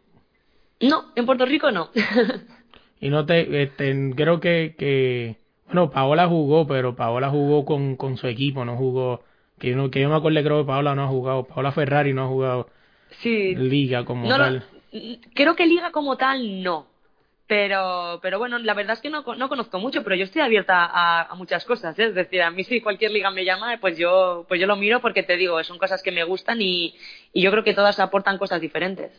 No, 0.80 1.12
en 1.16 1.26
Puerto 1.26 1.46
Rico 1.46 1.72
no. 1.72 1.90
Y 3.04 3.10
no 3.10 3.26
te, 3.26 3.64
este, 3.64 4.14
creo 4.16 4.40
que, 4.40 4.76
que, 4.78 5.36
bueno, 5.66 5.90
Paola 5.92 6.28
jugó, 6.28 6.68
pero 6.68 6.96
Paola 6.96 7.30
jugó 7.30 7.66
con, 7.66 7.96
con 7.96 8.18
su 8.18 8.28
equipo, 8.28 8.66
no 8.66 8.76
jugó, 8.78 9.24
que 9.60 9.70
yo, 9.72 9.76
no, 9.76 9.90
que 9.92 10.02
yo 10.02 10.10
me 10.10 10.16
acuerdo 10.16 10.42
creo 10.44 10.62
que 10.64 10.68
Paola 10.68 10.96
no 10.96 11.04
ha 11.04 11.08
jugado, 11.08 11.46
Paola 11.48 11.72
Ferrari 11.72 12.14
no 12.14 12.26
ha 12.26 12.28
jugado 12.28 12.70
sí, 13.22 13.56
liga 13.56 14.06
como 14.06 14.28
No, 14.28 14.38
no, 14.38 14.46
tal. 14.46 14.64
creo 15.34 15.56
que 15.56 15.66
liga 15.66 15.92
como 15.92 16.18
tal 16.18 16.64
no. 16.64 16.88
Pero, 17.48 18.20
pero 18.22 18.40
bueno, 18.40 18.58
la 18.58 18.74
verdad 18.74 18.94
es 18.94 19.02
que 19.02 19.10
no, 19.10 19.24
no 19.38 19.50
conozco 19.50 19.78
mucho, 19.78 20.04
pero 20.04 20.16
yo 20.16 20.24
estoy 20.24 20.42
abierta 20.42 20.86
a, 20.86 21.24
a 21.24 21.36
muchas 21.36 21.66
cosas. 21.66 21.98
¿eh? 22.00 22.06
Es 22.06 22.16
decir, 22.16 22.42
a 22.42 22.50
mí 22.52 22.64
si 22.64 22.82
cualquier 22.82 23.12
liga 23.12 23.32
me 23.32 23.46
llama, 23.46 23.78
pues 23.82 23.98
yo, 23.98 24.46
pues 24.48 24.60
yo 24.62 24.66
lo 24.68 24.78
miro 24.78 25.02
porque 25.02 25.24
te 25.24 25.36
digo, 25.38 25.64
son 25.64 25.78
cosas 25.78 26.02
que 26.02 26.12
me 26.12 26.24
gustan 26.24 26.62
y, 26.62 26.96
y 27.34 27.42
yo 27.42 27.52
creo 27.52 27.64
que 27.64 27.74
todas 27.74 28.00
aportan 28.00 28.38
cosas 28.38 28.62
diferentes. 28.62 29.12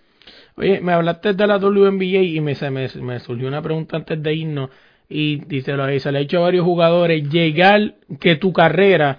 Oye, 0.56 0.80
me 0.80 0.92
hablaste 0.92 1.32
de 1.34 1.46
la 1.46 1.58
WNBA 1.58 2.22
y 2.22 2.40
me, 2.40 2.54
se 2.54 2.70
me, 2.70 2.88
me 2.96 3.20
surgió 3.20 3.48
una 3.48 3.62
pregunta 3.62 3.96
antes 3.96 4.22
de 4.22 4.34
irnos 4.34 4.70
y 5.08 5.36
dice 5.44 5.72
lo 5.74 5.86
se 5.98 6.12
le 6.12 6.18
ha 6.18 6.22
hecho 6.22 6.38
a 6.38 6.42
varios 6.42 6.64
jugadores 6.64 7.28
llegar 7.28 7.94
que 8.20 8.36
tu 8.36 8.52
carrera, 8.52 9.18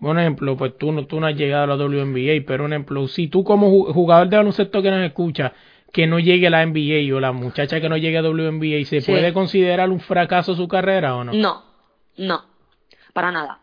por 0.00 0.18
ejemplo, 0.18 0.56
pues 0.56 0.76
tú 0.78 0.92
no, 0.92 1.06
tú 1.06 1.20
no 1.20 1.26
has 1.26 1.36
llegado 1.36 1.64
a 1.64 1.66
la 1.66 1.76
WNBA, 1.76 2.44
pero 2.46 2.64
un 2.64 2.72
ejemplo, 2.72 3.06
si 3.08 3.28
tú 3.28 3.44
como 3.44 3.70
ju- 3.70 3.92
jugador 3.92 4.28
de 4.28 4.36
baloncesto 4.36 4.82
que 4.82 4.90
nos 4.90 5.00
escucha, 5.04 5.52
que 5.92 6.06
no 6.06 6.18
llegue 6.18 6.48
a 6.48 6.50
la 6.50 6.62
NBA 6.66 7.14
o 7.16 7.20
la 7.20 7.32
muchacha 7.32 7.80
que 7.80 7.88
no 7.88 7.96
llegue 7.96 8.18
a 8.18 8.22
WNBA, 8.22 8.84
¿se 8.84 9.00
Sí. 9.00 9.10
puede 9.10 9.32
considerar 9.32 9.88
un 9.90 10.00
fracaso 10.00 10.54
su 10.54 10.68
carrera 10.68 11.16
o 11.16 11.24
no? 11.24 11.32
No, 11.32 11.62
no, 12.18 12.44
para 13.12 13.30
nada. 13.32 13.60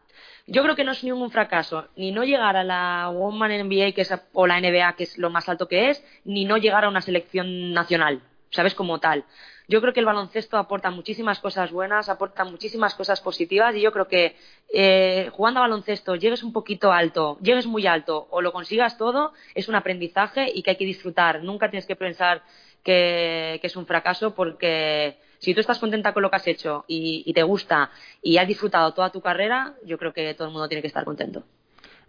Yo 0.48 0.62
creo 0.64 0.76
que 0.76 0.84
no 0.84 0.92
es 0.92 1.04
ningún 1.04 1.32
fracaso, 1.32 1.86
ni 1.96 2.12
no 2.12 2.24
llegar 2.24 2.58
a 2.58 2.64
la 2.64 3.10
Woman 3.14 3.52
NBA 3.52 3.94
que 3.94 4.02
es, 4.02 4.14
o 4.34 4.46
la 4.48 4.58
NBA, 4.60 4.94
que 4.96 5.04
es 5.04 5.18
lo 5.18 5.30
más 5.30 5.48
alto 5.48 5.68
que 5.68 5.90
es, 5.90 6.04
ni 6.26 6.44
no 6.46 6.58
llegar 6.58 6.84
a 6.86 6.90
una 6.90 7.02
selección 7.02 7.72
nacional, 7.74 8.20
¿sabes? 8.54 8.74
Como 8.74 9.00
tal. 9.00 9.26
Yo 9.68 9.82
creo 9.82 9.94
que 9.94 10.00
el 10.00 10.06
baloncesto 10.06 10.58
aporta 10.58 10.92
muchísimas 10.92 11.39
cosas 11.39 11.72
buenas, 11.72 12.10
aporta 12.10 12.44
muchísimas 12.44 12.96
cosas 12.96 13.22
positivas 13.22 13.76
y 13.76 13.82
yo 13.82 13.92
creo 13.92 14.08
que 14.08 14.36
eh, 14.74 15.30
jugando 15.32 15.60
a 15.60 15.63
baloncesto 15.63 16.16
llegues 16.16 16.44
un 16.44 16.52
poquito 16.52 16.92
alto, 16.92 17.38
llegues 17.42 17.66
muy 17.66 17.88
alto 17.88 18.28
o 18.30 18.42
lo 18.42 18.52
consigas 18.52 18.98
todo, 18.98 19.34
es 19.56 19.70
un 19.70 19.76
aprendizaje 19.76 20.52
y 20.54 20.63
que 20.63 20.72
hay 20.72 20.76
que 20.76 20.86
disfrutar. 20.86 21.44
Nunca 21.44 21.70
tienes 21.70 21.86
que 21.86 21.96
pensar 21.96 22.44
que, 22.84 23.60
es 23.63 23.76
un 23.78 23.86
fracaso 23.86 24.36
porque 24.36 25.18
si 25.39 25.54
tú 25.54 25.62
estás 25.62 25.80
contenta 25.80 26.13
con 26.13 26.24
lo 26.24 26.30
que 26.30 26.36
has 26.36 26.48
hecho 26.48 26.84
y, 26.88 27.24
y 27.26 27.34
te 27.34 27.44
gusta 27.44 27.89
y 28.22 28.38
has 28.38 28.48
disfrutado 28.48 28.94
toda 28.94 29.12
tu 29.12 29.22
carrera, 29.22 29.76
yo 29.86 29.98
creo 29.98 30.13
que 30.13 30.34
todo 30.34 30.48
el 30.48 30.54
mundo 30.54 30.68
tiene 30.68 30.82
que 30.82 30.88
estar 30.88 31.06
contento. 31.06 31.44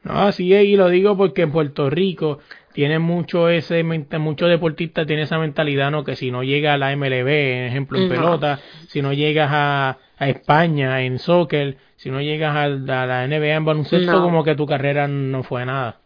No, 0.04 0.20
así 0.20 0.52
es, 0.52 0.64
y 0.64 0.76
lo 0.76 0.90
digo 0.90 1.16
porque 1.16 1.42
en 1.42 1.50
Puerto 1.52 1.88
Rico 1.88 2.40
tiene 2.74 2.98
mucho 2.98 3.48
ese, 3.48 3.82
muchos 3.84 4.50
deportistas 4.50 5.06
tienen 5.06 5.22
esa 5.24 5.38
mentalidad, 5.38 5.90
¿no? 5.90 6.04
Que 6.04 6.16
si 6.16 6.30
no 6.30 6.42
llega 6.42 6.74
a 6.74 6.76
la 6.76 6.94
MLB, 6.94 7.28
en 7.28 7.64
ejemplo, 7.64 7.98
en 7.98 8.08
pelota, 8.08 8.58
si 8.88 9.00
no 9.00 9.12
llegas 9.12 9.48
a, 9.52 9.98
a 10.18 10.28
España 10.28 11.00
en 11.02 11.18
soccer, 11.18 11.76
si 11.96 12.10
no 12.10 12.20
llegas 12.20 12.54
a, 12.54 12.64
a 12.64 13.06
la 13.06 13.26
NBA 13.26 13.54
en 13.54 13.64
baloncesto, 13.64 14.12
No. 14.12 14.22
como 14.22 14.44
que 14.44 14.54
tu 14.56 14.66
carrera 14.66 15.08
no 15.08 15.42
fue 15.44 15.64
nada. 15.64 16.00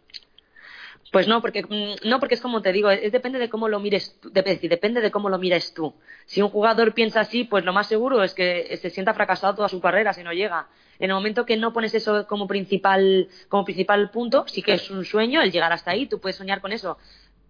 Pues 1.11 1.27
no, 1.27 1.41
porque 1.41 1.63
mm, 1.63 2.07
no, 2.09 2.21
porque 2.21 2.35
es 2.35 2.41
como 2.41 2.61
te 2.61 2.71
digo, 2.73 2.91
es, 2.91 3.11
depende 3.11 3.39
de 3.39 3.49
cómo 3.49 3.69
lo 3.69 3.81
mires, 3.81 4.19
tú, 4.21 4.31
dep- 4.31 4.61
depende 4.69 5.01
de 5.01 5.11
cómo 5.11 5.31
lo 5.31 5.39
mires 5.39 5.73
tú. 5.73 5.95
Si 6.27 6.43
un 6.43 6.51
jugador 6.51 6.93
piensa 6.93 7.21
así, 7.21 7.45
pues 7.45 7.65
lo 7.65 7.73
más 7.73 7.87
seguro 7.87 8.23
es 8.23 8.35
que 8.35 8.77
se 8.77 8.91
sienta 8.91 9.15
fracasado 9.15 9.55
toda 9.55 9.69
su 9.71 9.81
carrera 9.81 10.13
si 10.13 10.23
no 10.23 10.33
llega. 10.35 10.69
En 10.99 11.11
el 11.11 11.15
momento 11.15 11.47
que 11.47 11.57
no 11.57 11.73
pones 11.73 11.95
eso 11.95 12.27
como 12.27 12.47
principal, 12.47 13.29
como 13.49 13.65
principal 13.65 14.11
punto, 14.11 14.45
sí 14.49 14.63
que 14.63 14.75
es 14.75 14.91
un 14.91 15.05
sueño 15.05 15.41
el 15.41 15.51
llegar 15.51 15.73
hasta 15.73 15.93
ahí, 15.93 16.07
tú 16.07 16.21
puedes 16.21 16.37
soñar 16.37 16.61
con 16.61 16.73
eso. 16.73 16.99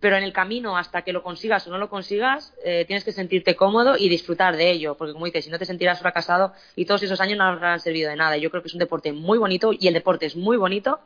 Pero 0.01 0.17
en 0.17 0.23
el 0.23 0.33
camino, 0.33 0.77
hasta 0.77 1.03
que 1.03 1.13
lo 1.13 1.25
consigas 1.25 1.67
o 1.67 1.71
no 1.71 1.79
lo 1.79 1.89
consigas, 1.89 2.55
eh, 2.65 2.85
tienes 2.87 3.03
que 3.03 3.11
sentirte 3.11 3.57
cómodo 3.57 3.97
y 3.99 4.09
disfrutar 4.09 4.57
de 4.57 4.71
ello. 4.71 4.97
Porque 4.97 5.13
como 5.13 5.25
dices, 5.25 5.45
si 5.45 5.51
no 5.51 5.59
te 5.59 5.65
sentirás 5.65 5.99
fracasado 5.99 6.53
y 6.77 6.85
todos 6.85 7.03
esos 7.03 7.21
años 7.21 7.37
no 7.39 7.45
habrán 7.45 7.81
servido 7.81 8.09
de 8.11 8.15
nada. 8.17 8.37
Yo 8.37 8.51
creo 8.51 8.63
que 8.63 8.69
es 8.69 8.75
un 8.75 8.79
deporte 8.79 9.13
muy 9.13 9.39
bonito 9.39 9.73
y 9.77 9.89
el 9.89 9.95
deporte 9.95 10.27
es 10.27 10.37
muy 10.37 10.57
bonito 10.57 11.01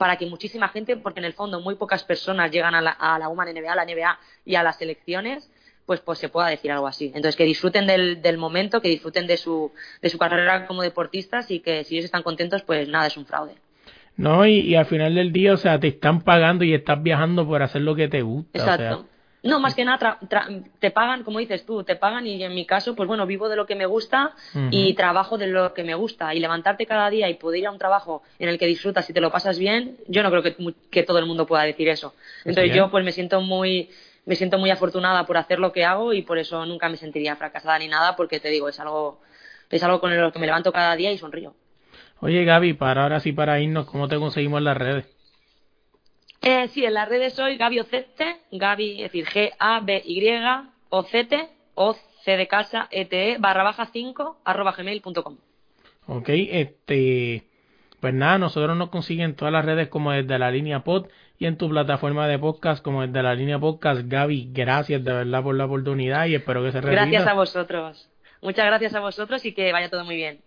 para 0.00 0.16
que 0.16 0.24
muchísima 0.24 0.70
gente, 0.70 0.96
porque 0.96 1.20
en 1.20 1.26
el 1.26 1.34
fondo 1.34 1.60
muy 1.60 1.74
pocas 1.74 2.04
personas 2.04 2.50
llegan 2.50 2.74
a 2.74 2.80
la, 2.80 2.92
a 2.92 3.18
la 3.18 3.28
NBA, 3.28 3.70
a 3.70 3.76
la 3.76 3.84
NBA 3.84 4.18
y 4.46 4.54
a 4.54 4.62
las 4.62 4.78
selecciones, 4.78 5.50
pues, 5.84 6.00
pues 6.00 6.18
se 6.18 6.30
pueda 6.30 6.48
decir 6.48 6.72
algo 6.72 6.86
así. 6.86 7.08
Entonces, 7.08 7.36
que 7.36 7.44
disfruten 7.44 7.86
del, 7.86 8.22
del 8.22 8.38
momento, 8.38 8.80
que 8.80 8.88
disfruten 8.88 9.26
de 9.26 9.36
su, 9.36 9.72
de 10.00 10.08
su 10.08 10.16
carrera 10.16 10.66
como 10.66 10.80
deportistas 10.80 11.50
y 11.50 11.60
que 11.60 11.84
si 11.84 11.96
ellos 11.96 12.06
están 12.06 12.22
contentos, 12.22 12.62
pues 12.62 12.88
nada, 12.88 13.08
es 13.08 13.18
un 13.18 13.26
fraude. 13.26 13.56
No, 14.16 14.46
y, 14.46 14.60
y 14.60 14.74
al 14.74 14.86
final 14.86 15.14
del 15.14 15.32
día, 15.32 15.52
o 15.52 15.58
sea, 15.58 15.78
te 15.78 15.88
están 15.88 16.22
pagando 16.22 16.64
y 16.64 16.72
estás 16.72 17.02
viajando 17.02 17.46
por 17.46 17.62
hacer 17.62 17.82
lo 17.82 17.94
que 17.94 18.08
te 18.08 18.22
gusta. 18.22 18.58
o 18.58 18.64
sea, 18.64 18.74
Exacto. 18.76 19.06
No, 19.42 19.58
más 19.58 19.74
que 19.74 19.84
nada, 19.86 19.98
tra- 19.98 20.28
tra- 20.28 20.64
te 20.78 20.90
pagan, 20.90 21.24
como 21.24 21.38
dices 21.38 21.64
tú, 21.64 21.82
te 21.82 21.96
pagan 21.96 22.26
y 22.26 22.42
en 22.44 22.54
mi 22.54 22.66
caso, 22.66 22.94
pues 22.94 23.06
bueno, 23.08 23.26
vivo 23.26 23.48
de 23.48 23.56
lo 23.56 23.64
que 23.66 23.74
me 23.74 23.86
gusta 23.86 24.32
y 24.70 24.92
trabajo 24.94 25.38
de 25.38 25.46
lo 25.46 25.72
que 25.72 25.82
me 25.82 25.94
gusta. 25.94 26.34
Y 26.34 26.40
levantarte 26.40 26.84
cada 26.84 27.08
día 27.08 27.28
y 27.30 27.34
poder 27.34 27.60
ir 27.60 27.66
a 27.66 27.70
un 27.70 27.78
trabajo 27.78 28.22
en 28.38 28.50
el 28.50 28.58
que 28.58 28.66
disfrutas 28.66 29.08
y 29.08 29.12
te 29.14 29.20
lo 29.20 29.30
pasas 29.30 29.58
bien, 29.58 29.96
yo 30.08 30.22
no 30.22 30.30
creo 30.30 30.42
que, 30.42 30.56
que 30.90 31.02
todo 31.04 31.18
el 31.18 31.26
mundo 31.26 31.46
pueda 31.46 31.62
decir 31.62 31.88
eso. 31.88 32.14
Entonces 32.44 32.70
yo 32.76 32.90
pues 32.90 33.04
me 33.04 33.12
siento 33.12 33.40
muy 33.40 33.90
me 34.26 34.36
siento 34.36 34.58
muy 34.58 34.70
afortunada 34.70 35.24
por 35.24 35.38
hacer 35.38 35.58
lo 35.58 35.72
que 35.72 35.84
hago 35.84 36.12
y 36.12 36.20
por 36.22 36.38
eso 36.38 36.66
nunca 36.66 36.88
me 36.90 36.98
sentiría 36.98 37.34
fracasada 37.36 37.78
ni 37.78 37.88
nada 37.88 38.16
porque 38.16 38.38
te 38.38 38.50
digo, 38.50 38.68
es 38.68 38.78
algo 38.78 39.20
es 39.70 39.82
algo 39.82 40.00
con 40.00 40.14
lo 40.14 40.30
que 40.32 40.38
me 40.38 40.46
levanto 40.46 40.70
cada 40.72 40.94
día 40.96 41.10
y 41.10 41.16
sonrío. 41.18 41.54
Oye, 42.20 42.44
Gaby, 42.44 42.74
para 42.74 43.04
ahora 43.04 43.20
sí, 43.20 43.32
para 43.32 43.58
irnos, 43.60 43.86
¿cómo 43.86 44.06
te 44.08 44.18
conseguimos 44.18 44.58
en 44.58 44.64
las 44.64 44.76
redes? 44.76 45.06
Eh, 46.42 46.68
sí, 46.68 46.84
en 46.84 46.94
las 46.94 47.08
redes 47.08 47.34
soy 47.34 47.56
Gaby 47.56 47.80
Ocete, 47.80 48.40
Gaby, 48.50 49.02
es 49.02 49.12
decir, 49.12 49.26
G-A-B-Y, 49.26 50.30
O 50.88 51.94
C 52.24 52.36
de 52.36 52.46
casa, 52.48 52.88
E-T-E, 52.90 53.38
barra 53.38 53.62
baja 53.62 53.86
5, 53.86 54.40
arroba 54.44 54.72
gmail.com. 54.72 55.36
Ok, 56.06 56.28
este, 56.28 57.44
pues 58.00 58.14
nada, 58.14 58.38
nosotros 58.38 58.76
nos 58.76 58.88
consiguen 58.88 59.26
en 59.26 59.36
todas 59.36 59.52
las 59.52 59.64
redes 59.64 59.88
como 59.88 60.12
desde 60.12 60.38
la 60.38 60.50
línea 60.50 60.82
pod 60.82 61.06
y 61.38 61.46
en 61.46 61.56
tu 61.56 61.68
plataforma 61.68 62.26
de 62.28 62.38
podcast 62.38 62.82
como 62.82 63.06
desde 63.06 63.22
la 63.22 63.34
línea 63.34 63.58
podcast. 63.58 64.02
Gaby, 64.04 64.50
gracias 64.52 65.04
de 65.04 65.12
verdad 65.12 65.42
por 65.42 65.54
la 65.54 65.66
oportunidad 65.66 66.26
y 66.26 66.34
espero 66.34 66.62
que 66.62 66.72
se 66.72 66.80
repita. 66.80 67.02
Gracias 67.02 67.26
a 67.26 67.34
vosotros. 67.34 68.10
Muchas 68.42 68.66
gracias 68.66 68.94
a 68.94 69.00
vosotros 69.00 69.44
y 69.44 69.52
que 69.52 69.72
vaya 69.72 69.90
todo 69.90 70.04
muy 70.04 70.16
bien. 70.16 70.40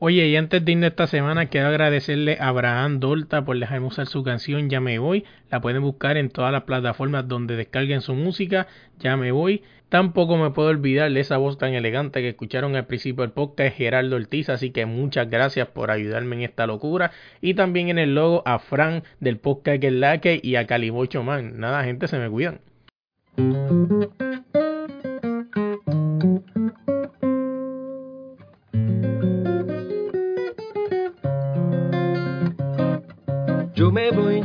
Oye, 0.00 0.28
y 0.28 0.36
antes 0.36 0.64
de 0.64 0.72
irnos 0.72 0.90
esta 0.90 1.08
semana, 1.08 1.46
quiero 1.46 1.66
agradecerle 1.66 2.36
a 2.38 2.48
Abraham 2.48 3.00
Dolta 3.00 3.44
por 3.44 3.58
dejarme 3.58 3.88
usar 3.88 4.06
su 4.06 4.22
canción 4.22 4.70
Ya 4.70 4.80
me 4.80 5.00
voy. 5.00 5.24
La 5.50 5.60
pueden 5.60 5.82
buscar 5.82 6.16
en 6.16 6.30
todas 6.30 6.52
las 6.52 6.62
plataformas 6.62 7.26
donde 7.26 7.56
descarguen 7.56 8.00
su 8.00 8.14
música. 8.14 8.68
Ya 9.00 9.16
me 9.16 9.32
voy. 9.32 9.64
Tampoco 9.88 10.36
me 10.36 10.50
puedo 10.50 10.68
olvidar 10.68 11.10
de 11.10 11.18
esa 11.18 11.36
voz 11.36 11.58
tan 11.58 11.74
elegante 11.74 12.20
que 12.20 12.28
escucharon 12.28 12.76
al 12.76 12.86
principio 12.86 13.22
del 13.22 13.32
podcast, 13.32 13.76
Gerardo 13.76 14.14
Ortiz. 14.14 14.50
Así 14.50 14.70
que 14.70 14.86
muchas 14.86 15.28
gracias 15.28 15.66
por 15.66 15.90
ayudarme 15.90 16.36
en 16.36 16.42
esta 16.42 16.68
locura. 16.68 17.10
Y 17.40 17.54
también 17.54 17.88
en 17.88 17.98
el 17.98 18.14
logo 18.14 18.44
a 18.46 18.60
Fran 18.60 19.02
del 19.18 19.38
podcast 19.38 19.80
Que 19.80 19.90
la 19.90 20.20
que 20.20 20.38
y 20.40 20.54
a 20.54 20.68
Calibocho 20.68 21.24
Man. 21.24 21.58
Nada, 21.58 21.82
gente, 21.82 22.06
se 22.06 22.18
me 22.20 22.30
cuidan. 22.30 22.60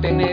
tener 0.00 0.27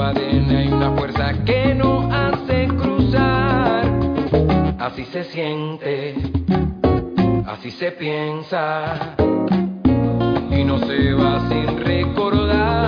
ADN 0.00 0.50
hay 0.56 0.68
una 0.68 0.92
fuerza 0.92 1.32
que 1.44 1.74
nos 1.74 2.12
hace 2.12 2.68
cruzar. 2.68 3.84
Así 4.78 5.04
se 5.06 5.24
siente, 5.24 6.14
así 7.46 7.70
se 7.72 7.92
piensa. 7.92 9.16
Y 10.50 10.64
no 10.64 10.78
se 10.78 11.12
va 11.14 11.48
sin 11.48 11.78
recordar 11.84 12.87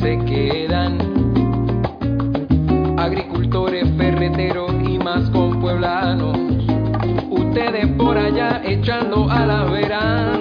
se 0.00 0.18
quedan 0.24 0.98
agricultores, 2.98 3.88
ferreteros 3.96 4.72
y 4.88 4.98
más 4.98 5.28
con 5.30 5.60
pueblanos. 5.60 6.38
Ustedes 7.30 7.86
por 7.96 8.16
allá 8.16 8.62
echando 8.64 9.30
a 9.30 9.46
la 9.46 9.64
verán 9.64 10.35